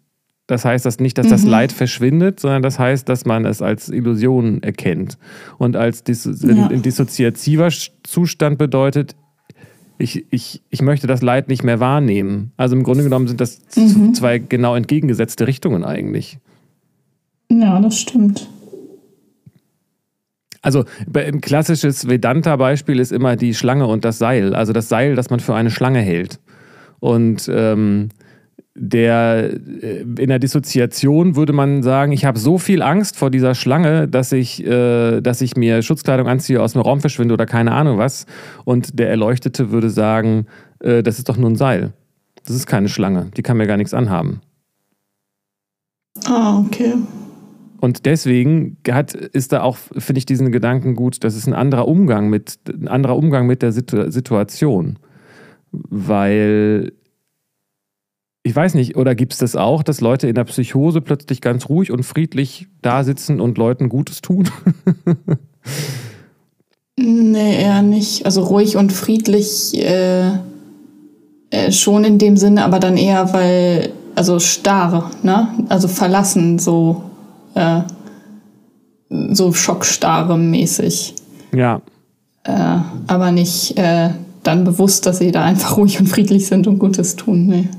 Das 0.48 0.64
heißt 0.64 0.86
das 0.86 1.00
nicht, 1.00 1.18
dass 1.18 1.28
das 1.28 1.44
mhm. 1.44 1.50
Leid 1.50 1.72
verschwindet, 1.72 2.40
sondern 2.40 2.62
das 2.62 2.78
heißt, 2.78 3.10
dass 3.10 3.26
man 3.26 3.46
es 3.46 3.64
als 3.64 3.90
Illusion 3.90 4.62
erkennt. 4.62 5.18
Und 5.58 5.76
als 5.76 6.04
Dis 6.04 6.26
ja. 6.26 6.68
ein 6.68 6.84
dissoziativer 6.84 7.70
Zustand 8.04 8.60
bedeutet, 8.60 9.16
ich, 9.98 10.26
ich, 10.30 10.62
ich 10.70 10.82
möchte 10.82 11.08
das 11.08 11.22
Leid 11.22 11.48
nicht 11.48 11.64
mehr 11.64 11.80
wahrnehmen. 11.80 12.52
Also 12.58 12.76
im 12.76 12.84
Grunde 12.84 13.04
genommen 13.04 13.28
sind 13.28 13.40
das 13.40 13.62
mhm. 13.76 14.14
zwei 14.14 14.40
genau 14.40 14.76
entgegengesetzte 14.76 15.48
Richtungen 15.48 15.84
eigentlich. 15.84 16.40
Ja, 17.50 17.80
das 17.80 18.00
stimmt. 18.00 18.50
Also 20.62 20.84
ein 21.14 21.42
klassisches 21.42 22.08
Vedanta-Beispiel 22.08 23.00
ist 23.00 23.12
immer 23.12 23.36
die 23.36 23.54
Schlange 23.54 23.86
und 23.86 24.04
das 24.04 24.18
Seil. 24.18 24.56
Also 24.56 24.74
das 24.74 24.90
Seil, 24.90 25.16
das 25.16 25.30
man 25.30 25.40
für 25.40 25.54
eine 25.54 25.70
Schlange 25.70 26.00
hält. 26.00 26.40
Und 27.00 27.50
ähm, 27.54 28.10
der 28.76 29.52
äh, 29.82 30.02
in 30.02 30.28
der 30.28 30.40
Dissoziation 30.40 31.36
würde 31.36 31.54
man 31.54 31.82
sagen, 31.82 32.12
ich 32.12 32.26
habe 32.26 32.38
so 32.38 32.58
viel 32.58 32.82
Angst 32.82 33.16
vor 33.16 33.32
dieser 33.32 33.56
Schlange, 33.56 34.08
dass 34.08 34.34
ich, 34.34 34.64
äh, 34.66 35.22
dass 35.22 35.42
ich 35.42 35.56
mir 35.56 35.82
Schutzkleidung 35.82 36.28
anziehe, 36.28 36.62
aus 36.62 36.74
dem 36.74 36.82
Raum 36.82 37.00
verschwinde 37.00 37.34
oder 37.34 37.46
keine 37.46 37.72
Ahnung 37.72 37.98
was. 37.98 38.26
Und 38.66 39.00
der 39.00 39.10
Erleuchtete 39.10 39.72
würde 39.72 39.90
sagen, 39.90 40.46
äh, 40.80 41.02
das 41.02 41.18
ist 41.18 41.30
doch 41.30 41.38
nur 41.38 41.50
ein 41.50 41.56
Seil. 41.56 41.94
Das 42.46 42.56
ist 42.56 42.68
keine 42.68 42.90
Schlange, 42.90 43.32
die 43.38 43.42
kann 43.42 43.58
mir 43.58 43.66
gar 43.66 43.78
nichts 43.78 43.94
anhaben. 43.94 44.42
Ah, 46.26 46.60
okay. 46.60 46.94
Und 47.80 48.06
deswegen 48.06 48.78
hat, 48.90 49.14
ist 49.14 49.52
da 49.52 49.62
auch, 49.62 49.78
finde 49.78 50.20
ich, 50.20 50.26
diesen 50.26 50.52
Gedanken 50.52 50.96
gut, 50.96 51.24
das 51.24 51.36
ist 51.36 51.48
ein 51.48 51.54
anderer 51.54 51.88
Umgang 51.88 52.30
mit, 52.30 52.60
ein 52.68 52.88
anderer 52.88 53.16
Umgang 53.16 53.48
mit 53.48 53.62
der 53.62 53.72
Situ 53.72 54.10
Situation. 54.10 54.98
Weil 55.72 56.94
ich 58.46 58.56
weiß 58.56 58.76
nicht, 58.76 58.96
oder 58.96 59.16
gibt 59.16 59.34
es 59.34 59.40
das 59.40 59.56
auch, 59.56 59.82
dass 59.82 60.02
Leute 60.02 60.28
in 60.28 60.36
der 60.36 60.44
Psychose 60.44 61.02
plötzlich 61.02 61.42
ganz 61.42 61.68
ruhig 61.68 61.92
und 61.92 62.04
friedlich 62.04 62.68
da 62.84 63.04
sitzen 63.04 63.42
und 63.42 63.58
Leuten 63.58 63.90
Gutes 63.90 64.22
tun? 64.22 64.48
nee, 66.96 67.60
eher 67.60 67.82
nicht. 67.82 68.24
Also 68.28 68.44
ruhig 68.44 68.78
und 68.78 68.94
friedlich 68.94 69.76
äh, 69.84 70.28
äh, 71.50 71.72
schon 71.72 72.04
in 72.04 72.20
dem 72.20 72.38
Sinne, 72.38 72.64
aber 72.66 72.78
dann 72.78 72.98
eher, 72.98 73.34
weil, 73.34 73.94
also 74.14 74.40
starr, 74.40 75.10
ne? 75.24 75.48
Also 75.70 75.88
verlassen, 75.88 76.60
so, 76.60 77.02
äh, 77.56 77.82
so 79.10 79.54
schockstarre 79.54 80.38
mäßig. 80.38 81.16
Ja. 81.52 81.82
Äh, 82.44 82.78
aber 83.08 83.32
nicht 83.32 83.76
äh, 83.80 84.12
dann 84.44 84.66
bewusst, 84.66 85.08
dass 85.08 85.18
sie 85.18 85.32
da 85.32 85.44
einfach 85.44 85.78
ruhig 85.78 86.00
und 86.00 86.06
friedlich 86.06 86.46
sind 86.46 86.68
und 86.68 86.78
Gutes 86.78 87.16
tun, 87.16 87.48
nee. 87.48 87.70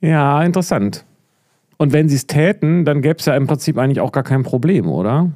Ja, 0.00 0.42
interessant. 0.42 1.04
Und 1.76 1.92
wenn 1.92 2.08
sie 2.08 2.16
es 2.16 2.26
täten, 2.26 2.84
dann 2.84 3.02
gäbe 3.02 3.18
es 3.18 3.26
ja 3.26 3.36
im 3.36 3.46
Prinzip 3.46 3.78
eigentlich 3.78 4.00
auch 4.00 4.12
gar 4.12 4.24
kein 4.24 4.42
Problem, 4.42 4.88
oder? 4.88 5.30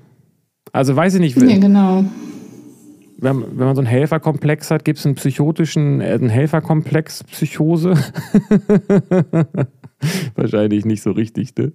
Also 0.72 0.96
weiß 0.96 1.14
ich 1.14 1.20
nicht. 1.20 1.36
Nee, 1.36 1.58
genau. 1.58 2.04
Wenn, 3.18 3.44
wenn 3.56 3.66
man 3.66 3.76
so 3.76 3.80
einen 3.80 3.86
Helferkomplex 3.86 4.70
hat, 4.70 4.84
gibt 4.84 4.98
es 4.98 5.06
einen 5.06 5.14
psychotischen, 5.14 6.00
äh, 6.00 6.14
einen 6.14 6.28
Helferkomplex 6.28 7.24
Psychose. 7.24 7.94
Wahrscheinlich 10.34 10.84
nicht 10.84 11.02
so 11.02 11.12
richtig, 11.12 11.54
ne? 11.56 11.72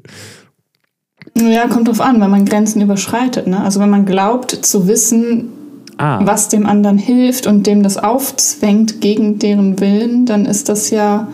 Ja, 1.35 1.67
kommt 1.67 1.87
drauf 1.87 2.01
an, 2.01 2.19
wenn 2.19 2.29
man 2.29 2.45
Grenzen 2.45 2.81
überschreitet. 2.81 3.47
Ne? 3.47 3.61
Also 3.61 3.79
wenn 3.79 3.89
man 3.89 4.05
glaubt 4.05 4.51
zu 4.51 4.87
wissen, 4.87 5.49
ah. 5.97 6.19
was 6.25 6.49
dem 6.49 6.65
anderen 6.65 6.97
hilft 6.97 7.47
und 7.47 7.67
dem 7.67 7.83
das 7.83 7.97
aufzwängt 7.97 9.01
gegen 9.01 9.39
deren 9.39 9.79
Willen, 9.79 10.25
dann 10.25 10.45
ist 10.45 10.69
das 10.69 10.89
ja 10.89 11.27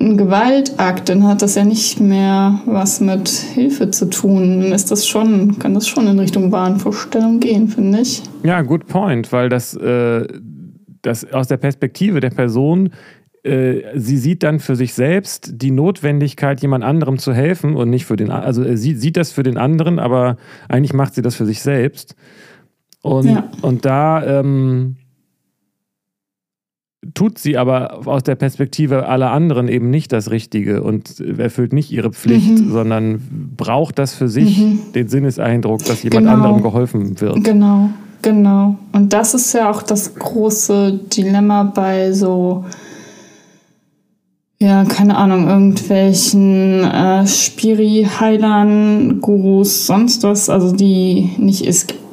ein 0.00 0.16
Gewaltakt, 0.16 1.08
dann 1.08 1.26
hat 1.26 1.42
das 1.42 1.54
ja 1.54 1.64
nicht 1.64 2.00
mehr 2.00 2.60
was 2.66 3.00
mit 3.00 3.28
Hilfe 3.28 3.90
zu 3.90 4.10
tun. 4.10 4.60
Dann 4.60 4.72
ist 4.72 4.90
das 4.90 5.06
schon, 5.06 5.58
kann 5.58 5.74
das 5.74 5.88
schon 5.88 6.06
in 6.06 6.18
Richtung 6.18 6.52
Wahnvorstellung 6.52 7.40
gehen, 7.40 7.68
finde 7.68 8.00
ich. 8.00 8.22
Ja, 8.42 8.62
good 8.62 8.86
point, 8.86 9.32
weil 9.32 9.48
das, 9.48 9.74
äh, 9.74 10.26
das 11.02 11.32
aus 11.32 11.48
der 11.48 11.56
Perspektive 11.56 12.20
der 12.20 12.30
Person 12.30 12.90
äh, 13.46 13.92
sie 13.94 14.16
sieht 14.16 14.42
dann 14.42 14.58
für 14.58 14.74
sich 14.74 14.92
selbst 14.92 15.52
die 15.54 15.70
Notwendigkeit, 15.70 16.60
jemand 16.62 16.82
anderem 16.82 17.18
zu 17.18 17.32
helfen 17.32 17.76
und 17.76 17.90
nicht 17.90 18.04
für 18.04 18.16
den, 18.16 18.30
also 18.32 18.64
sie 18.76 18.94
sieht 18.94 19.16
das 19.16 19.30
für 19.30 19.44
den 19.44 19.56
anderen, 19.56 20.00
aber 20.00 20.36
eigentlich 20.68 20.92
macht 20.92 21.14
sie 21.14 21.22
das 21.22 21.36
für 21.36 21.46
sich 21.46 21.62
selbst. 21.62 22.16
Und, 23.02 23.28
ja. 23.28 23.48
und 23.62 23.84
da 23.84 24.40
ähm, 24.40 24.96
tut 27.14 27.38
sie 27.38 27.56
aber 27.56 28.06
aus 28.06 28.22
der 28.22 28.34
Perspektive 28.34 29.06
aller 29.06 29.30
anderen 29.30 29.68
eben 29.68 29.90
nicht 29.90 30.12
das 30.12 30.30
Richtige 30.30 30.82
und 30.82 31.20
erfüllt 31.20 31.72
nicht 31.72 31.90
ihre 31.90 32.12
Pflicht, 32.12 32.58
mhm. 32.58 32.72
sondern 32.72 33.52
braucht 33.56 33.98
das 33.98 34.14
für 34.14 34.28
sich 34.28 34.58
mhm. 34.58 34.92
den 34.94 35.08
Sinneseindruck, 35.08 35.84
dass 35.84 36.02
jemand 36.02 36.26
genau. 36.26 36.32
anderem 36.34 36.62
geholfen 36.62 37.20
wird. 37.20 37.42
Genau, 37.44 37.90
genau. 38.22 38.76
Und 38.92 39.12
das 39.12 39.34
ist 39.34 39.52
ja 39.52 39.70
auch 39.70 39.82
das 39.82 40.14
große 40.14 41.00
Dilemma 41.16 41.64
bei 41.64 42.12
so, 42.12 42.64
ja, 44.58 44.84
keine 44.84 45.16
Ahnung, 45.16 45.48
irgendwelchen 45.48 46.84
äh, 46.84 47.26
Spiri-Heilern, 47.26 49.20
Gurus, 49.20 49.86
sonst 49.86 50.22
was, 50.22 50.48
also 50.48 50.74
die 50.74 51.30
nicht, 51.38 51.66
es 51.66 51.86
gibt 51.86 52.05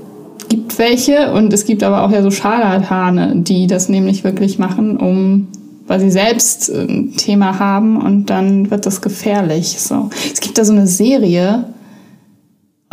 gibt 0.53 0.77
welche 0.77 1.33
und 1.33 1.51
es 1.51 1.65
gibt 1.65 1.81
aber 1.81 2.03
auch 2.03 2.11
ja 2.11 2.21
so 2.21 2.29
Scharlatane, 2.29 3.37
die 3.37 3.65
das 3.65 3.89
nämlich 3.89 4.23
wirklich 4.23 4.59
machen, 4.59 4.97
um 4.97 5.47
weil 5.87 5.99
sie 5.99 6.11
selbst 6.11 6.69
ein 6.69 7.13
Thema 7.17 7.57
haben 7.57 7.99
und 7.99 8.27
dann 8.27 8.69
wird 8.69 8.85
das 8.85 9.01
gefährlich. 9.01 9.79
So. 9.79 10.11
Es 10.31 10.39
gibt 10.39 10.57
da 10.59 10.63
so 10.63 10.71
eine 10.71 10.85
Serie 10.85 11.65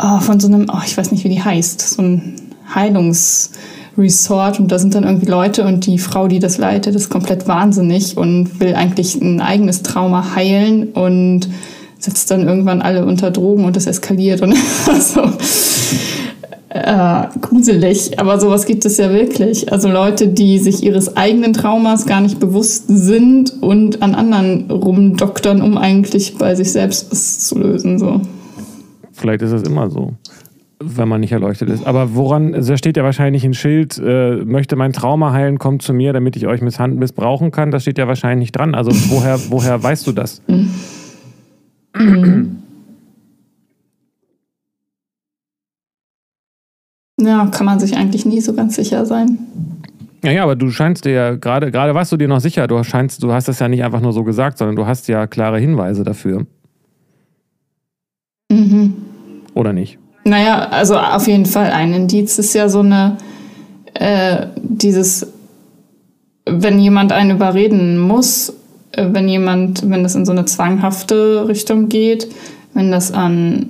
oh, 0.01 0.19
von 0.19 0.39
so 0.39 0.47
einem, 0.47 0.65
oh, 0.73 0.81
ich 0.83 0.97
weiß 0.97 1.11
nicht, 1.11 1.23
wie 1.23 1.29
die 1.29 1.41
heißt, 1.41 1.81
so 1.81 2.01
ein 2.01 2.33
Heilungsresort 2.73 4.59
und 4.59 4.71
da 4.71 4.79
sind 4.79 4.95
dann 4.95 5.03
irgendwie 5.03 5.27
Leute 5.27 5.63
und 5.63 5.85
die 5.85 5.99
Frau, 5.99 6.27
die 6.27 6.39
das 6.39 6.57
leitet, 6.57 6.95
ist 6.95 7.09
komplett 7.09 7.47
wahnsinnig 7.47 8.17
und 8.17 8.59
will 8.59 8.73
eigentlich 8.73 9.15
ein 9.21 9.39
eigenes 9.39 9.83
Trauma 9.83 10.35
heilen 10.35 10.89
und 10.93 11.47
setzt 11.99 12.31
dann 12.31 12.47
irgendwann 12.47 12.81
alle 12.81 13.05
unter 13.05 13.29
Drogen 13.29 13.65
und 13.65 13.77
es 13.77 13.85
eskaliert 13.85 14.41
und 14.41 14.55
so 14.99 15.21
äh, 16.73 17.27
gruselig, 17.41 18.17
aber 18.17 18.39
sowas 18.39 18.65
gibt 18.65 18.85
es 18.85 18.97
ja 18.97 19.11
wirklich. 19.11 19.73
Also 19.73 19.89
Leute, 19.89 20.29
die 20.29 20.57
sich 20.57 20.83
ihres 20.83 21.17
eigenen 21.17 21.51
Traumas 21.51 22.05
gar 22.05 22.21
nicht 22.21 22.39
bewusst 22.39 22.85
sind 22.87 23.61
und 23.61 24.01
an 24.01 24.15
anderen 24.15 24.71
rumdoktern, 24.71 25.61
um 25.61 25.77
eigentlich 25.77 26.37
bei 26.37 26.55
sich 26.55 26.71
selbst 26.71 27.11
was 27.11 27.39
zu 27.39 27.59
lösen. 27.59 27.99
So. 27.99 28.21
Vielleicht 29.11 29.41
ist 29.41 29.51
es 29.51 29.63
immer 29.63 29.89
so, 29.89 30.13
wenn 30.79 31.09
man 31.09 31.19
nicht 31.19 31.33
erleuchtet 31.33 31.69
ist. 31.69 31.85
Aber 31.85 32.15
woran, 32.15 32.53
da 32.53 32.77
steht 32.77 32.95
ja 32.95 33.03
wahrscheinlich 33.03 33.43
ein 33.43 33.53
Schild, 33.53 34.01
äh, 34.01 34.37
möchte 34.37 34.77
mein 34.77 34.93
Trauma 34.93 35.33
heilen, 35.33 35.59
kommt 35.59 35.81
zu 35.81 35.93
mir, 35.93 36.13
damit 36.13 36.37
ich 36.37 36.47
euch 36.47 36.61
misshand 36.61 36.97
missbrauchen 36.97 37.51
kann. 37.51 37.71
Das 37.71 37.81
steht 37.81 37.97
ja 37.97 38.07
wahrscheinlich 38.07 38.45
nicht 38.45 38.51
dran. 38.53 38.75
Also 38.75 38.91
woher, 39.09 39.37
woher 39.49 39.83
weißt 39.83 40.07
du 40.07 40.13
das? 40.13 40.41
Ja, 47.21 47.45
kann 47.47 47.65
man 47.65 47.79
sich 47.79 47.95
eigentlich 47.95 48.25
nie 48.25 48.41
so 48.41 48.53
ganz 48.53 48.75
sicher 48.75 49.05
sein. 49.05 49.39
Ja, 50.23 50.31
ja, 50.31 50.43
aber 50.43 50.55
du 50.55 50.69
scheinst 50.69 51.05
dir 51.05 51.11
ja 51.11 51.35
gerade, 51.35 51.71
gerade 51.71 51.95
warst 51.95 52.11
du 52.11 52.17
dir 52.17 52.27
noch 52.27 52.41
sicher, 52.41 52.67
du 52.67 52.83
scheinst, 52.83 53.23
du 53.23 53.31
hast 53.31 53.47
das 53.47 53.59
ja 53.59 53.67
nicht 53.67 53.83
einfach 53.83 54.01
nur 54.01 54.13
so 54.13 54.23
gesagt, 54.23 54.57
sondern 54.57 54.75
du 54.75 54.85
hast 54.85 55.07
ja 55.07 55.25
klare 55.25 55.59
Hinweise 55.59 56.03
dafür. 56.03 56.45
Mhm. 58.51 58.93
Oder 59.55 59.73
nicht? 59.73 59.97
Naja, 60.23 60.67
also 60.69 60.97
auf 60.97 61.27
jeden 61.27 61.45
Fall 61.45 61.71
ein 61.71 61.93
Indiz 61.93 62.37
ist 62.37 62.53
ja 62.53 62.69
so 62.69 62.79
eine, 62.79 63.17
äh, 63.95 64.47
dieses, 64.57 65.27
wenn 66.45 66.77
jemand 66.77 67.11
einen 67.11 67.31
überreden 67.31 67.97
muss, 67.97 68.53
äh, 68.91 69.07
wenn 69.11 69.27
jemand, 69.27 69.89
wenn 69.89 70.03
das 70.03 70.13
in 70.13 70.25
so 70.25 70.31
eine 70.31 70.45
zwanghafte 70.45 71.47
Richtung 71.47 71.89
geht, 71.89 72.27
wenn 72.73 72.91
das 72.91 73.11
an, 73.11 73.69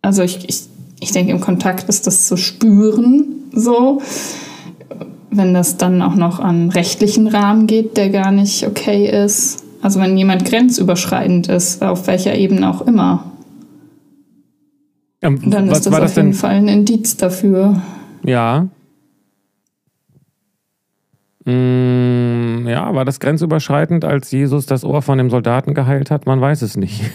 also 0.00 0.22
ich, 0.22 0.48
ich, 0.48 0.62
ich 1.00 1.12
denke, 1.12 1.32
im 1.32 1.40
Kontakt 1.40 1.88
ist 1.88 2.06
das 2.06 2.26
zu 2.26 2.36
spüren, 2.36 3.26
so. 3.52 4.00
Wenn 5.30 5.52
das 5.52 5.76
dann 5.76 6.00
auch 6.00 6.14
noch 6.14 6.38
an 6.38 6.70
rechtlichen 6.70 7.26
Rahmen 7.26 7.66
geht, 7.66 7.96
der 7.96 8.10
gar 8.10 8.30
nicht 8.30 8.66
okay 8.66 9.08
ist. 9.24 9.64
Also 9.82 10.00
wenn 10.00 10.16
jemand 10.16 10.44
grenzüberschreitend 10.44 11.48
ist, 11.48 11.82
auf 11.82 12.06
welcher 12.06 12.34
Ebene 12.36 12.70
auch 12.70 12.82
immer. 12.82 13.32
Ähm, 15.20 15.50
Dann 15.50 15.68
ist 15.68 15.86
das 15.86 15.92
auf 15.92 16.00
das 16.00 16.16
jeden 16.16 16.30
denn? 16.30 16.38
Fall 16.38 16.54
ein 16.54 16.68
Indiz 16.68 17.16
dafür. 17.16 17.82
Ja. 18.24 18.68
Mm, 21.44 22.66
ja, 22.66 22.94
war 22.94 23.04
das 23.04 23.20
grenzüberschreitend, 23.20 24.04
als 24.04 24.30
Jesus 24.30 24.66
das 24.66 24.84
Ohr 24.84 25.02
von 25.02 25.18
dem 25.18 25.30
Soldaten 25.30 25.74
geheilt 25.74 26.10
hat? 26.10 26.26
Man 26.26 26.40
weiß 26.40 26.62
es 26.62 26.76
nicht. 26.76 27.02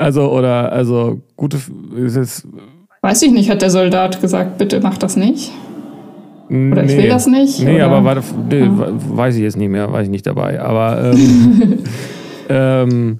also, 0.00 0.30
oder, 0.32 0.72
also, 0.72 1.20
gute, 1.36 1.58
ist 1.96 2.16
es. 2.16 2.48
Weiß 3.02 3.22
ich 3.22 3.32
nicht, 3.32 3.50
hat 3.50 3.62
der 3.62 3.70
Soldat 3.70 4.20
gesagt, 4.20 4.58
bitte 4.58 4.80
mach 4.80 4.98
das 4.98 5.16
nicht? 5.16 5.52
Oder 6.48 6.84
ich 6.84 6.90
nee. 6.90 6.98
will 7.04 7.08
das 7.08 7.26
nicht? 7.26 7.60
Nee, 7.62 7.76
oder? 7.76 7.86
aber 7.86 8.04
warte, 8.04 8.22
nee, 8.50 8.66
weiß 8.66 9.36
ich 9.36 9.42
jetzt 9.42 9.56
nicht 9.56 9.68
mehr, 9.68 9.92
war 9.92 10.02
ich 10.02 10.08
nicht 10.08 10.26
dabei. 10.26 10.60
Aber, 10.60 11.12
ähm, 11.12 11.78
ähm, 12.48 13.18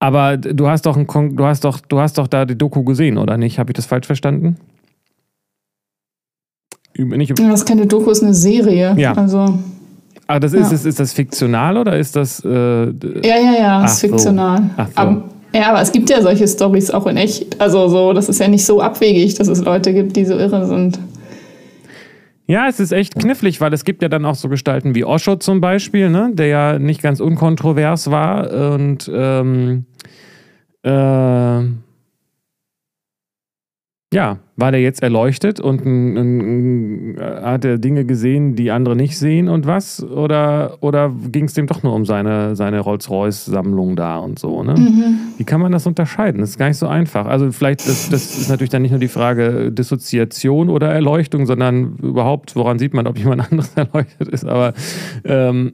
aber 0.00 0.38
du 0.38 0.66
hast 0.68 0.86
doch 0.86 0.96
ein, 0.96 1.06
du 1.36 1.44
hast 1.44 1.64
doch, 1.64 1.80
du 1.80 1.98
hast 1.98 2.16
doch 2.16 2.26
da 2.26 2.46
die 2.46 2.56
Doku 2.56 2.84
gesehen, 2.84 3.18
oder 3.18 3.36
nicht? 3.36 3.58
Habe 3.58 3.70
ich 3.70 3.74
das 3.74 3.86
falsch 3.86 4.06
verstanden? 4.06 4.56
Über, 6.94 7.16
nicht, 7.16 7.38
Ja, 7.38 7.50
Das 7.50 7.60
ist 7.60 7.66
keine 7.66 7.86
Doku, 7.86 8.10
ist 8.10 8.22
eine 8.22 8.34
Serie. 8.34 8.94
Ja. 8.96 9.12
Also, 9.12 9.58
ah, 10.26 10.38
das 10.40 10.52
ist, 10.52 10.70
Ja. 10.70 10.74
ist, 10.74 10.86
ist 10.86 11.00
das 11.00 11.12
fiktional 11.12 11.76
oder 11.76 11.98
ist 11.98 12.16
das? 12.16 12.44
Äh, 12.44 12.48
ja, 12.48 12.92
ja, 13.22 13.52
ja, 13.58 13.80
Ach 13.80 13.86
ist 13.86 14.00
so. 14.00 14.08
fiktional. 14.08 14.70
Ach 14.76 14.86
so. 14.88 14.92
Aber, 14.96 15.24
ja, 15.54 15.70
aber 15.70 15.80
es 15.82 15.92
gibt 15.92 16.10
ja 16.10 16.20
solche 16.20 16.46
Stories 16.48 16.90
auch 16.90 17.06
in 17.06 17.16
echt. 17.16 17.60
Also 17.60 17.88
so, 17.88 18.12
das 18.12 18.28
ist 18.28 18.40
ja 18.40 18.48
nicht 18.48 18.64
so 18.64 18.80
abwegig, 18.80 19.34
dass 19.34 19.48
es 19.48 19.62
Leute 19.64 19.92
gibt, 19.94 20.16
die 20.16 20.24
so 20.24 20.34
irre 20.36 20.66
sind. 20.66 20.98
Ja, 22.46 22.68
es 22.68 22.78
ist 22.78 22.92
echt 22.92 23.14
knifflig, 23.18 23.60
weil 23.62 23.72
es 23.72 23.84
gibt 23.84 24.02
ja 24.02 24.08
dann 24.10 24.26
auch 24.26 24.34
so 24.34 24.48
Gestalten 24.50 24.94
wie 24.94 25.04
Osho 25.04 25.36
zum 25.36 25.62
Beispiel, 25.62 26.10
ne? 26.10 26.30
der 26.34 26.46
ja 26.48 26.78
nicht 26.78 27.00
ganz 27.00 27.20
unkontrovers 27.20 28.10
war 28.10 28.74
und 28.74 29.10
ähm, 29.14 29.86
äh, 30.82 31.60
ja, 34.14 34.38
war 34.54 34.70
der 34.70 34.80
jetzt 34.80 35.02
erleuchtet 35.02 35.58
und 35.58 35.84
ein, 35.84 36.16
ein, 36.16 37.16
ein, 37.16 37.20
hat 37.20 37.64
er 37.64 37.78
Dinge 37.78 38.04
gesehen, 38.04 38.54
die 38.54 38.70
andere 38.70 38.94
nicht 38.94 39.18
sehen 39.18 39.48
und 39.48 39.66
was? 39.66 40.04
Oder, 40.04 40.78
oder 40.82 41.12
ging 41.32 41.46
es 41.46 41.54
dem 41.54 41.66
doch 41.66 41.82
nur 41.82 41.92
um 41.92 42.06
seine, 42.06 42.54
seine 42.54 42.78
Rolls-Royce-Sammlung 42.78 43.96
da 43.96 44.18
und 44.18 44.38
so? 44.38 44.62
Ne? 44.62 44.76
Wie 45.36 45.42
kann 45.42 45.60
man 45.60 45.72
das 45.72 45.88
unterscheiden? 45.88 46.40
Das 46.40 46.50
ist 46.50 46.58
gar 46.58 46.68
nicht 46.68 46.76
so 46.76 46.86
einfach. 46.86 47.26
Also 47.26 47.50
vielleicht, 47.50 47.80
das, 47.88 48.08
das 48.08 48.38
ist 48.38 48.48
natürlich 48.48 48.70
dann 48.70 48.82
nicht 48.82 48.92
nur 48.92 49.00
die 49.00 49.08
Frage 49.08 49.72
Dissoziation 49.72 50.68
oder 50.68 50.90
Erleuchtung, 50.90 51.46
sondern 51.46 51.96
überhaupt, 51.96 52.54
woran 52.54 52.78
sieht 52.78 52.94
man, 52.94 53.08
ob 53.08 53.18
jemand 53.18 53.40
anderes 53.50 53.74
erleuchtet 53.74 54.28
ist, 54.28 54.44
aber 54.44 54.74
ähm, 55.24 55.72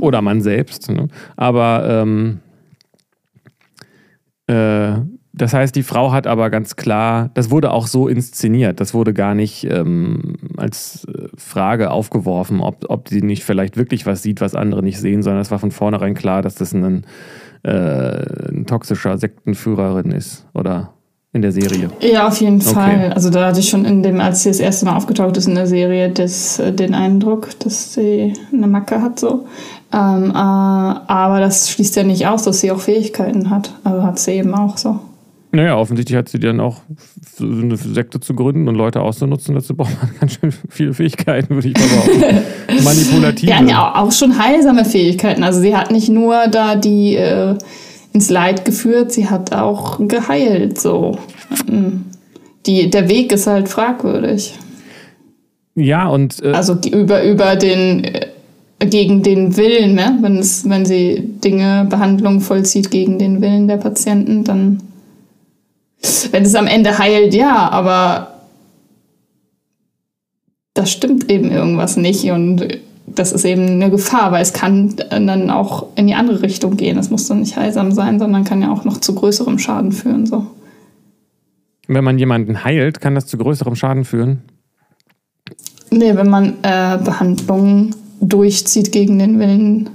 oder 0.00 0.22
man 0.22 0.40
selbst. 0.40 0.90
Ne? 0.90 1.06
Aber 1.36 1.84
ähm, 1.88 2.40
äh, 4.48 5.19
das 5.40 5.54
heißt, 5.54 5.74
die 5.74 5.82
Frau 5.82 6.12
hat 6.12 6.26
aber 6.26 6.50
ganz 6.50 6.76
klar, 6.76 7.30
das 7.32 7.50
wurde 7.50 7.70
auch 7.70 7.86
so 7.86 8.08
inszeniert, 8.08 8.78
das 8.78 8.92
wurde 8.92 9.14
gar 9.14 9.34
nicht 9.34 9.64
ähm, 9.64 10.36
als 10.58 11.06
äh, 11.06 11.28
Frage 11.34 11.90
aufgeworfen, 11.90 12.60
ob, 12.60 12.84
ob 12.90 13.08
sie 13.08 13.22
nicht 13.22 13.42
vielleicht 13.44 13.78
wirklich 13.78 14.04
was 14.04 14.22
sieht, 14.22 14.42
was 14.42 14.54
andere 14.54 14.82
nicht 14.82 15.00
sehen, 15.00 15.22
sondern 15.22 15.40
es 15.40 15.50
war 15.50 15.58
von 15.58 15.70
vornherein 15.70 16.12
klar, 16.12 16.42
dass 16.42 16.56
das 16.56 16.74
ein, 16.74 17.06
äh, 17.62 17.70
ein 17.70 18.66
toxischer 18.66 19.16
Sektenführerin 19.16 20.10
ist 20.10 20.46
oder 20.52 20.92
in 21.32 21.40
der 21.40 21.52
Serie. 21.52 21.88
Ja, 22.00 22.26
auf 22.26 22.38
jeden 22.42 22.60
Okay. 22.60 22.74
Fall. 22.74 23.12
Also 23.14 23.30
da 23.30 23.46
hatte 23.46 23.60
ich 23.60 23.70
schon 23.70 23.86
in 23.86 24.02
dem, 24.02 24.20
als 24.20 24.42
sie 24.42 24.50
das 24.50 24.60
erste 24.60 24.84
Mal 24.84 24.96
aufgetaucht 24.96 25.38
ist 25.38 25.46
in 25.46 25.54
der 25.54 25.68
Serie, 25.68 26.10
das, 26.10 26.58
äh, 26.58 26.70
den 26.70 26.94
Eindruck, 26.94 27.48
dass 27.60 27.94
sie 27.94 28.34
eine 28.52 28.66
Macke 28.66 29.00
hat 29.00 29.18
so. 29.18 29.46
Ähm, 29.90 30.32
äh, 30.32 30.34
aber 30.34 31.40
das 31.40 31.70
schließt 31.70 31.96
ja 31.96 32.02
nicht 32.02 32.26
aus, 32.26 32.42
dass 32.42 32.60
sie 32.60 32.70
auch 32.70 32.80
Fähigkeiten 32.80 33.48
hat. 33.48 33.72
Also 33.84 34.02
hat 34.02 34.18
sie 34.18 34.32
eben 34.32 34.54
auch 34.54 34.76
so. 34.76 35.00
Naja, 35.52 35.76
offensichtlich 35.76 36.16
hat 36.16 36.28
sie 36.28 36.38
dann 36.38 36.60
auch 36.60 36.76
so 37.36 37.44
eine 37.44 37.76
Sekte 37.76 38.20
zu 38.20 38.34
gründen 38.34 38.68
und 38.68 38.76
Leute 38.76 39.00
auszunutzen. 39.02 39.54
Dazu 39.56 39.74
braucht 39.74 39.96
man 40.00 40.10
ganz 40.20 40.34
schön 40.34 40.52
viele 40.68 40.94
Fähigkeiten, 40.94 41.54
würde 41.56 41.68
ich 41.68 41.74
mal 41.74 41.86
behaupten. 41.88 42.44
Manipulative. 42.84 43.50
Ja, 43.50 43.62
ja, 43.62 43.94
auch 43.96 44.12
schon 44.12 44.38
heilsame 44.38 44.84
Fähigkeiten. 44.84 45.42
Also 45.42 45.60
sie 45.60 45.76
hat 45.76 45.90
nicht 45.90 46.08
nur 46.08 46.46
da 46.48 46.76
die 46.76 47.16
äh, 47.16 47.56
ins 48.12 48.30
Leid 48.30 48.64
geführt, 48.64 49.10
sie 49.12 49.28
hat 49.28 49.52
auch 49.54 49.98
geheilt. 50.06 50.80
So. 50.80 51.18
Ähm, 51.68 52.04
Die, 52.66 52.88
der 52.90 53.08
Weg 53.08 53.32
ist 53.32 53.46
halt 53.46 53.68
fragwürdig. 53.68 54.54
Ja, 55.74 56.08
und 56.08 56.42
äh, 56.44 56.52
Also 56.52 56.74
die- 56.74 56.90
über, 56.92 57.24
über 57.24 57.56
den 57.56 58.04
äh, 58.04 58.26
gegen 58.88 59.22
den 59.22 59.56
Willen, 59.56 59.94
ne? 59.94 60.16
wenn, 60.20 60.36
es, 60.38 60.68
wenn 60.68 60.86
sie 60.86 61.22
Dinge, 61.44 61.86
Behandlungen 61.90 62.40
vollzieht 62.40 62.90
gegen 62.90 63.18
den 63.18 63.40
Willen 63.42 63.66
der 63.68 63.76
Patienten, 63.78 64.44
dann 64.44 64.82
wenn 66.30 66.44
es 66.44 66.54
am 66.54 66.66
Ende 66.66 66.98
heilt, 66.98 67.34
ja, 67.34 67.68
aber 67.70 68.40
das 70.74 70.90
stimmt 70.90 71.30
eben 71.30 71.50
irgendwas 71.50 71.96
nicht 71.96 72.30
und 72.30 72.80
das 73.06 73.32
ist 73.32 73.44
eben 73.44 73.66
eine 73.66 73.90
Gefahr, 73.90 74.32
weil 74.32 74.42
es 74.42 74.52
kann 74.52 74.94
dann 75.10 75.50
auch 75.50 75.86
in 75.96 76.06
die 76.06 76.14
andere 76.14 76.42
Richtung 76.42 76.76
gehen. 76.76 76.96
Es 76.96 77.10
muss 77.10 77.26
dann 77.26 77.40
nicht 77.40 77.56
heilsam 77.56 77.92
sein, 77.92 78.18
sondern 78.18 78.44
kann 78.44 78.62
ja 78.62 78.70
auch 78.70 78.84
noch 78.84 78.98
zu 78.98 79.14
größerem 79.14 79.58
Schaden 79.58 79.92
führen. 79.92 80.26
So. 80.26 80.46
wenn 81.88 82.04
man 82.04 82.18
jemanden 82.18 82.64
heilt, 82.64 83.00
kann 83.00 83.14
das 83.14 83.26
zu 83.26 83.36
größerem 83.36 83.74
Schaden 83.74 84.04
führen. 84.04 84.42
Nee, 85.90 86.14
wenn 86.14 86.28
man 86.28 86.54
äh, 86.62 86.98
Behandlungen 87.04 87.96
durchzieht 88.20 88.92
gegen 88.92 89.18
den 89.18 89.40
Willen 89.40 89.90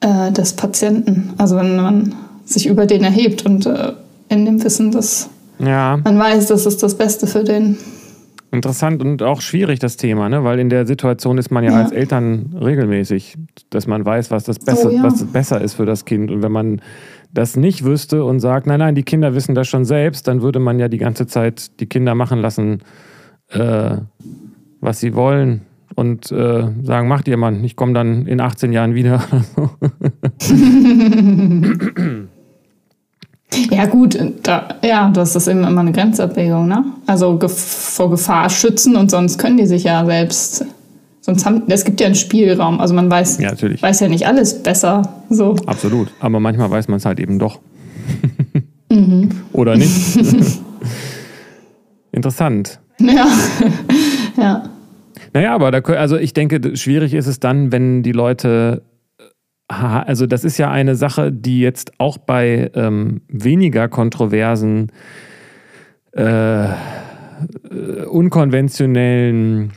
äh, 0.00 0.32
des 0.32 0.54
Patienten. 0.54 1.30
Also 1.38 1.56
wenn 1.56 1.76
man 1.76 2.14
sich 2.44 2.66
über 2.66 2.86
den 2.86 3.04
erhebt 3.04 3.46
und 3.46 3.66
äh, 3.66 3.92
in 4.28 4.44
dem 4.44 4.62
Wissen, 4.62 4.90
dass 4.90 5.28
Ja, 5.58 5.98
man 6.04 6.18
weiß, 6.18 6.46
das 6.48 6.66
ist 6.66 6.82
das 6.82 6.96
Beste 6.96 7.26
für 7.26 7.44
den. 7.44 7.76
interessant 8.50 9.02
und 9.02 9.22
auch 9.22 9.40
schwierig 9.42 9.78
das 9.78 9.96
Thema, 9.96 10.28
ne? 10.28 10.42
weil 10.44 10.58
in 10.58 10.70
der 10.70 10.86
Situation 10.86 11.36
ist 11.38 11.50
man 11.50 11.64
ja, 11.64 11.72
Ja. 11.72 11.82
als 11.82 11.92
Eltern 11.92 12.54
regelmäßig, 12.60 13.36
dass 13.70 13.86
man 13.86 14.04
weiß, 14.06 14.30
was 14.30 14.44
das 14.44 14.58
besser, 14.58 14.88
Oh, 14.90 14.94
ja. 14.94 15.02
was 15.02 15.22
besser 15.24 15.60
ist 15.60 15.74
für 15.74 15.84
das 15.86 16.04
Kind. 16.06 16.30
Und 16.30 16.42
wenn 16.42 16.52
man 16.52 16.80
das 17.34 17.56
nicht 17.56 17.84
wüsste 17.84 18.24
und 18.24 18.40
sagt, 18.40 18.66
nein, 18.66 18.78
nein, 18.78 18.94
die 18.94 19.02
Kinder 19.02 19.34
wissen 19.34 19.54
das 19.54 19.68
schon 19.68 19.84
selbst, 19.84 20.28
dann 20.28 20.40
würde 20.40 20.60
man 20.60 20.78
ja 20.78 20.88
die 20.88 20.96
ganze 20.98 21.26
Zeit 21.26 21.78
die 21.80 21.86
Kinder 21.86 22.14
machen 22.14 22.38
lassen, 22.38 22.78
äh, 23.50 23.96
was 24.80 25.00
sie 25.00 25.14
wollen. 25.14 25.62
Und 25.94 26.30
äh, 26.32 26.68
sagen, 26.84 27.08
macht 27.08 27.28
ihr 27.28 27.36
Mann, 27.36 27.64
ich 27.64 27.74
komme 27.76 27.92
dann 27.92 28.26
in 28.26 28.40
18 28.40 28.72
Jahren 28.72 28.94
wieder. 28.94 29.22
Ja 33.70 33.86
gut, 33.86 34.18
da, 34.42 34.68
ja, 34.84 35.10
das 35.10 35.34
ist 35.34 35.48
eben 35.48 35.64
immer 35.64 35.80
eine 35.80 35.92
Grenzabwägung. 35.92 36.68
Ne? 36.68 36.84
Also 37.06 37.38
vor 37.48 38.10
Gefahr 38.10 38.50
schützen 38.50 38.96
und 38.96 39.10
sonst 39.10 39.38
können 39.38 39.56
die 39.56 39.66
sich 39.66 39.84
ja 39.84 40.04
selbst. 40.04 40.66
Sonst 41.20 41.44
haben, 41.44 41.62
es 41.68 41.84
gibt 41.84 42.00
ja 42.00 42.06
einen 42.06 42.14
Spielraum. 42.14 42.80
Also 42.80 42.94
man 42.94 43.10
weiß, 43.10 43.38
ja, 43.40 43.52
weiß 43.52 44.00
ja 44.00 44.08
nicht 44.08 44.26
alles 44.26 44.62
besser. 44.62 45.22
So. 45.30 45.56
Absolut. 45.66 46.08
Aber 46.20 46.40
manchmal 46.40 46.70
weiß 46.70 46.88
man 46.88 46.98
es 46.98 47.04
halt 47.04 47.20
eben 47.20 47.38
doch. 47.38 47.58
Mhm. 48.90 49.28
Oder 49.52 49.76
nicht? 49.76 50.18
Interessant. 52.12 52.80
Ja. 52.98 53.26
ja. 54.38 54.62
Naja, 55.34 55.54
aber 55.54 55.70
da, 55.70 55.80
also 55.92 56.16
ich 56.16 56.32
denke, 56.32 56.74
schwierig 56.74 57.12
ist 57.12 57.26
es 57.26 57.38
dann, 57.38 57.70
wenn 57.70 58.02
die 58.02 58.12
Leute, 58.12 58.82
also 59.68 60.26
das 60.26 60.44
ist 60.44 60.58
ja 60.58 60.70
eine 60.70 60.96
Sache, 60.96 61.30
die 61.30 61.60
jetzt 61.60 61.92
auch 61.98 62.16
bei 62.18 62.70
ähm, 62.74 63.20
weniger 63.28 63.88
kontroversen, 63.88 64.90
äh, 66.16 66.64
äh 66.64 66.74
unkonventionellen 68.08 69.72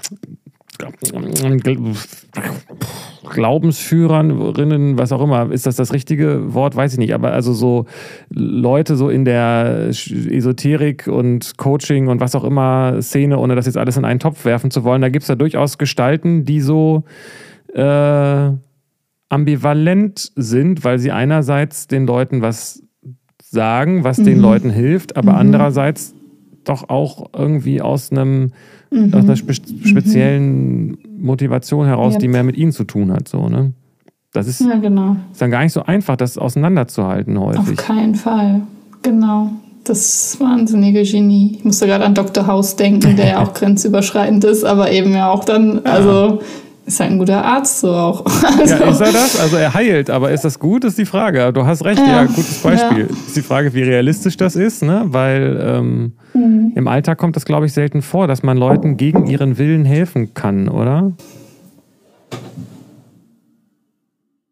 Glaubensführerinnen, 3.29 4.97
was 4.97 5.11
auch 5.11 5.21
immer, 5.21 5.51
ist 5.51 5.65
das 5.65 5.75
das 5.75 5.93
richtige 5.93 6.53
Wort? 6.53 6.75
Weiß 6.75 6.93
ich 6.93 6.99
nicht. 6.99 7.13
Aber 7.13 7.33
also 7.33 7.53
so 7.53 7.85
Leute 8.29 8.95
so 8.95 9.09
in 9.09 9.25
der 9.25 9.89
Esoterik 9.89 11.07
und 11.07 11.57
Coaching 11.57 12.07
und 12.07 12.19
was 12.19 12.33
auch 12.35 12.43
immer 12.43 13.01
Szene, 13.01 13.37
ohne 13.37 13.55
das 13.55 13.65
jetzt 13.67 13.77
alles 13.77 13.97
in 13.97 14.05
einen 14.05 14.19
Topf 14.19 14.45
werfen 14.45 14.71
zu 14.71 14.83
wollen, 14.83 15.01
da 15.01 15.09
gibt 15.09 15.23
es 15.23 15.27
da 15.27 15.35
durchaus 15.35 15.77
Gestalten, 15.77 16.45
die 16.45 16.61
so 16.61 17.03
äh, 17.73 18.51
ambivalent 19.31 20.31
sind, 20.35 20.83
weil 20.83 20.99
sie 20.99 21.11
einerseits 21.11 21.87
den 21.87 22.05
Leuten 22.05 22.41
was 22.41 22.83
sagen, 23.39 24.03
was 24.03 24.17
mhm. 24.17 24.25
den 24.25 24.39
Leuten 24.39 24.69
hilft, 24.69 25.15
aber 25.15 25.33
mhm. 25.33 25.39
andererseits 25.39 26.13
doch 26.63 26.89
auch 26.89 27.29
irgendwie 27.35 27.81
aus 27.81 28.11
einem 28.11 28.51
mhm. 28.91 29.13
aus 29.13 29.23
einer 29.23 29.35
spe 29.35 29.53
speziellen 29.53 30.97
Motivation 31.17 31.85
heraus, 31.85 32.13
yep. 32.13 32.21
die 32.21 32.27
mehr 32.27 32.43
mit 32.43 32.57
ihnen 32.57 32.71
zu 32.71 32.83
tun 32.83 33.11
hat. 33.11 33.27
So, 33.27 33.47
ne? 33.47 33.73
Das 34.33 34.47
ist, 34.47 34.61
ja, 34.61 34.75
genau. 34.75 35.15
ist 35.31 35.41
dann 35.41 35.51
gar 35.51 35.63
nicht 35.63 35.73
so 35.73 35.83
einfach, 35.83 36.15
das 36.17 36.37
auseinanderzuhalten 36.37 37.39
häufig. 37.39 37.79
Auf 37.79 37.85
keinen 37.85 38.15
Fall, 38.15 38.61
genau. 39.01 39.51
Das 39.83 40.39
wahnsinnige 40.39 41.03
Genie. 41.03 41.55
Ich 41.57 41.65
musste 41.65 41.87
gerade 41.87 42.05
an 42.05 42.13
Dr. 42.13 42.47
House 42.47 42.75
denken, 42.75 43.15
der 43.15 43.27
ja 43.27 43.39
auch 43.43 43.53
grenzüberschreitend 43.53 44.43
ist, 44.43 44.63
aber 44.63 44.91
eben 44.91 45.13
ja 45.13 45.29
auch 45.29 45.43
dann, 45.43 45.79
also 45.85 46.41
ist 46.93 46.99
halt 46.99 47.11
ein 47.11 47.19
guter 47.19 47.43
Arzt 47.43 47.79
so 47.79 47.91
auch. 47.91 48.25
Also. 48.61 48.75
Ja, 48.75 48.89
ist 48.89 48.99
er 48.99 49.11
das? 49.11 49.39
Also 49.39 49.57
er 49.57 49.73
heilt, 49.73 50.09
aber 50.09 50.31
ist 50.31 50.43
das 50.43 50.59
gut, 50.59 50.83
ist 50.83 50.97
die 50.97 51.05
Frage. 51.05 51.51
Du 51.53 51.65
hast 51.65 51.83
recht, 51.85 51.99
ja, 51.99 52.23
ja 52.23 52.25
gutes 52.25 52.59
Beispiel. 52.59 53.07
Ja. 53.09 53.15
Ist 53.27 53.35
die 53.35 53.41
Frage, 53.41 53.73
wie 53.73 53.83
realistisch 53.83 54.37
das 54.37 54.55
ist, 54.55 54.83
ne? 54.83 55.03
Weil 55.05 55.59
ähm, 55.63 56.13
mhm. 56.33 56.73
im 56.75 56.87
Alltag 56.87 57.17
kommt 57.17 57.35
das, 57.35 57.45
glaube 57.45 57.65
ich, 57.65 57.73
selten 57.73 58.01
vor, 58.01 58.27
dass 58.27 58.43
man 58.43 58.57
Leuten 58.57 58.97
gegen 58.97 59.25
ihren 59.27 59.57
Willen 59.57 59.85
helfen 59.85 60.33
kann, 60.33 60.67
oder? 60.67 61.13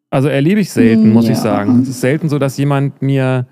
Also 0.09 0.27
erlebe 0.27 0.59
ich 0.59 0.71
selten, 0.71 1.13
muss 1.13 1.25
ja. 1.25 1.33
ich 1.33 1.37
sagen. 1.37 1.81
Es 1.83 1.89
ist 1.89 2.01
selten 2.01 2.29
so, 2.29 2.39
dass 2.39 2.57
jemand 2.57 3.01
mir 3.01 3.45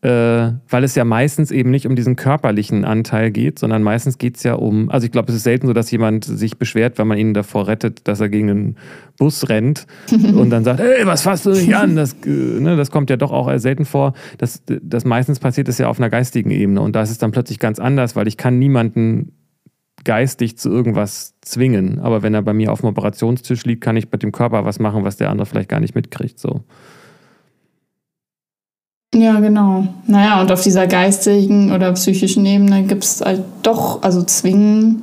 äh, 0.00 0.52
weil 0.68 0.84
es 0.84 0.94
ja 0.94 1.04
meistens 1.04 1.50
eben 1.50 1.70
nicht 1.70 1.86
um 1.86 1.96
diesen 1.96 2.14
körperlichen 2.14 2.84
Anteil 2.84 3.32
geht, 3.32 3.58
sondern 3.58 3.82
meistens 3.82 4.16
geht 4.16 4.36
es 4.36 4.44
ja 4.44 4.54
um, 4.54 4.90
also 4.90 5.04
ich 5.04 5.10
glaube, 5.10 5.30
es 5.30 5.36
ist 5.36 5.42
selten 5.42 5.66
so, 5.66 5.72
dass 5.72 5.90
jemand 5.90 6.24
sich 6.24 6.56
beschwert, 6.56 6.98
wenn 6.98 7.08
man 7.08 7.18
ihn 7.18 7.34
davor 7.34 7.66
rettet, 7.66 8.06
dass 8.06 8.20
er 8.20 8.28
gegen 8.28 8.48
einen 8.48 8.76
Bus 9.18 9.48
rennt 9.48 9.86
und 10.12 10.50
dann 10.50 10.62
sagt, 10.62 10.78
hey, 10.78 11.04
was 11.04 11.22
fasst 11.22 11.46
du 11.46 11.50
nicht 11.50 11.74
an? 11.74 11.96
Das, 11.96 12.16
äh, 12.24 12.28
ne, 12.28 12.76
das 12.76 12.92
kommt 12.92 13.10
ja 13.10 13.16
doch 13.16 13.32
auch 13.32 13.50
selten 13.58 13.84
vor. 13.84 14.12
Das, 14.38 14.62
das 14.66 15.04
meistens 15.04 15.40
passiert 15.40 15.68
ist 15.68 15.78
ja 15.78 15.88
auf 15.88 15.98
einer 15.98 16.10
geistigen 16.10 16.52
Ebene 16.52 16.80
und 16.80 16.94
da 16.94 17.02
ist 17.02 17.10
es 17.10 17.18
dann 17.18 17.32
plötzlich 17.32 17.58
ganz 17.58 17.80
anders, 17.80 18.14
weil 18.14 18.28
ich 18.28 18.36
kann 18.36 18.58
niemanden 18.58 19.32
geistig 20.04 20.56
zu 20.58 20.70
irgendwas 20.70 21.34
zwingen. 21.40 21.98
Aber 21.98 22.22
wenn 22.22 22.34
er 22.34 22.42
bei 22.42 22.52
mir 22.52 22.72
auf 22.72 22.80
dem 22.80 22.88
Operationstisch 22.88 23.64
liegt, 23.64 23.82
kann 23.82 23.96
ich 23.96 24.10
mit 24.10 24.22
dem 24.22 24.30
Körper 24.30 24.64
was 24.64 24.78
machen, 24.78 25.02
was 25.02 25.16
der 25.16 25.30
andere 25.30 25.46
vielleicht 25.46 25.68
gar 25.68 25.80
nicht 25.80 25.96
mitkriegt. 25.96 26.38
So. 26.38 26.62
Ja, 29.14 29.40
genau. 29.40 29.86
Naja, 30.06 30.40
und 30.40 30.52
auf 30.52 30.62
dieser 30.62 30.86
geistigen 30.86 31.72
oder 31.72 31.92
psychischen 31.92 32.44
Ebene 32.44 32.82
gibt 32.82 33.04
es 33.04 33.22
halt 33.22 33.42
doch, 33.62 34.02
also 34.02 34.22
zwingen, 34.22 35.02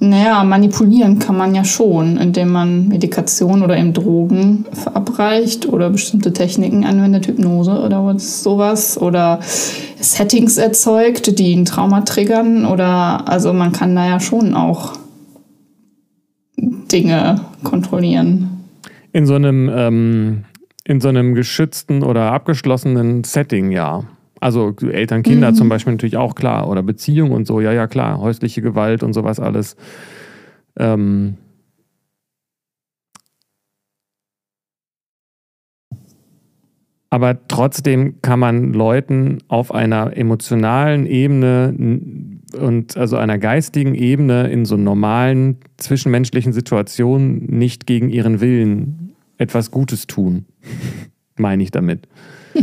naja, 0.00 0.42
manipulieren 0.44 1.18
kann 1.18 1.36
man 1.36 1.54
ja 1.54 1.64
schon, 1.64 2.16
indem 2.16 2.48
man 2.48 2.88
Medikation 2.88 3.62
oder 3.62 3.76
eben 3.76 3.92
Drogen 3.92 4.64
verabreicht 4.72 5.68
oder 5.68 5.90
bestimmte 5.90 6.32
Techniken 6.32 6.84
anwendet, 6.84 7.28
Hypnose 7.28 7.72
oder 7.72 8.18
sowas 8.18 9.00
oder 9.00 9.38
Settings 9.42 10.56
erzeugt, 10.56 11.38
die 11.38 11.54
ein 11.54 11.66
Trauma 11.66 12.00
triggern 12.00 12.64
oder 12.64 13.28
also 13.28 13.52
man 13.52 13.72
kann 13.72 13.94
da 13.94 14.08
ja 14.08 14.20
schon 14.20 14.54
auch 14.54 14.94
Dinge 16.56 17.42
kontrollieren. 17.62 18.48
In 19.12 19.26
so 19.26 19.34
einem 19.34 19.70
ähm 19.72 20.44
in 20.84 21.00
so 21.00 21.08
einem 21.08 21.34
geschützten 21.34 22.02
oder 22.02 22.32
abgeschlossenen 22.32 23.24
Setting, 23.24 23.70
ja. 23.70 24.04
Also 24.40 24.74
Eltern, 24.80 25.22
Kinder 25.22 25.52
mhm. 25.52 25.54
zum 25.54 25.68
Beispiel 25.68 25.92
natürlich 25.92 26.16
auch 26.16 26.34
klar. 26.34 26.68
Oder 26.68 26.82
Beziehung 26.82 27.30
und 27.30 27.46
so, 27.46 27.60
ja, 27.60 27.72
ja, 27.72 27.86
klar. 27.86 28.18
Häusliche 28.18 28.60
Gewalt 28.60 29.04
und 29.04 29.12
sowas 29.12 29.38
alles. 29.38 29.76
Ähm 30.76 31.36
Aber 37.08 37.46
trotzdem 37.46 38.22
kann 38.22 38.40
man 38.40 38.72
Leuten 38.72 39.38
auf 39.48 39.72
einer 39.72 40.16
emotionalen 40.16 41.04
Ebene 41.04 41.74
und 42.58 42.96
also 42.96 43.18
einer 43.18 43.36
geistigen 43.36 43.94
Ebene 43.94 44.50
in 44.50 44.64
so 44.64 44.78
normalen 44.78 45.58
zwischenmenschlichen 45.76 46.54
Situationen 46.54 47.44
nicht 47.46 47.86
gegen 47.86 48.08
ihren 48.08 48.40
Willen 48.40 49.11
etwas 49.42 49.70
Gutes 49.70 50.06
tun, 50.06 50.46
meine 51.36 51.62
ich 51.62 51.70
damit. 51.70 52.08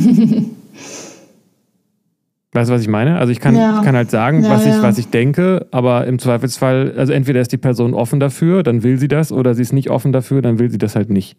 Weißt 2.52 2.68
du, 2.68 2.74
was 2.74 2.82
ich 2.82 2.88
meine? 2.88 3.20
Also 3.20 3.32
ich 3.32 3.40
kann, 3.40 3.56
ja. 3.56 3.82
kann 3.84 3.96
halt 3.96 4.10
sagen, 4.10 4.44
ja, 4.44 4.50
was, 4.50 4.66
ich, 4.66 4.72
ja. 4.72 4.82
was 4.82 4.98
ich 4.98 5.10
denke, 5.10 5.68
aber 5.70 6.08
im 6.08 6.18
Zweifelsfall, 6.18 6.96
also 6.98 7.14
entweder 7.14 7.42
ist 7.42 7.52
die 7.52 7.58
Person 7.58 7.94
offen 7.94 8.20
dafür, 8.20 8.64
dann 8.64 8.82
will 8.82 8.98
sie 8.98 9.08
das, 9.08 9.32
oder 9.32 9.54
sie 9.54 9.62
ist 9.62 9.72
nicht 9.72 9.92
offen 9.92 10.12
dafür, 10.12 10.42
dann 10.42 10.58
will 10.58 10.72
sie 10.72 10.80
das 10.80 10.96
halt 10.96 11.12
nicht. 11.12 11.38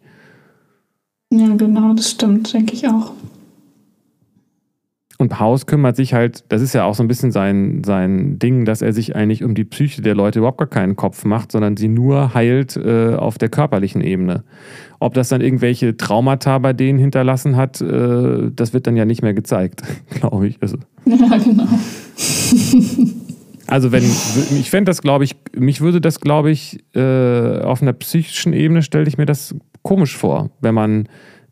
Ja, 1.33 1.53
genau, 1.55 1.93
das 1.93 2.11
stimmt, 2.11 2.53
denke 2.53 2.73
ich 2.73 2.87
auch. 2.87 3.11
Und 5.21 5.39
Haus 5.39 5.67
kümmert 5.67 5.95
sich 5.95 6.15
halt, 6.15 6.45
das 6.49 6.63
ist 6.63 6.73
ja 6.73 6.83
auch 6.83 6.95
so 6.95 7.03
ein 7.03 7.07
bisschen 7.07 7.31
sein, 7.31 7.83
sein 7.85 8.39
Ding, 8.39 8.65
dass 8.65 8.81
er 8.81 8.91
sich 8.91 9.15
eigentlich 9.15 9.43
um 9.43 9.53
die 9.53 9.63
Psyche 9.63 10.01
der 10.01 10.15
Leute 10.15 10.39
überhaupt 10.39 10.57
gar 10.57 10.67
keinen 10.67 10.95
Kopf 10.95 11.25
macht, 11.25 11.51
sondern 11.51 11.77
sie 11.77 11.89
nur 11.89 12.33
heilt 12.33 12.75
äh, 12.75 13.13
auf 13.13 13.37
der 13.37 13.49
körperlichen 13.49 14.01
Ebene. 14.01 14.43
Ob 14.99 15.13
das 15.13 15.29
dann 15.29 15.41
irgendwelche 15.41 15.95
Traumata 15.95 16.57
bei 16.57 16.73
denen 16.73 16.97
hinterlassen 16.97 17.55
hat, 17.55 17.81
äh, 17.81 18.49
das 18.55 18.73
wird 18.73 18.87
dann 18.87 18.97
ja 18.97 19.05
nicht 19.05 19.21
mehr 19.21 19.35
gezeigt, 19.35 19.83
glaube 20.09 20.47
ich. 20.47 20.57
Also. 20.59 20.77
Ja, 21.05 21.37
genau. 21.37 21.67
Also 23.67 23.91
wenn, 23.91 24.03
ich 24.03 24.69
fände 24.71 24.89
das, 24.89 25.03
glaube 25.03 25.23
ich, 25.23 25.35
mich 25.55 25.81
würde 25.81 26.01
das, 26.01 26.19
glaube 26.19 26.49
ich, 26.49 26.83
äh, 26.95 27.59
auf 27.59 27.83
einer 27.83 27.93
psychischen 27.93 28.53
Ebene 28.53 28.81
stelle 28.81 29.07
ich 29.07 29.19
mir 29.19 29.27
das 29.27 29.53
komisch 29.83 30.17
vor, 30.17 30.49
wenn 30.61 30.73
man 30.73 31.07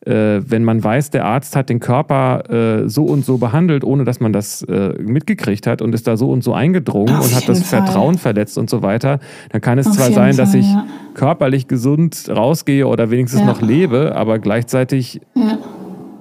äh, 0.05 0.41
wenn 0.45 0.63
man 0.63 0.83
weiß, 0.83 1.09
der 1.09 1.25
Arzt 1.25 1.55
hat 1.55 1.69
den 1.69 1.79
Körper 1.79 2.83
äh, 2.83 2.89
so 2.89 3.05
und 3.05 3.25
so 3.25 3.37
behandelt, 3.37 3.83
ohne 3.83 4.05
dass 4.05 4.19
man 4.19 4.31
das 4.31 4.61
äh, 4.63 4.93
mitgekriegt 4.99 5.67
hat 5.67 5.81
und 5.81 5.93
ist 5.93 6.07
da 6.07 6.15
so 6.15 6.29
und 6.31 6.43
so 6.43 6.53
eingedrungen 6.53 7.15
Auf 7.15 7.25
und 7.25 7.35
hat 7.35 7.49
das 7.49 7.63
Fall. 7.63 7.83
Vertrauen 7.83 8.17
verletzt 8.17 8.57
und 8.57 8.69
so 8.69 8.81
weiter, 8.81 9.19
dann 9.51 9.61
kann 9.61 9.77
es 9.77 9.87
Auf 9.87 9.93
zwar 9.93 10.11
sein, 10.11 10.33
Fall, 10.33 10.45
dass 10.45 10.53
ich 10.53 10.65
ja. 10.65 10.85
körperlich 11.13 11.67
gesund 11.67 12.29
rausgehe 12.29 12.87
oder 12.87 13.11
wenigstens 13.11 13.41
ja. 13.41 13.47
noch 13.47 13.61
lebe, 13.61 14.15
aber 14.15 14.39
gleichzeitig 14.39 15.21
ja. 15.35 15.57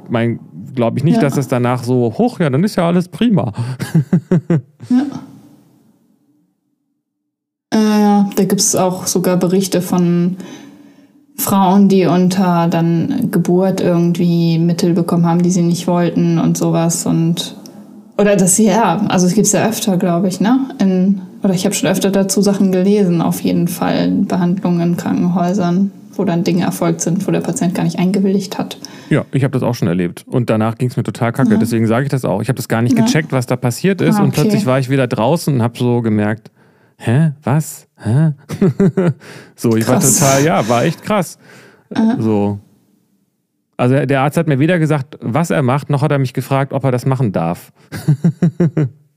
mein 0.08 0.40
glaube 0.74 0.98
ich 0.98 1.04
nicht, 1.04 1.22
dass 1.22 1.36
es 1.36 1.48
danach 1.48 1.82
so 1.82 2.14
hoch, 2.18 2.40
ja, 2.40 2.50
dann 2.50 2.62
ist 2.62 2.76
ja 2.76 2.86
alles 2.86 3.08
prima. 3.08 3.52
ja. 4.88 5.06
Äh, 7.70 8.24
da 8.34 8.44
gibt 8.44 8.60
es 8.60 8.76
auch 8.76 9.06
sogar 9.06 9.36
Berichte 9.36 9.82
von 9.82 10.36
Frauen, 11.38 11.88
die 11.88 12.04
unter 12.06 12.66
dann 12.68 13.30
Geburt 13.30 13.80
irgendwie 13.80 14.58
Mittel 14.58 14.92
bekommen 14.92 15.24
haben, 15.24 15.42
die 15.42 15.50
sie 15.50 15.62
nicht 15.62 15.86
wollten 15.86 16.38
und 16.38 16.58
sowas 16.58 17.06
und 17.06 17.56
oder 18.18 18.34
das 18.34 18.56
sie 18.56 18.66
ja, 18.66 19.06
also 19.08 19.28
es 19.28 19.34
gibt 19.34 19.46
es 19.46 19.52
ja 19.52 19.66
öfter, 19.66 19.96
glaube 19.96 20.26
ich, 20.26 20.40
ne? 20.40 20.58
In, 20.80 21.20
oder 21.44 21.54
ich 21.54 21.64
habe 21.64 21.74
schon 21.74 21.88
öfter 21.88 22.10
dazu 22.10 22.42
Sachen 22.42 22.72
gelesen, 22.72 23.22
auf 23.22 23.40
jeden 23.40 23.68
Fall 23.68 24.10
Behandlungen 24.10 24.80
in 24.80 24.96
Krankenhäusern, 24.96 25.92
wo 26.14 26.24
dann 26.24 26.42
Dinge 26.42 26.64
erfolgt 26.64 27.00
sind, 27.00 27.24
wo 27.28 27.30
der 27.30 27.40
Patient 27.40 27.76
gar 27.76 27.84
nicht 27.84 28.00
eingewilligt 28.00 28.58
hat. 28.58 28.76
Ja, 29.08 29.24
ich 29.30 29.44
habe 29.44 29.52
das 29.52 29.62
auch 29.62 29.76
schon 29.76 29.86
erlebt. 29.86 30.24
Und 30.26 30.50
danach 30.50 30.76
ging 30.76 30.88
es 30.88 30.96
mir 30.96 31.04
total 31.04 31.32
kacke. 31.32 31.52
Ja. 31.52 31.58
Deswegen 31.58 31.86
sage 31.86 32.06
ich 32.06 32.10
das 32.10 32.24
auch. 32.24 32.42
Ich 32.42 32.48
habe 32.48 32.56
das 32.56 32.66
gar 32.66 32.82
nicht 32.82 32.98
ja. 32.98 33.04
gecheckt, 33.04 33.30
was 33.30 33.46
da 33.46 33.54
passiert 33.54 34.00
ist. 34.00 34.16
Ah, 34.16 34.18
okay. 34.18 34.24
Und 34.24 34.32
plötzlich 34.32 34.66
war 34.66 34.80
ich 34.80 34.90
wieder 34.90 35.06
draußen 35.06 35.54
und 35.54 35.62
habe 35.62 35.78
so 35.78 36.02
gemerkt, 36.02 36.50
hä, 36.96 37.30
was? 37.44 37.87
Hä? 37.98 38.32
so, 39.56 39.76
ich 39.76 39.84
krass. 39.84 40.20
war 40.20 40.30
total, 40.30 40.44
ja, 40.44 40.68
war 40.68 40.84
echt 40.84 41.02
krass. 41.02 41.38
Äh. 41.90 42.16
So. 42.18 42.60
Also 43.76 44.06
der 44.06 44.22
Arzt 44.22 44.36
hat 44.36 44.48
mir 44.48 44.58
weder 44.58 44.78
gesagt, 44.78 45.18
was 45.20 45.50
er 45.50 45.62
macht, 45.62 45.88
noch 45.90 46.02
hat 46.02 46.10
er 46.10 46.18
mich 46.18 46.34
gefragt, 46.34 46.72
ob 46.72 46.84
er 46.84 46.90
das 46.90 47.06
machen 47.06 47.32
darf. 47.32 47.72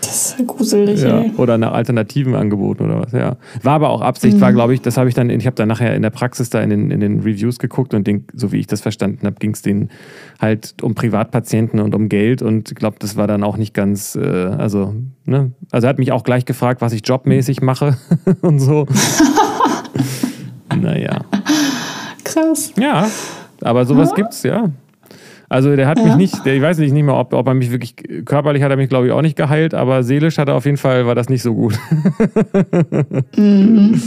Das 0.00 0.34
ist 0.38 0.46
gruselig, 0.46 1.02
ja. 1.02 1.20
ey. 1.20 1.32
Oder 1.36 1.58
nach 1.58 1.72
alternativen 1.72 2.34
Angeboten 2.34 2.84
oder 2.84 3.00
was, 3.02 3.12
ja. 3.12 3.36
War 3.62 3.74
aber 3.74 3.90
auch 3.90 4.00
Absicht, 4.00 4.36
Mhm. 4.36 4.40
war, 4.40 4.52
glaube 4.52 4.74
ich, 4.74 4.80
das 4.80 4.96
habe 4.96 5.08
ich 5.08 5.14
dann, 5.14 5.30
ich 5.30 5.46
habe 5.46 5.56
dann 5.56 5.68
nachher 5.68 5.94
in 5.94 6.02
der 6.02 6.10
Praxis 6.10 6.50
da 6.50 6.60
in 6.60 6.70
den, 6.70 6.90
in 6.90 7.00
den 7.00 7.20
Reviews 7.20 7.58
geguckt 7.58 7.94
und 7.94 8.06
den, 8.06 8.24
so 8.34 8.52
wie 8.52 8.58
ich 8.58 8.66
das 8.66 8.80
verstanden 8.80 9.26
habe, 9.26 9.36
ging 9.38 9.52
es 9.52 9.62
denen 9.62 9.90
halt 10.40 10.74
um 10.82 10.94
Privatpatienten 10.94 11.80
und 11.80 11.94
um 11.94 12.08
Geld 12.08 12.42
und 12.42 12.70
ich 12.70 12.76
glaube, 12.76 12.96
das 12.98 13.16
war 13.16 13.26
dann 13.26 13.44
auch 13.44 13.56
nicht 13.56 13.74
ganz, 13.74 14.14
äh, 14.16 14.20
also, 14.26 14.94
ne? 15.24 15.52
Also 15.70 15.86
er 15.86 15.90
hat 15.90 15.98
mich 15.98 16.12
auch 16.12 16.24
gleich 16.24 16.44
gefragt, 16.44 16.80
was 16.80 16.92
ich 16.92 17.02
jobmäßig 17.06 17.60
mache 17.60 17.96
und 18.42 18.58
so. 18.60 18.86
naja. 20.80 21.24
Krass. 22.24 22.72
Ja, 22.78 23.08
aber 23.62 23.84
sowas 23.86 24.14
gibt's, 24.14 24.42
ja. 24.42 24.70
Also 25.48 25.74
der 25.74 25.86
hat 25.86 25.96
mich 25.96 26.08
Ja. 26.08 26.16
nicht, 26.16 26.44
der, 26.44 26.54
ich 26.54 26.62
weiß 26.62 26.78
nicht, 26.78 26.92
nicht 26.92 27.04
mehr, 27.04 27.16
ob, 27.16 27.32
ob 27.32 27.46
er 27.46 27.54
mich 27.54 27.70
wirklich, 27.70 27.96
körperlich 28.26 28.62
hat 28.62 28.70
er 28.70 28.76
mich 28.76 28.88
glaube 28.88 29.06
ich 29.06 29.12
auch 29.12 29.22
nicht 29.22 29.36
geheilt, 29.36 29.72
aber 29.74 30.02
seelisch 30.02 30.38
hat 30.38 30.48
er 30.48 30.54
auf 30.56 30.66
jeden 30.66 30.76
Fall, 30.76 31.06
war 31.06 31.14
das 31.14 31.28
nicht 31.28 31.42
so 31.42 31.54
gut. 31.54 31.78
Mhm. 33.36 34.00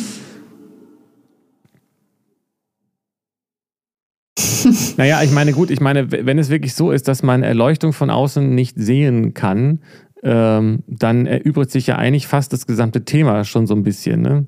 Naja, 4.97 5.21
ich 5.23 5.31
meine, 5.31 5.53
gut, 5.53 5.71
ich 5.71 5.81
meine, 5.81 6.11
wenn 6.11 6.37
es 6.37 6.49
wirklich 6.49 6.75
so 6.75 6.91
ist, 6.91 7.07
dass 7.07 7.23
man 7.23 7.43
Erleuchtung 7.43 7.93
von 7.93 8.09
außen 8.09 8.53
nicht 8.53 8.77
sehen 8.77 9.33
kann, 9.33 9.79
ähm, 10.23 10.83
dann 10.87 11.25
erübrigt 11.25 11.71
sich 11.71 11.87
ja 11.87 11.95
eigentlich 11.95 12.27
fast 12.27 12.53
das 12.53 12.67
gesamte 12.67 13.03
Thema 13.03 13.43
schon 13.43 13.65
so 13.65 13.73
ein 13.73 13.83
bisschen, 13.83 14.21
ne? 14.21 14.45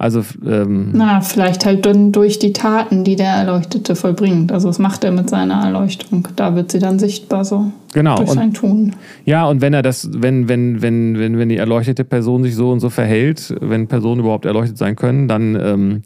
Also, 0.00 0.22
ähm, 0.46 0.90
Na, 0.92 1.20
vielleicht 1.20 1.66
halt 1.66 1.84
dann 1.84 2.12
durch 2.12 2.38
die 2.38 2.52
Taten, 2.52 3.02
die 3.02 3.16
der 3.16 3.32
Erleuchtete 3.32 3.96
vollbringt. 3.96 4.52
Also 4.52 4.68
was 4.68 4.78
macht 4.78 5.02
er 5.02 5.10
mit 5.10 5.28
seiner 5.28 5.64
Erleuchtung? 5.64 6.28
Da 6.36 6.54
wird 6.54 6.70
sie 6.70 6.78
dann 6.78 7.00
sichtbar 7.00 7.44
so. 7.44 7.72
genau. 7.92 8.14
Durch 8.16 8.30
Und, 8.30 8.36
sein 8.36 8.54
Tun. 8.54 8.92
ja, 9.24 9.44
und 9.46 9.60
wenn 9.60 9.74
er 9.74 9.82
das, 9.82 10.08
wenn, 10.12 10.48
wenn, 10.48 10.82
wenn, 10.82 11.18
wenn, 11.18 11.36
wenn 11.36 11.48
die 11.48 11.56
erleuchtete 11.56 12.04
Person 12.04 12.44
sich 12.44 12.54
so 12.54 12.70
und 12.70 12.78
so 12.78 12.90
verhält, 12.90 13.52
wenn 13.60 13.88
Personen 13.88 14.20
überhaupt 14.20 14.44
erleuchtet 14.44 14.78
sein 14.78 14.94
können, 14.94 15.26
dann 15.26 15.56
ähm, 15.60 16.02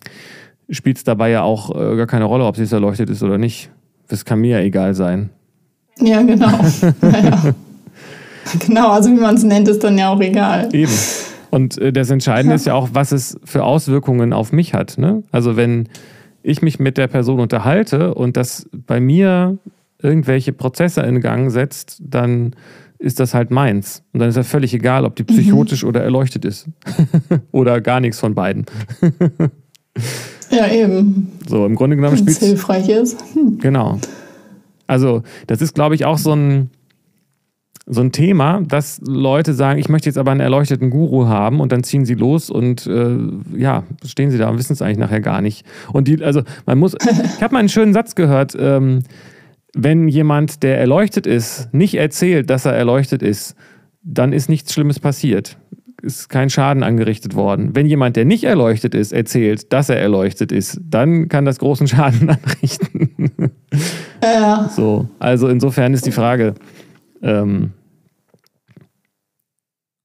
spielt 0.70 0.96
es 0.96 1.04
dabei 1.04 1.28
ja 1.28 1.42
auch 1.42 1.70
äh, 1.70 1.96
gar 1.96 2.06
keine 2.06 2.24
Rolle, 2.24 2.46
ob 2.46 2.56
sie 2.56 2.62
es 2.62 2.72
erleuchtet 2.72 3.10
ist 3.10 3.22
oder 3.22 3.36
nicht. 3.36 3.68
Das 4.08 4.24
kann 4.24 4.40
mir 4.40 4.58
ja 4.58 4.64
egal 4.64 4.94
sein. 4.94 5.28
Ja, 5.98 6.22
genau. 6.22 6.48
naja. 7.02 7.42
Genau, 8.66 8.88
also 8.90 9.10
wie 9.10 9.20
man 9.20 9.34
es 9.34 9.44
nennt, 9.44 9.68
ist 9.68 9.84
dann 9.84 9.98
ja 9.98 10.08
auch 10.08 10.20
egal. 10.20 10.70
Eben. 10.72 10.90
Und 11.52 11.76
äh, 11.76 11.92
das 11.92 12.10
Entscheidende 12.10 12.54
ist 12.54 12.64
ja 12.64 12.72
auch, 12.72 12.88
was 12.94 13.12
es 13.12 13.38
für 13.44 13.62
Auswirkungen 13.62 14.32
auf 14.32 14.52
mich 14.52 14.72
hat. 14.72 14.96
Ne? 14.96 15.22
Also 15.30 15.54
wenn 15.54 15.86
ich 16.42 16.62
mich 16.62 16.80
mit 16.80 16.96
der 16.96 17.08
Person 17.08 17.40
unterhalte 17.40 18.14
und 18.14 18.38
das 18.38 18.68
bei 18.72 19.00
mir 19.00 19.58
irgendwelche 20.02 20.54
Prozesse 20.54 21.02
in 21.02 21.20
Gang 21.20 21.50
setzt, 21.52 22.00
dann 22.02 22.56
ist 22.98 23.20
das 23.20 23.34
halt 23.34 23.50
meins. 23.50 24.02
Und 24.12 24.20
dann 24.20 24.30
ist 24.30 24.36
ja 24.36 24.44
völlig 24.44 24.72
egal, 24.72 25.04
ob 25.04 25.14
die 25.14 25.24
psychotisch 25.24 25.84
oder 25.84 26.02
erleuchtet 26.02 26.46
ist. 26.46 26.68
oder 27.52 27.82
gar 27.82 28.00
nichts 28.00 28.18
von 28.18 28.34
beiden. 28.34 28.64
Ja, 30.50 30.70
eben. 30.70 31.32
So, 31.48 31.64
im 31.64 31.74
Grunde 31.74 31.96
genommen 31.96 32.18
Wenn 32.18 32.28
es 32.28 32.36
spielt 32.36 32.50
hilfreich 32.50 32.88
ist. 32.90 33.18
Hm. 33.34 33.58
Genau. 33.58 33.98
Also, 34.86 35.22
das 35.46 35.62
ist, 35.62 35.74
glaube 35.74 35.94
ich, 35.94 36.04
auch 36.04 36.18
so 36.18 36.34
ein, 36.34 36.68
so 37.86 38.00
ein 38.00 38.12
Thema, 38.12 38.60
dass 38.60 39.00
Leute 39.04 39.54
sagen, 39.54 39.78
ich 39.78 39.88
möchte 39.88 40.08
jetzt 40.08 40.18
aber 40.18 40.30
einen 40.30 40.40
erleuchteten 40.40 40.90
Guru 40.90 41.26
haben 41.26 41.60
und 41.60 41.72
dann 41.72 41.82
ziehen 41.82 42.04
sie 42.04 42.14
los 42.14 42.48
und 42.48 42.86
äh, 42.86 43.16
ja, 43.56 43.82
stehen 44.04 44.30
sie 44.30 44.38
da 44.38 44.48
und 44.48 44.58
wissen 44.58 44.72
es 44.72 44.82
eigentlich 44.82 44.98
nachher 44.98 45.20
gar 45.20 45.40
nicht. 45.40 45.66
Und 45.92 46.06
die, 46.06 46.22
also 46.22 46.42
man 46.64 46.78
muss, 46.78 46.94
ich 47.36 47.42
habe 47.42 47.54
mal 47.54 47.58
einen 47.58 47.68
schönen 47.68 47.92
Satz 47.92 48.14
gehört, 48.14 48.56
ähm, 48.58 49.00
wenn 49.74 50.06
jemand, 50.08 50.62
der 50.62 50.78
erleuchtet 50.78 51.26
ist, 51.26 51.72
nicht 51.72 51.94
erzählt, 51.94 52.50
dass 52.50 52.66
er 52.66 52.72
erleuchtet 52.72 53.22
ist, 53.22 53.56
dann 54.02 54.32
ist 54.32 54.48
nichts 54.48 54.72
Schlimmes 54.72 55.00
passiert. 55.00 55.56
Ist 56.02 56.28
kein 56.28 56.50
Schaden 56.50 56.82
angerichtet 56.82 57.34
worden. 57.34 57.74
Wenn 57.74 57.86
jemand, 57.86 58.16
der 58.16 58.24
nicht 58.24 58.44
erleuchtet 58.44 58.94
ist, 58.94 59.12
erzählt, 59.12 59.72
dass 59.72 59.88
er 59.88 59.98
erleuchtet 59.98 60.52
ist, 60.52 60.80
dann 60.82 61.28
kann 61.28 61.44
das 61.44 61.58
großen 61.58 61.86
Schaden 61.86 62.28
anrichten. 62.44 63.52
Ja, 64.22 64.68
So, 64.68 65.08
also 65.18 65.48
insofern 65.48 65.94
ist 65.94 66.04
die 66.04 66.12
Frage, 66.12 66.54
ähm, 67.22 67.72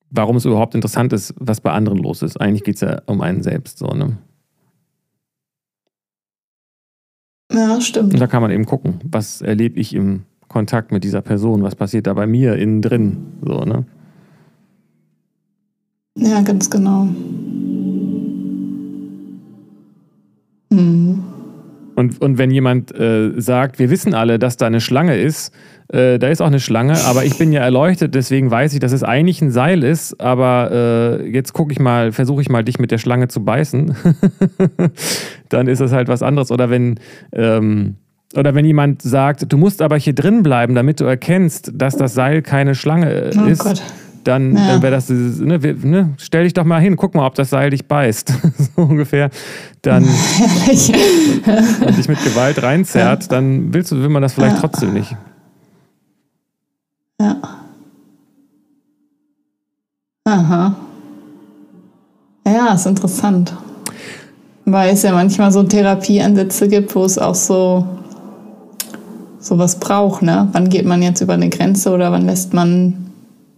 warum 0.10 0.38
es 0.38 0.46
überhaupt 0.46 0.76
interessant 0.76 1.14
ist, 1.14 1.34
was 1.38 1.62
bei 1.62 1.72
anderen 1.72 1.98
los 1.98 2.22
ist. 2.22 2.40
Eigentlich 2.40 2.64
geht 2.64 2.76
es 2.76 2.82
ja 2.82 3.02
um 3.06 3.22
einen 3.22 3.44
selbst. 3.44 3.80
So, 3.80 3.88
ne? 3.88 4.18
ja, 7.52 7.76
Und 7.76 7.84
stimmt. 7.84 8.20
da 8.20 8.28
kann 8.28 8.42
man 8.42 8.52
eben 8.52 8.66
gucken, 8.66 9.00
was 9.04 9.42
erlebe 9.42 9.80
ich 9.80 9.94
im 9.94 10.24
Kontakt 10.48 10.92
mit 10.92 11.04
dieser 11.04 11.22
Person, 11.22 11.64
was 11.64 11.76
passiert 11.76 12.08
da 12.08 12.14
bei 12.14 12.28
mir 12.28 12.56
innen 12.56 12.82
drin. 12.82 13.18
So, 13.42 13.66
ne? 13.66 13.86
Ja, 16.18 16.42
ganz 16.42 16.70
genau. 16.70 17.10
Und, 21.98 22.22
und 22.22 22.38
wenn 22.38 22.52
jemand 22.52 22.94
äh, 22.96 23.32
sagt, 23.42 23.80
wir 23.80 23.90
wissen 23.90 24.14
alle, 24.14 24.38
dass 24.38 24.56
da 24.56 24.68
eine 24.68 24.82
Schlange 24.82 25.18
ist, 25.18 25.52
äh, 25.88 26.20
da 26.20 26.28
ist 26.28 26.44
auch 26.44 26.48
eine 26.48 26.60
Schlange, 26.60 26.96
aber 27.06 27.26
ich 27.26 27.40
bin 27.40 27.52
ja 27.52 27.62
erleuchtet, 27.62 28.14
deswegen 28.14 28.52
weiß 28.52 28.74
ich, 28.74 28.80
dass 28.80 28.92
es 28.92 29.02
eigentlich 29.02 29.42
ein 29.42 29.50
Seil 29.50 29.84
ist, 29.84 30.22
aber 30.22 30.70
äh, 30.72 31.28
jetzt 31.28 31.54
gucke 31.54 31.72
ich 31.72 31.80
mal, 31.80 32.12
versuche 32.12 32.40
ich 32.44 32.50
mal, 32.50 32.64
dich 32.64 32.78
mit 32.78 32.92
der 32.92 33.00
Schlange 33.00 33.30
zu 33.30 33.44
beißen, 33.44 33.96
dann 35.50 35.68
ist 35.68 35.82
das 35.82 35.92
halt 35.92 36.08
was 36.08 36.22
anderes. 36.22 36.52
Oder 36.52 36.70
wenn, 36.70 37.00
ähm, 37.34 37.96
oder 38.36 38.54
wenn 38.54 38.66
jemand 38.66 39.02
sagt, 39.02 39.52
du 39.52 39.58
musst 39.58 39.82
aber 39.82 39.98
hier 39.98 40.14
drin 40.14 40.44
bleiben, 40.44 40.76
damit 40.76 41.00
du 41.00 41.06
erkennst, 41.06 41.72
dass 41.74 41.98
das 41.98 42.14
Seil 42.14 42.44
keine 42.44 42.76
Schlange 42.76 43.12
äh, 43.12 43.32
Oh 43.36 43.46
ist, 43.46 43.64
Gott. 43.64 43.82
Dann, 44.28 44.56
Ja. 44.56 44.68
dann 44.68 44.82
wäre 44.82 44.92
das, 44.94 45.10
ne, 45.10 45.58
ne, 45.60 46.14
stell 46.18 46.44
dich 46.44 46.54
doch 46.54 46.64
mal 46.66 46.82
hin, 46.82 46.96
guck 46.98 47.16
mal, 47.16 47.26
ob 47.26 47.36
das 47.36 47.50
Seil 47.50 47.70
dich 47.70 47.88
beißt, 47.88 48.34
so 48.76 48.82
ungefähr. 48.82 49.30
Dann 49.82 50.04
und 51.86 51.98
dich 51.98 52.08
mit 52.10 52.24
Gewalt 52.24 52.62
reinzerrt, 52.62 53.32
dann 53.32 53.74
willst 53.74 53.92
du, 53.92 53.98
will 54.02 54.10
man 54.10 54.22
das 54.22 54.34
vielleicht 54.34 54.56
Ja. 54.56 54.62
trotzdem 54.62 54.94
nicht. 54.94 55.16
Ja. 57.22 57.36
Aha. 60.26 60.76
Ja, 62.46 62.74
ist 62.74 62.86
interessant. 62.86 63.54
Weil 64.66 64.94
es 64.94 65.04
ja 65.04 65.14
manchmal 65.14 65.52
so 65.52 65.64
Therapieansätze 65.64 66.68
gibt, 66.68 66.94
wo 66.96 67.06
es 67.06 67.18
auch 67.18 67.36
so 67.36 67.88
sowas 69.40 69.80
braucht, 69.80 70.22
ne? 70.24 70.50
Wann 70.52 70.68
geht 70.68 70.86
man 70.86 71.02
jetzt 71.02 71.22
über 71.22 71.34
eine 71.34 71.50
Grenze 71.50 71.92
oder 71.94 72.12
wann 72.12 72.26
lässt 72.26 72.54
man 72.54 73.07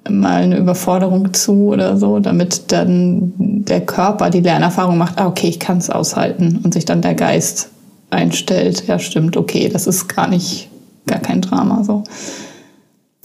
mal 0.10 0.44
eine 0.44 0.58
Überforderung 0.58 1.34
zu 1.34 1.68
oder 1.68 1.98
so, 1.98 2.20
damit 2.20 2.72
dann 2.72 3.34
der 3.38 3.82
Körper 3.82 4.30
die 4.30 4.42
Lernerfahrung 4.42 4.98
macht, 4.98 5.20
ah, 5.20 5.28
okay, 5.28 5.48
ich 5.48 5.60
kann 5.60 5.78
es 5.78 5.90
aushalten 5.90 6.60
und 6.64 6.74
sich 6.74 6.86
dann 6.86 7.02
der 7.02 7.16
Geist 7.16 7.70
einstellt, 8.10 8.88
ja 8.88 9.00
stimmt, 9.00 9.38
okay, 9.38 9.70
das 9.70 9.88
ist 9.88 10.08
gar 10.08 10.28
nicht, 10.28 10.70
gar 11.06 11.20
kein 11.20 11.42
Drama 11.42 11.84
so. 11.84 12.04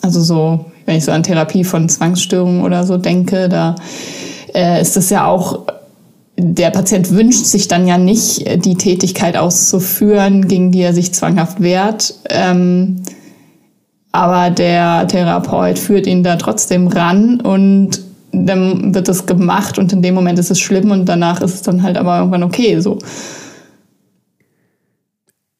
Also 0.02 0.20
so, 0.20 0.66
wenn 0.84 0.96
ich 0.96 1.04
so 1.04 1.12
an 1.12 1.22
Therapie 1.22 1.64
von 1.64 1.88
Zwangsstörungen 1.88 2.62
oder 2.62 2.84
so 2.84 2.98
denke, 2.98 3.48
da 3.48 3.74
äh, 4.54 4.80
ist 4.80 4.96
es 4.96 5.08
ja 5.10 5.26
auch, 5.26 5.66
der 6.36 6.70
Patient 6.70 7.10
wünscht 7.10 7.44
sich 7.44 7.68
dann 7.68 7.86
ja 7.86 7.96
nicht, 7.96 8.64
die 8.64 8.74
Tätigkeit 8.74 9.36
auszuführen, 9.36 10.48
gegen 10.48 10.72
die 10.72 10.82
er 10.82 10.92
sich 10.92 11.14
zwanghaft 11.14 11.62
wehrt. 11.62 12.14
Ähm, 12.28 13.02
aber 14.14 14.50
der 14.50 15.08
Therapeut 15.08 15.76
führt 15.76 16.06
ihn 16.06 16.22
da 16.22 16.36
trotzdem 16.36 16.86
ran 16.86 17.40
und 17.40 18.00
dann 18.30 18.94
wird 18.94 19.08
es 19.08 19.26
gemacht 19.26 19.76
und 19.76 19.92
in 19.92 20.02
dem 20.02 20.14
Moment 20.14 20.38
ist 20.38 20.52
es 20.52 20.60
schlimm 20.60 20.92
und 20.92 21.06
danach 21.06 21.40
ist 21.40 21.54
es 21.54 21.62
dann 21.62 21.82
halt 21.82 21.96
aber 21.96 22.18
irgendwann 22.18 22.44
okay. 22.44 22.78
So. 22.78 23.00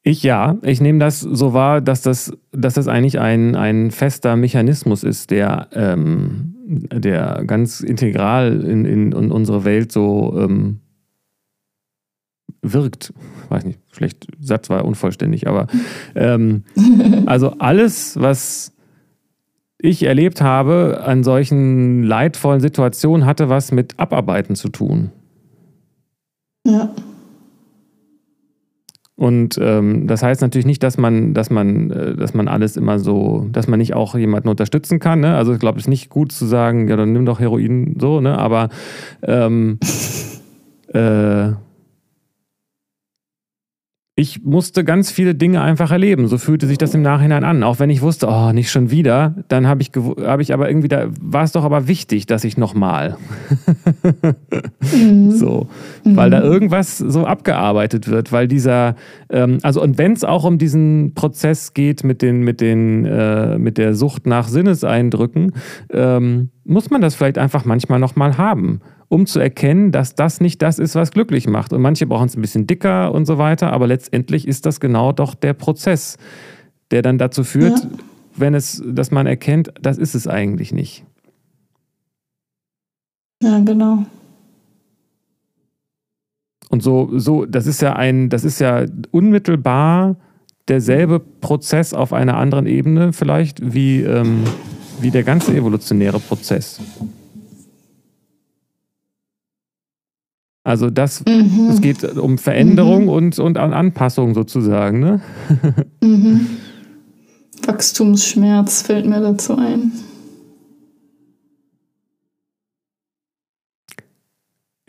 Ich 0.03 0.23
ja, 0.23 0.55
ich 0.61 0.79
nehme 0.79 0.99
das 0.99 1.19
so 1.19 1.51
wahr, 1.51 1.81
dass 1.81 2.01
das, 2.01 2.31
dass 2.53 2.75
das 2.75 2.87
eigentlich 2.87 3.19
ein, 3.19 3.57
ein 3.57 3.91
fester 3.91 4.37
Mechanismus 4.37 5.03
ist, 5.03 5.31
der, 5.31 5.67
ähm, 5.73 6.55
der 6.65 7.43
ganz 7.45 7.81
integral 7.81 8.61
in, 8.61 8.85
in, 8.85 9.11
in 9.11 9.31
unsere 9.31 9.65
Welt 9.65 9.91
so 9.91 10.33
ähm, 10.39 10.79
wirkt. 12.73 13.13
Weiß 13.49 13.65
nicht, 13.65 13.79
schlecht, 13.91 14.27
Satz 14.39 14.69
war 14.69 14.85
unvollständig, 14.85 15.47
aber 15.47 15.67
ähm, 16.15 16.63
also 17.25 17.51
alles, 17.59 18.19
was 18.19 18.73
ich 19.77 20.03
erlebt 20.03 20.41
habe 20.41 21.03
an 21.05 21.23
solchen 21.23 22.03
leidvollen 22.03 22.61
Situationen, 22.61 23.25
hatte 23.25 23.49
was 23.49 23.71
mit 23.71 23.99
Abarbeiten 23.99 24.55
zu 24.55 24.69
tun. 24.69 25.11
Ja. 26.65 26.89
Und 29.17 29.57
ähm, 29.61 30.07
das 30.07 30.23
heißt 30.23 30.41
natürlich 30.41 30.65
nicht, 30.65 30.83
dass 30.83 30.97
man, 30.97 31.33
dass 31.33 31.49
man, 31.49 31.89
äh, 31.89 32.15
dass 32.15 32.33
man 32.33 32.49
alles 32.49 32.75
immer 32.75 32.99
so, 32.99 33.47
dass 33.51 33.67
man 33.67 33.79
nicht 33.79 33.93
auch 33.93 34.15
jemanden 34.15 34.49
unterstützen 34.49 34.99
kann. 34.99 35.21
Ne? 35.21 35.35
Also 35.35 35.53
ich 35.53 35.59
glaube, 35.59 35.79
es 35.79 35.85
ist 35.85 35.89
nicht 35.89 36.09
gut 36.09 36.33
zu 36.33 36.45
sagen, 36.45 36.89
ja, 36.89 36.97
dann 36.97 37.13
nimm 37.13 37.25
doch 37.25 37.39
Heroin 37.39 37.95
so, 37.97 38.19
ne? 38.19 38.37
Aber 38.37 38.67
ähm, 39.23 39.79
äh, 40.93 41.51
ich 44.17 44.45
musste 44.45 44.85
ganz 44.85 45.11
viele 45.11 45.35
Dinge 45.35 45.61
einfach 45.61 45.91
erleben. 45.91 46.27
So 46.27 46.37
fühlte 46.37 46.67
sich 46.67 46.77
das 46.77 46.93
im 46.93 47.01
Nachhinein 47.01 47.43
an. 47.43 47.63
Auch 47.63 47.79
wenn 47.79 47.89
ich 47.89 48.01
wusste, 48.01 48.27
oh, 48.29 48.53
nicht 48.53 48.71
schon 48.71 48.89
wieder, 48.89 49.35
dann 49.49 49.67
habe 49.67 49.81
ich, 49.81 49.91
hab 49.93 50.39
ich 50.39 50.53
aber 50.53 50.69
irgendwie, 50.69 50.87
da 50.87 51.07
war 51.19 51.43
es 51.43 51.51
doch 51.51 51.65
aber 51.65 51.89
wichtig, 51.89 52.25
dass 52.25 52.45
ich 52.45 52.57
nochmal. 52.57 53.17
mhm. 54.79 55.31
So, 55.35 55.67
weil 56.05 56.29
da 56.29 56.41
irgendwas 56.41 56.97
so 56.97 57.25
abgearbeitet 57.25 58.07
wird, 58.07 58.31
weil 58.31 58.47
dieser, 58.47 58.95
ähm, 59.29 59.57
also 59.63 59.81
und 59.81 59.97
wenn 59.97 60.13
es 60.13 60.23
auch 60.23 60.45
um 60.45 60.57
diesen 60.57 61.13
Prozess 61.13 61.73
geht 61.73 62.03
mit, 62.03 62.21
den, 62.21 62.41
mit, 62.41 62.61
den, 62.61 63.05
äh, 63.05 63.57
mit 63.57 63.77
der 63.77 63.95
Sucht 63.95 64.27
nach 64.27 64.47
Sinneseindrücken, 64.47 65.51
ähm, 65.91 66.49
muss 66.63 66.89
man 66.89 67.01
das 67.01 67.15
vielleicht 67.15 67.37
einfach 67.37 67.65
manchmal 67.65 67.99
nochmal 67.99 68.37
haben 68.37 68.81
um 69.07 69.25
zu 69.25 69.39
erkennen, 69.39 69.91
dass 69.91 70.15
das 70.15 70.41
nicht 70.41 70.61
das 70.61 70.79
ist, 70.79 70.95
was 70.95 71.11
glücklich 71.11 71.47
macht. 71.47 71.73
Und 71.73 71.81
manche 71.81 72.07
brauchen 72.07 72.27
es 72.27 72.35
ein 72.35 72.41
bisschen 72.41 72.67
dicker 72.67 73.13
und 73.13 73.25
so 73.25 73.37
weiter, 73.37 73.71
aber 73.71 73.87
letztendlich 73.87 74.47
ist 74.47 74.65
das 74.65 74.79
genau 74.79 75.11
doch 75.11 75.35
der 75.35 75.53
Prozess, 75.53 76.17
der 76.91 77.01
dann 77.01 77.17
dazu 77.17 77.43
führt, 77.43 77.79
ja. 77.79 77.89
wenn 78.35 78.53
es, 78.53 78.81
dass 78.85 79.11
man 79.11 79.27
erkennt, 79.27 79.71
das 79.81 79.97
ist 79.97 80.15
es 80.15 80.27
eigentlich 80.27 80.71
nicht. 80.71 81.05
Ja, 83.41 83.59
genau. 83.59 84.05
Und 86.69 86.81
so, 86.81 87.09
so, 87.17 87.45
das 87.45 87.67
ist 87.67 87.81
ja 87.81 87.95
ein, 87.95 88.29
das 88.29 88.43
ist 88.43 88.59
ja 88.59 88.85
unmittelbar 89.11 90.17
derselbe 90.67 91.19
Prozess 91.19 91.93
auf 91.93 92.11
einer 92.11 92.37
anderen 92.37 92.65
Ebene 92.65 93.13
vielleicht 93.13 93.73
wie, 93.73 94.01
ähm, 94.01 94.43
wie 94.99 95.11
der 95.11 95.23
ganze 95.23 95.55
evolutionäre 95.55 96.19
Prozess. 96.19 96.81
Also 100.65 100.89
das, 100.89 101.23
mhm. 101.27 101.69
es 101.69 101.79
geht 101.79 102.03
um 102.17 102.39
Veränderung 102.39 103.03
mhm. 103.03 103.09
und, 103.09 103.39
und 103.39 103.59
an 103.59 103.71
Anpassung 103.71 104.33
sozusagen. 104.33 104.99
Ne? 104.99 105.21
Mhm. 106.01 106.47
Wachstumsschmerz 107.67 108.81
fällt 108.81 109.05
mir 109.05 109.21
dazu 109.21 109.55
ein. 109.55 109.91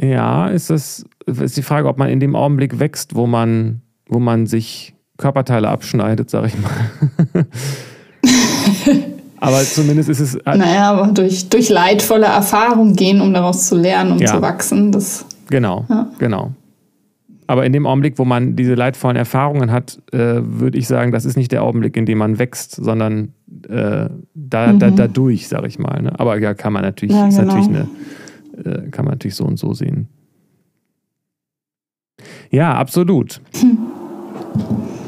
Ja, 0.00 0.48
ist 0.48 0.70
es 0.70 1.04
ist 1.26 1.56
die 1.58 1.62
Frage, 1.62 1.88
ob 1.88 1.98
man 1.98 2.08
in 2.08 2.20
dem 2.20 2.36
Augenblick 2.36 2.78
wächst, 2.78 3.14
wo 3.14 3.26
man, 3.26 3.82
wo 4.08 4.18
man 4.18 4.46
sich 4.46 4.94
Körperteile 5.18 5.68
abschneidet, 5.68 6.30
sag 6.30 6.46
ich 6.46 6.54
mal. 6.58 7.46
aber 9.40 9.62
zumindest 9.62 10.08
ist 10.08 10.20
es. 10.20 10.38
Naja, 10.44 10.92
aber 10.92 11.12
durch, 11.12 11.50
durch 11.50 11.68
leidvolle 11.68 12.26
Erfahrungen 12.26 12.96
gehen, 12.96 13.20
um 13.20 13.34
daraus 13.34 13.66
zu 13.68 13.76
lernen, 13.76 14.12
um 14.12 14.18
ja. 14.18 14.32
zu 14.34 14.40
wachsen, 14.40 14.90
das 14.90 15.26
Genau, 15.48 15.84
ja. 15.88 16.10
genau. 16.18 16.52
Aber 17.48 17.64
in 17.64 17.72
dem 17.72 17.86
Augenblick, 17.86 18.18
wo 18.18 18.24
man 18.24 18.56
diese 18.56 18.74
leidvollen 18.74 19.16
Erfahrungen 19.16 19.70
hat, 19.70 20.02
äh, 20.12 20.40
würde 20.42 20.78
ich 20.78 20.88
sagen, 20.88 21.12
das 21.12 21.24
ist 21.24 21.36
nicht 21.36 21.52
der 21.52 21.62
Augenblick, 21.62 21.96
in 21.96 22.04
dem 22.04 22.18
man 22.18 22.38
wächst, 22.38 22.72
sondern 22.72 23.34
äh, 23.68 24.08
da, 24.34 24.72
mhm. 24.72 24.78
da, 24.78 24.90
dadurch, 24.90 25.46
sage 25.46 25.68
ich 25.68 25.78
mal. 25.78 26.02
Ne? 26.02 26.18
Aber 26.18 26.38
ja, 26.38 26.54
kann 26.54 26.72
man 26.72 26.82
natürlich, 26.82 27.14
ja, 27.14 27.28
genau. 27.28 27.42
natürlich 27.42 27.68
eine, 27.68 27.88
äh, 28.64 28.90
kann 28.90 29.04
man 29.04 29.12
natürlich 29.12 29.36
so 29.36 29.44
und 29.44 29.58
so 29.58 29.74
sehen. 29.74 30.08
Ja, 32.50 32.74
absolut. 32.74 33.40
Hm. 33.60 33.78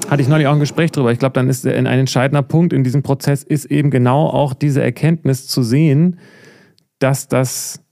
Hatte 0.09 0.22
ich 0.22 0.28
neulich 0.28 0.47
auch 0.47 0.55
ein 0.55 0.61
Gespräch 0.61 0.91
drüber. 0.91 1.12
Ich 1.12 1.18
glaube, 1.18 1.34
dann 1.34 1.51
ist 1.51 1.66
ein 1.66 1.84
entscheidender 1.84 2.43
Punkt 2.43 2.72
in 2.72 2.82
diesem 2.82 3.03
Prozess 3.03 3.43
ist 3.43 3.66
eben 3.66 3.91
genau 3.91 4.26
auch 4.26 4.55
diese 4.55 4.82
Erkenntnis 4.82 5.47
zu 5.47 5.62
sehen, 5.62 6.18
dass 6.99 7.28
das 7.28 7.84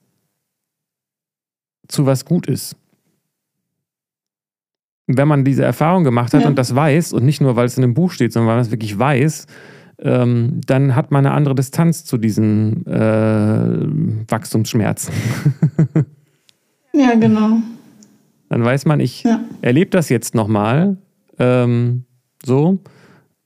zu 1.88 2.06
was 2.06 2.24
gut 2.24 2.46
ist. 2.46 2.76
Wenn 5.06 5.28
man 5.28 5.44
diese 5.44 5.64
Erfahrung 5.64 6.04
gemacht 6.04 6.34
hat 6.34 6.42
ja. 6.42 6.48
und 6.48 6.58
das 6.58 6.74
weiß, 6.74 7.12
und 7.12 7.24
nicht 7.24 7.40
nur, 7.40 7.54
weil 7.56 7.66
es 7.66 7.76
in 7.76 7.84
einem 7.84 7.94
Buch 7.94 8.10
steht, 8.10 8.32
sondern 8.32 8.48
weil 8.48 8.56
man 8.56 8.64
es 8.64 8.70
wirklich 8.70 8.98
weiß, 8.98 9.46
ähm, 9.98 10.60
dann 10.66 10.94
hat 10.94 11.10
man 11.10 11.24
eine 11.24 11.34
andere 11.34 11.54
Distanz 11.54 12.04
zu 12.04 12.18
diesen 12.18 12.86
äh, 12.86 14.28
Wachstumsschmerzen. 14.28 15.14
ja, 16.92 17.14
genau. 17.14 17.58
Dann 18.48 18.64
weiß 18.64 18.84
man, 18.86 19.00
ich 19.00 19.22
ja. 19.22 19.40
erlebe 19.62 19.90
das 19.90 20.08
jetzt 20.08 20.34
nochmal 20.34 20.98
ähm, 21.38 22.04
so, 22.44 22.78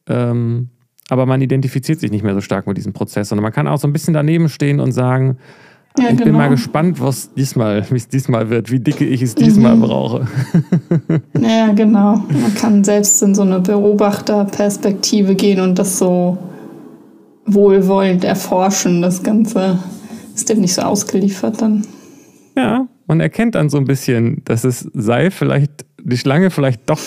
ähm, 0.08 0.70
aber 1.08 1.26
man 1.26 1.40
identifiziert 1.40 2.00
sich 2.00 2.10
nicht 2.10 2.22
mehr 2.22 2.34
so 2.34 2.40
stark 2.40 2.66
mit 2.66 2.76
diesem 2.76 2.92
Prozess, 2.92 3.28
sondern 3.28 3.42
man 3.42 3.52
kann 3.52 3.66
auch 3.66 3.78
so 3.78 3.88
ein 3.88 3.92
bisschen 3.92 4.14
daneben 4.14 4.48
stehen 4.48 4.80
und 4.80 4.92
sagen, 4.92 5.38
ja, 5.98 6.04
ich 6.04 6.10
genau. 6.10 6.24
bin 6.24 6.32
mal 6.34 6.48
gespannt, 6.48 7.00
was 7.00 7.34
diesmal, 7.34 7.84
wie 7.90 7.96
es 7.96 8.08
diesmal 8.08 8.48
wird, 8.48 8.70
wie 8.70 8.78
dicke 8.78 9.04
ich 9.04 9.22
es 9.22 9.34
diesmal 9.34 9.76
mhm. 9.76 9.80
brauche. 9.80 10.28
ja, 11.40 11.72
genau. 11.72 12.24
Man 12.28 12.54
kann 12.54 12.84
selbst 12.84 13.22
in 13.22 13.34
so 13.34 13.42
eine 13.42 13.60
Beobachterperspektive 13.60 15.34
gehen 15.34 15.60
und 15.60 15.78
das 15.78 15.98
so 15.98 16.38
wohlwollend 17.44 18.24
erforschen. 18.24 19.02
Das 19.02 19.22
Ganze 19.22 19.78
ist 20.34 20.48
dem 20.48 20.60
nicht 20.60 20.74
so 20.74 20.82
ausgeliefert 20.82 21.60
dann. 21.60 21.84
Ja, 22.56 22.86
man 23.06 23.20
erkennt 23.20 23.56
dann 23.56 23.68
so 23.68 23.78
ein 23.78 23.84
bisschen, 23.84 24.42
dass 24.44 24.62
es 24.62 24.88
sei 24.94 25.30
vielleicht, 25.32 25.84
die 26.02 26.16
Schlange 26.16 26.50
vielleicht 26.50 26.88
doch 26.88 27.00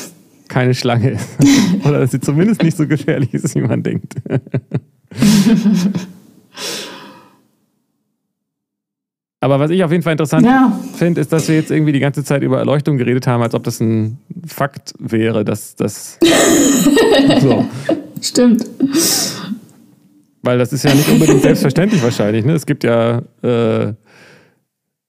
keine 0.50 0.74
Schlange 0.74 1.12
ist. 1.12 1.30
Oder 1.86 2.00
dass 2.00 2.12
sie 2.12 2.20
zumindest 2.20 2.62
nicht 2.62 2.76
so 2.76 2.86
gefährlich 2.86 3.34
ist, 3.34 3.56
wie 3.56 3.62
man 3.62 3.82
denkt. 3.82 4.16
Aber 9.44 9.60
was 9.60 9.72
ich 9.72 9.84
auf 9.84 9.92
jeden 9.92 10.04
Fall 10.04 10.14
interessant 10.14 10.46
ja. 10.46 10.72
finde, 10.96 11.20
ist, 11.20 11.34
dass 11.34 11.50
wir 11.50 11.56
jetzt 11.56 11.70
irgendwie 11.70 11.92
die 11.92 12.00
ganze 12.00 12.24
Zeit 12.24 12.44
über 12.44 12.60
Erleuchtung 12.60 12.98
geredet 12.98 13.28
haben, 13.28 13.44
als 13.44 13.54
ob 13.54 13.66
das 13.66 13.82
ein 13.82 14.18
Fakt 14.48 14.94
wäre, 15.00 15.44
dass 15.44 15.76
das. 15.76 16.18
so. 17.42 17.66
Stimmt. 18.22 18.66
Weil 20.44 20.58
das 20.58 20.72
ist 20.72 20.84
ja 20.84 20.94
nicht 20.94 21.10
unbedingt 21.10 21.42
selbstverständlich 21.42 22.02
wahrscheinlich. 22.02 22.46
Ne? 22.46 22.54
Es 22.54 22.66
gibt 22.66 22.86
ja. 22.86 23.22
Äh, 23.42 23.96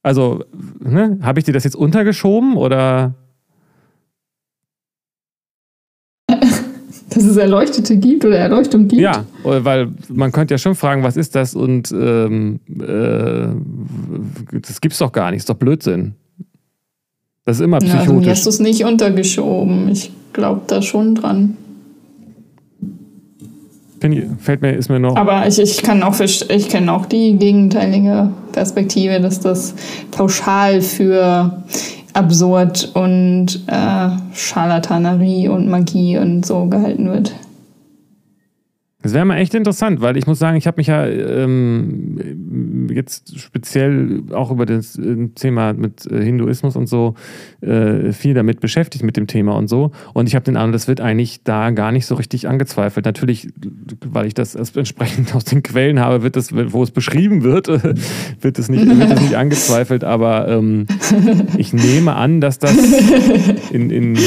also, 0.03 0.43
ne? 0.81 1.17
habe 1.23 1.39
ich 1.39 1.45
dir 1.45 1.53
das 1.53 1.63
jetzt 1.63 1.77
untergeschoben 1.77 2.57
oder 2.57 3.15
dass 7.15 7.25
es 7.25 7.37
Erleuchtete 7.37 7.97
gibt 7.97 8.25
oder 8.25 8.39
Erleuchtung 8.39 8.89
gibt? 8.89 9.01
Ja, 9.01 9.25
weil 9.43 9.89
man 10.09 10.33
könnte 10.33 10.55
ja 10.55 10.59
schon 10.59 10.75
fragen, 10.75 11.03
was 11.03 11.17
ist 11.17 11.35
das 11.35 11.55
und 11.55 11.93
ähm, 11.93 12.61
äh, 12.81 14.59
das 14.61 14.81
gibt's 14.81 14.99
doch 14.99 15.13
gar 15.13 15.31
nicht, 15.31 15.39
ist 15.39 15.49
doch 15.49 15.55
Blödsinn. 15.55 16.15
Das 17.45 17.57
ist 17.59 17.63
immer 17.63 17.79
psychotisch. 17.79 18.07
Ja, 18.07 18.13
also 18.15 18.31
hast 18.31 18.47
du 18.47 18.51
es 18.51 18.61
nicht 18.61 18.85
untergeschoben. 18.85 19.89
Ich 19.89 20.11
glaube 20.33 20.63
da 20.67 20.81
schon 20.81 21.15
dran. 21.15 21.57
Fällt 24.39 24.61
mir, 24.61 24.73
ist 24.73 24.91
mir 24.91 25.01
noch. 25.01 25.17
Aber 25.17 25.47
ich, 25.47 25.59
ich 25.59 25.83
kann 25.83 26.03
auch, 26.03 26.19
ich 26.21 26.69
kenne 26.69 26.93
auch 26.93 27.07
die 27.07 27.39
gegenteilige 27.39 28.31
Perspektive, 28.53 29.19
dass 29.19 29.41
das 29.41 29.75
pauschal 30.11 30.83
für 30.83 31.63
absurd 32.15 32.91
und 32.95 33.63
äh, 33.67 34.09
Scharlatanerie 34.33 35.49
und 35.49 35.69
Magie 35.69 36.19
und 36.19 36.47
so 36.47 36.67
gehalten 36.67 37.11
wird. 37.11 37.35
Das 39.03 39.13
wäre 39.13 39.27
mal 39.27 39.37
echt 39.37 39.53
interessant, 39.53 40.01
weil 40.01 40.17
ich 40.17 40.27
muss 40.27 40.39
sagen, 40.39 40.57
ich 40.57 40.67
habe 40.67 40.79
mich 40.79 40.87
ja 40.87 41.05
ähm, 41.07 42.54
jetzt 42.95 43.39
speziell 43.39 44.23
auch 44.33 44.51
über 44.51 44.67
das 44.67 44.99
äh, 44.99 45.29
Thema 45.35 45.73
mit 45.73 46.07
äh, 46.11 46.23
Hinduismus 46.23 46.77
und 46.77 46.87
so 46.87 47.15
äh, 47.61 48.13
viel 48.13 48.35
damit 48.35 48.61
beschäftigt 48.61 49.05
mit 49.05 49.17
dem 49.17 49.27
Thema 49.27 49.57
und 49.57 49.69
so. 49.69 49.93
Und 50.13 50.29
ich 50.29 50.35
habe 50.35 50.45
den 50.45 50.57
Eindruck, 50.57 50.73
das 50.73 50.89
wird 50.89 51.01
eigentlich 51.01 51.43
da 51.45 51.71
gar 51.71 51.93
nicht 51.93 52.07
so 52.07 52.15
richtig 52.15 52.49
angezweifelt. 52.49 53.07
Natürlich, 53.07 53.49
weil 54.05 54.27
ich 54.27 54.35
das 54.35 54.55
entsprechend 54.55 55.35
aus 55.35 55.45
den 55.45 55.63
Quellen 55.63 56.01
habe, 56.01 56.23
wird 56.23 56.37
das, 56.37 56.51
wo 56.53 56.83
es 56.83 56.91
beschrieben 56.91 57.43
wird, 57.43 57.69
wird 58.41 58.59
es 58.59 58.69
nicht, 58.69 58.87
wird 58.87 59.13
es 59.13 59.21
nicht 59.21 59.35
angezweifelt. 59.35 60.05
Aber 60.05 60.49
ähm, 60.49 60.87
ich 61.57 61.73
nehme 61.73 62.15
an, 62.15 62.41
dass 62.41 62.59
das 62.59 62.77
in, 63.71 63.91
in 63.91 64.19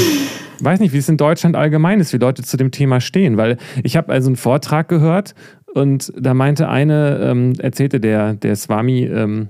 weiß 0.59 0.79
nicht, 0.79 0.93
wie 0.93 0.97
es 0.97 1.09
in 1.09 1.17
Deutschland 1.17 1.55
allgemein 1.55 1.99
ist, 1.99 2.13
wie 2.13 2.17
Leute 2.17 2.43
zu 2.43 2.57
dem 2.57 2.71
Thema 2.71 3.01
stehen. 3.01 3.37
Weil 3.37 3.57
ich 3.83 3.97
habe 3.97 4.11
also 4.11 4.27
einen 4.27 4.35
Vortrag 4.35 4.87
gehört 4.87 5.35
und 5.77 6.11
da 6.17 6.33
meinte 6.33 6.69
eine, 6.69 7.19
ähm, 7.21 7.53
erzählte 7.59 7.99
der, 7.99 8.33
der 8.33 8.55
Swami, 8.55 9.03
ähm, 9.03 9.49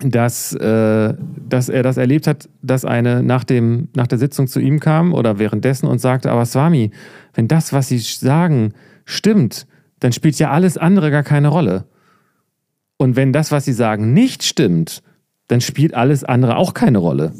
dass, 0.00 0.54
äh, 0.54 1.12
dass 1.46 1.68
er 1.68 1.82
das 1.82 1.98
erlebt 1.98 2.26
hat, 2.26 2.48
dass 2.62 2.86
eine 2.86 3.22
nach, 3.22 3.44
dem, 3.44 3.88
nach 3.94 4.06
der 4.06 4.16
Sitzung 4.16 4.46
zu 4.46 4.60
ihm 4.60 4.80
kam 4.80 5.12
oder 5.12 5.38
währenddessen 5.38 5.86
und 5.86 5.98
sagte, 5.98 6.32
aber 6.32 6.46
Swami, 6.46 6.90
wenn 7.34 7.48
das, 7.48 7.74
was 7.74 7.88
Sie 7.88 7.98
sagen, 7.98 8.72
stimmt, 9.04 9.66
dann 10.00 10.12
spielt 10.12 10.38
ja 10.38 10.50
alles 10.50 10.78
andere 10.78 11.10
gar 11.10 11.22
keine 11.22 11.48
Rolle. 11.48 11.84
Und 12.96 13.16
wenn 13.16 13.34
das, 13.34 13.52
was 13.52 13.66
Sie 13.66 13.74
sagen, 13.74 14.14
nicht 14.14 14.44
stimmt, 14.44 15.02
dann 15.48 15.60
spielt 15.60 15.92
alles 15.92 16.24
andere 16.24 16.56
auch 16.56 16.72
keine 16.72 16.96
Rolle. 16.96 17.34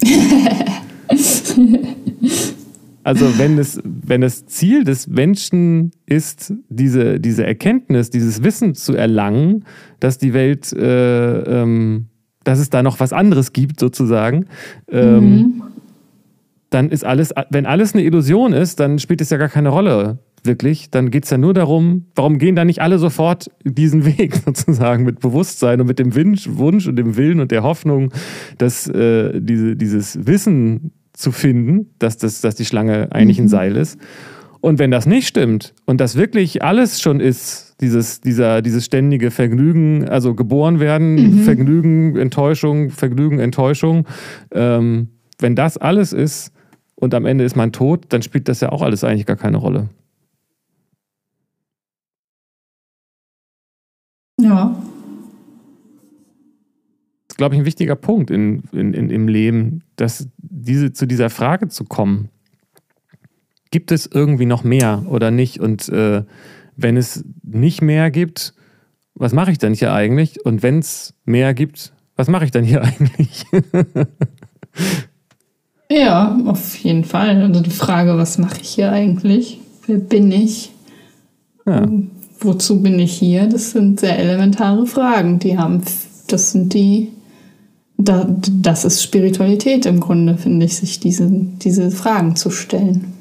Also 3.04 3.38
wenn 3.38 3.58
es, 3.58 3.80
wenn 3.84 4.20
das 4.20 4.46
Ziel 4.46 4.84
des 4.84 5.08
Menschen 5.08 5.90
ist, 6.06 6.54
diese, 6.68 7.18
diese 7.18 7.44
Erkenntnis, 7.44 8.10
dieses 8.10 8.44
Wissen 8.44 8.74
zu 8.74 8.94
erlangen, 8.94 9.64
dass 9.98 10.18
die 10.18 10.34
Welt, 10.34 10.72
äh, 10.72 11.62
ähm, 11.62 12.06
dass 12.44 12.58
es 12.58 12.70
da 12.70 12.82
noch 12.82 13.00
was 13.00 13.12
anderes 13.12 13.52
gibt 13.52 13.80
sozusagen, 13.80 14.46
ähm, 14.88 15.20
mhm. 15.20 15.62
dann 16.70 16.90
ist 16.90 17.04
alles, 17.04 17.32
wenn 17.50 17.66
alles 17.66 17.94
eine 17.94 18.04
Illusion 18.04 18.52
ist, 18.52 18.78
dann 18.78 18.98
spielt 19.00 19.20
es 19.20 19.30
ja 19.30 19.36
gar 19.36 19.48
keine 19.48 19.70
Rolle, 19.70 20.18
wirklich. 20.44 20.90
Dann 20.90 21.10
geht 21.10 21.24
es 21.24 21.30
ja 21.30 21.38
nur 21.38 21.54
darum, 21.54 22.06
warum 22.14 22.38
gehen 22.38 22.54
da 22.54 22.64
nicht 22.64 22.82
alle 22.82 22.98
sofort 22.98 23.50
diesen 23.64 24.04
Weg 24.18 24.36
sozusagen 24.44 25.04
mit 25.04 25.18
Bewusstsein 25.18 25.80
und 25.80 25.88
mit 25.88 25.98
dem 25.98 26.14
Wunsch, 26.14 26.48
Wunsch 26.52 26.86
und 26.86 26.96
dem 26.96 27.16
Willen 27.16 27.40
und 27.40 27.50
der 27.50 27.64
Hoffnung, 27.64 28.12
dass 28.58 28.86
äh, 28.86 29.40
diese, 29.40 29.74
dieses 29.74 30.24
Wissen 30.26 30.92
zu 31.12 31.32
finden, 31.32 31.90
dass, 31.98 32.16
das, 32.16 32.40
dass 32.40 32.54
die 32.54 32.64
Schlange 32.64 33.08
eigentlich 33.12 33.38
ein 33.38 33.44
mhm. 33.44 33.50
Seil 33.50 33.76
ist. 33.76 33.98
Und 34.60 34.78
wenn 34.78 34.92
das 34.92 35.06
nicht 35.06 35.26
stimmt 35.26 35.74
und 35.86 36.00
das 36.00 36.16
wirklich 36.16 36.62
alles 36.62 37.00
schon 37.00 37.18
ist, 37.18 37.74
dieses, 37.80 38.20
dieser, 38.20 38.62
dieses 38.62 38.84
ständige 38.84 39.32
Vergnügen, 39.32 40.08
also 40.08 40.34
geboren 40.34 40.78
werden, 40.78 41.14
mhm. 41.14 41.42
Vergnügen, 41.42 42.16
Enttäuschung, 42.16 42.90
Vergnügen, 42.90 43.40
Enttäuschung, 43.40 44.06
ähm, 44.52 45.08
wenn 45.40 45.56
das 45.56 45.78
alles 45.78 46.12
ist 46.12 46.52
und 46.94 47.12
am 47.14 47.26
Ende 47.26 47.42
ist 47.42 47.56
man 47.56 47.72
tot, 47.72 48.06
dann 48.10 48.22
spielt 48.22 48.48
das 48.48 48.60
ja 48.60 48.70
auch 48.70 48.82
alles 48.82 49.02
eigentlich 49.02 49.26
gar 49.26 49.36
keine 49.36 49.56
Rolle. 49.56 49.88
Ja. 54.40 54.76
Glaube 57.42 57.56
ich, 57.56 57.60
ein 57.60 57.66
wichtiger 57.66 57.96
Punkt 57.96 58.30
in, 58.30 58.62
in, 58.70 58.94
in, 58.94 59.10
im 59.10 59.26
Leben, 59.26 59.82
dass 59.96 60.28
diese, 60.38 60.92
zu 60.92 61.06
dieser 61.06 61.28
Frage 61.28 61.66
zu 61.66 61.82
kommen 61.82 62.28
gibt 63.72 63.90
es 63.90 64.06
irgendwie 64.06 64.46
noch 64.46 64.62
mehr 64.62 65.04
oder 65.08 65.32
nicht? 65.32 65.58
Und 65.58 65.88
äh, 65.88 66.22
wenn 66.76 66.96
es 66.96 67.24
nicht 67.42 67.82
mehr 67.82 68.12
gibt, 68.12 68.54
was 69.14 69.32
mache 69.32 69.50
ich 69.50 69.58
dann 69.58 69.74
hier 69.74 69.92
eigentlich? 69.92 70.46
Und 70.46 70.62
wenn 70.62 70.78
es 70.78 71.14
mehr 71.24 71.52
gibt, 71.54 71.92
was 72.14 72.28
mache 72.28 72.44
ich 72.44 72.52
dann 72.52 72.62
hier 72.62 72.82
eigentlich? 72.84 73.44
ja, 75.90 76.38
auf 76.46 76.76
jeden 76.76 77.04
Fall. 77.04 77.42
Also 77.42 77.60
die 77.60 77.70
Frage, 77.70 78.16
was 78.16 78.38
mache 78.38 78.60
ich 78.60 78.68
hier 78.68 78.92
eigentlich? 78.92 79.58
Wer 79.88 79.98
bin 79.98 80.30
ich? 80.30 80.70
Ja. 81.66 81.88
Wozu 82.40 82.82
bin 82.82 82.98
ich 83.00 83.14
hier? 83.14 83.48
Das 83.48 83.72
sind 83.72 84.00
sehr 84.00 84.18
elementare 84.18 84.86
Fragen. 84.86 85.38
Die 85.38 85.58
haben, 85.58 85.82
das 86.28 86.52
sind 86.52 86.74
die, 86.74 87.12
da, 87.98 88.26
das 88.50 88.84
ist 88.84 89.02
Spiritualität 89.02 89.86
im 89.86 90.00
Grunde, 90.00 90.36
finde 90.36 90.66
ich, 90.66 90.76
sich 90.76 91.00
diese, 91.00 91.28
diese 91.30 91.90
Fragen 91.90 92.36
zu 92.36 92.50
stellen. 92.50 93.12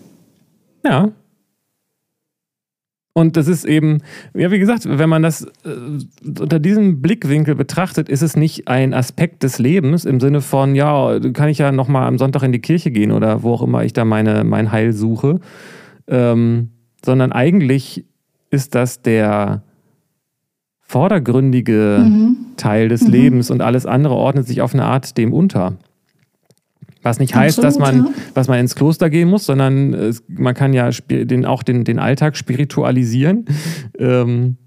Ja. 0.84 1.12
Und 3.14 3.36
das 3.36 3.48
ist 3.48 3.66
eben, 3.66 4.00
ja, 4.34 4.52
wie 4.52 4.60
gesagt, 4.60 4.86
wenn 4.88 5.10
man 5.10 5.22
das 5.22 5.44
äh, 5.44 6.40
unter 6.40 6.60
diesem 6.60 7.02
Blickwinkel 7.02 7.56
betrachtet, 7.56 8.08
ist 8.08 8.22
es 8.22 8.38
nicht 8.38 8.70
ein 8.70 8.94
Aspekt 8.94 9.44
des 9.44 9.60
Lebens 9.60 10.06
im 10.06 10.22
Sinne 10.22 10.40
von, 10.40 10.76
ja, 10.76 11.20
kann 11.34 11.50
ich 11.50 11.58
ja 11.58 11.74
nochmal 11.74 12.08
am 12.08 12.18
Sonntag 12.18 12.44
in 12.44 12.54
die 12.54 12.62
Kirche 12.62 12.90
gehen 12.90 13.12
oder 13.12 13.44
wo 13.44 13.54
auch 13.54 13.64
immer 13.64 13.84
ich 13.84 13.92
da 13.92 14.06
meine, 14.06 14.46
mein 14.46 14.72
Heil 14.72 14.94
suche, 14.94 15.42
ähm, 16.08 16.70
sondern 17.04 17.34
eigentlich 17.34 18.06
ist 18.50 18.76
das 18.76 19.02
der 19.02 19.64
vordergründige 20.92 22.04
mhm. 22.04 22.36
Teil 22.58 22.90
des 22.90 23.04
mhm. 23.04 23.12
Lebens 23.12 23.50
und 23.50 23.62
alles 23.62 23.86
andere 23.86 24.14
ordnet 24.14 24.46
sich 24.46 24.62
auf 24.62 24.74
eine 24.74 24.84
Art 24.84 25.18
dem 25.18 25.32
unter. 25.32 25.78
Was 27.02 27.18
nicht 27.18 27.34
heißt, 27.34 27.64
Absolut, 27.64 27.66
dass 27.66 27.80
man, 27.80 28.06
ja. 28.06 28.14
dass 28.34 28.48
man 28.50 28.60
ins 28.60 28.76
Kloster 28.76 29.10
gehen 29.10 29.30
muss, 29.30 29.46
sondern 29.46 29.94
es, 29.94 30.22
man 30.28 30.54
kann 30.54 30.74
ja 30.74 30.90
den, 31.10 31.46
auch 31.46 31.64
den, 31.64 31.86
den 31.86 31.98
Alltag 31.98 32.36
spiritualisieren. 32.36 33.46
Ähm, 34.00 34.58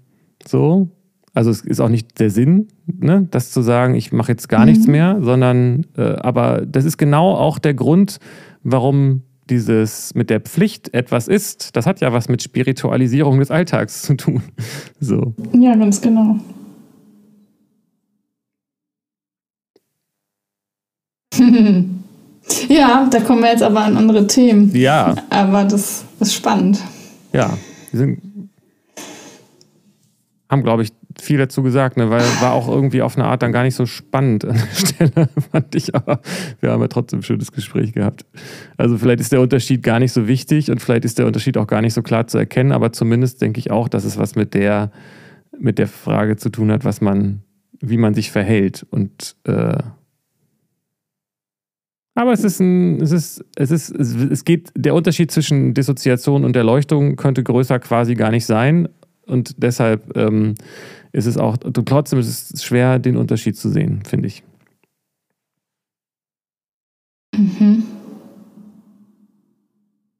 so. 0.47 0.87
Also 1.33 1.49
es 1.49 1.61
ist 1.61 1.81
auch 1.81 1.89
nicht 1.89 2.19
der 2.19 2.29
Sinn, 2.29 2.69
ne, 2.87 3.27
das 3.29 3.51
zu 3.51 3.61
sagen, 3.61 3.95
ich 3.95 4.13
mache 4.13 4.31
jetzt 4.31 4.47
gar 4.47 4.61
mhm. 4.61 4.67
nichts 4.67 4.87
mehr, 4.87 5.17
sondern 5.19 5.85
äh, 5.97 6.01
aber 6.01 6.65
das 6.65 6.85
ist 6.85 6.97
genau 6.97 7.33
auch 7.33 7.59
der 7.59 7.73
Grund, 7.73 8.19
warum 8.63 9.23
dieses 9.49 10.13
mit 10.15 10.29
der 10.29 10.39
Pflicht 10.39 10.93
etwas 10.93 11.27
ist. 11.27 11.75
Das 11.75 11.85
hat 11.85 12.01
ja 12.01 12.13
was 12.13 12.29
mit 12.29 12.41
Spiritualisierung 12.41 13.39
des 13.39 13.51
Alltags 13.51 14.01
zu 14.03 14.15
tun. 14.15 14.41
So. 14.99 15.35
Ja, 15.53 15.75
ganz 15.75 16.01
genau. 16.01 16.39
Ja, 22.69 23.07
da 23.09 23.19
kommen 23.21 23.41
wir 23.41 23.49
jetzt 23.49 23.63
aber 23.63 23.81
an 23.81 23.97
andere 23.97 24.27
Themen. 24.27 24.71
Ja. 24.75 25.15
Aber 25.29 25.63
das 25.63 26.05
ist 26.19 26.33
spannend. 26.33 26.79
Ja, 27.33 27.57
wir 27.91 27.99
sind, 27.99 28.21
haben, 30.49 30.63
glaube 30.63 30.83
ich, 30.83 30.91
viel 31.19 31.37
dazu 31.37 31.63
gesagt, 31.63 31.97
ne? 31.97 32.09
weil 32.09 32.21
war 32.41 32.53
auch 32.53 32.67
irgendwie 32.67 33.01
auf 33.01 33.17
eine 33.17 33.25
Art 33.25 33.41
dann 33.41 33.51
gar 33.51 33.63
nicht 33.63 33.75
so 33.75 33.85
spannend 33.85 34.45
an 34.45 34.55
der 34.55 34.65
Stelle, 34.75 35.29
fand 35.51 35.75
ich. 35.75 35.95
Aber 35.95 36.21
wir 36.59 36.71
haben 36.71 36.81
ja 36.81 36.87
trotzdem 36.87 37.19
ein 37.19 37.23
schönes 37.23 37.51
Gespräch 37.51 37.93
gehabt. 37.93 38.25
Also 38.77 38.97
vielleicht 38.97 39.19
ist 39.19 39.31
der 39.31 39.41
Unterschied 39.41 39.83
gar 39.83 39.99
nicht 39.99 40.11
so 40.11 40.27
wichtig 40.27 40.71
und 40.71 40.81
vielleicht 40.81 41.05
ist 41.05 41.17
der 41.17 41.25
Unterschied 41.25 41.57
auch 41.57 41.67
gar 41.67 41.81
nicht 41.81 41.93
so 41.93 42.01
klar 42.01 42.27
zu 42.27 42.37
erkennen, 42.37 42.71
aber 42.71 42.91
zumindest 42.91 43.41
denke 43.41 43.59
ich 43.59 43.71
auch, 43.71 43.87
dass 43.87 44.03
es 44.03 44.17
was 44.17 44.35
mit 44.35 44.53
der, 44.53 44.91
mit 45.57 45.79
der 45.79 45.87
Frage 45.87 46.35
zu 46.35 46.49
tun 46.49 46.71
hat, 46.71 46.85
was 46.85 47.01
man, 47.01 47.41
wie 47.79 47.97
man 47.97 48.13
sich 48.13 48.31
verhält 48.31 48.85
und 48.89 49.35
äh, 49.45 49.77
aber 52.17 52.31
es 52.31 52.45
ist 52.45 52.61
ein, 52.61 53.01
es 53.01 53.11
ist, 53.11 53.43
es 53.57 53.71
ist, 53.71 53.91
es 53.91 54.45
geht, 54.45 54.71
der 54.73 54.95
Unterschied 54.95 55.31
zwischen 55.31 55.73
Dissoziation 55.73 56.45
und 56.45 56.55
Erleuchtung 56.55 57.17
könnte 57.17 57.43
größer 57.43 57.77
quasi 57.79 58.15
gar 58.15 58.31
nicht 58.31 58.45
sein. 58.45 58.87
Und 59.25 59.61
deshalb 59.61 60.15
ähm, 60.15 60.55
ist 61.15 61.27
es 61.27 61.37
auch, 61.37 61.55
trotzdem 61.57 62.19
ist 62.19 62.51
es 62.53 62.63
schwer, 62.63 62.99
den 62.99 63.15
Unterschied 63.15 63.57
zu 63.57 63.69
sehen, 63.69 64.03
finde 64.05 64.27
ich. 64.27 64.43
Mhm. 67.33 67.83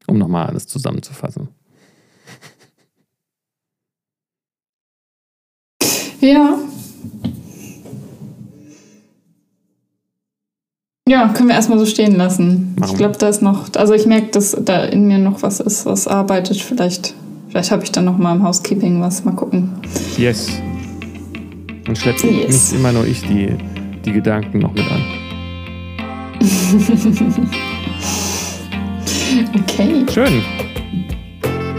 Um 0.08 0.18
nochmal 0.18 0.48
alles 0.48 0.68
zusammenzufassen. 0.68 1.50
Ja, 6.22 6.58
Ja, 11.08 11.28
können 11.28 11.50
wir 11.50 11.56
erstmal 11.56 11.78
so 11.78 11.86
stehen 11.86 12.16
lassen. 12.16 12.74
Machen 12.80 12.93
ich 12.93 12.98
glaube, 12.98 13.18
da 13.20 13.30
ist 13.30 13.43
noch, 13.43 13.68
also 13.76 13.93
ich 13.93 14.08
merke, 14.08 14.32
dass 14.32 14.58
da 14.60 14.86
in 14.86 15.08
mir 15.08 15.20
noch 15.20 15.43
was 15.43 15.60
ist, 15.60 15.86
was 15.86 16.08
arbeitet. 16.08 16.60
Vielleicht, 16.60 17.14
vielleicht 17.50 17.70
habe 17.70 17.84
ich 17.84 17.91
dann 17.91 18.06
noch 18.06 18.18
mal 18.18 18.36
im 18.36 18.41
Housekeeping 18.41 19.00
was. 19.02 19.24
Mal 19.24 19.36
gucken. 19.36 19.70
Yes. 20.18 20.50
Und 21.88 21.98
schleppt 21.98 22.24
yes. 22.24 22.72
nicht 22.72 22.80
immer 22.80 22.92
nur 22.92 23.06
ich 23.06 23.22
die, 23.22 23.50
die 24.04 24.12
Gedanken 24.12 24.60
noch 24.60 24.74
mit 24.74 24.86
an. 24.92 25.02
okay. 29.62 30.06
Schön. 30.12 30.42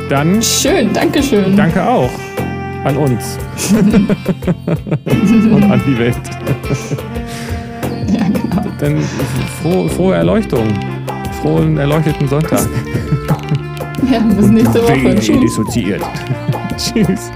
Dann. 0.09 0.41
Schön, 0.43 0.93
danke 0.93 1.23
schön. 1.23 1.57
Danke 1.57 1.87
auch. 1.87 2.11
An 2.85 2.97
uns. 2.97 3.39
Und 3.73 5.65
an 5.65 5.83
die 5.87 5.99
Welt. 5.99 6.17
Ja, 8.13 8.29
genau. 8.29 8.65
Dann 8.79 9.03
frohe, 9.61 9.89
frohe 9.89 10.15
Erleuchtung. 10.15 10.69
Frohen 11.43 11.77
erleuchteten 11.79 12.29
Sonntag. 12.29 12.69
Ja, 14.11 14.21
bis 14.21 14.47
nächste 14.47 14.83
Woche. 14.83 15.17
Tschüss. 15.17 15.41
Dissoziiert. 15.41 16.03
Tschüss. 16.77 17.33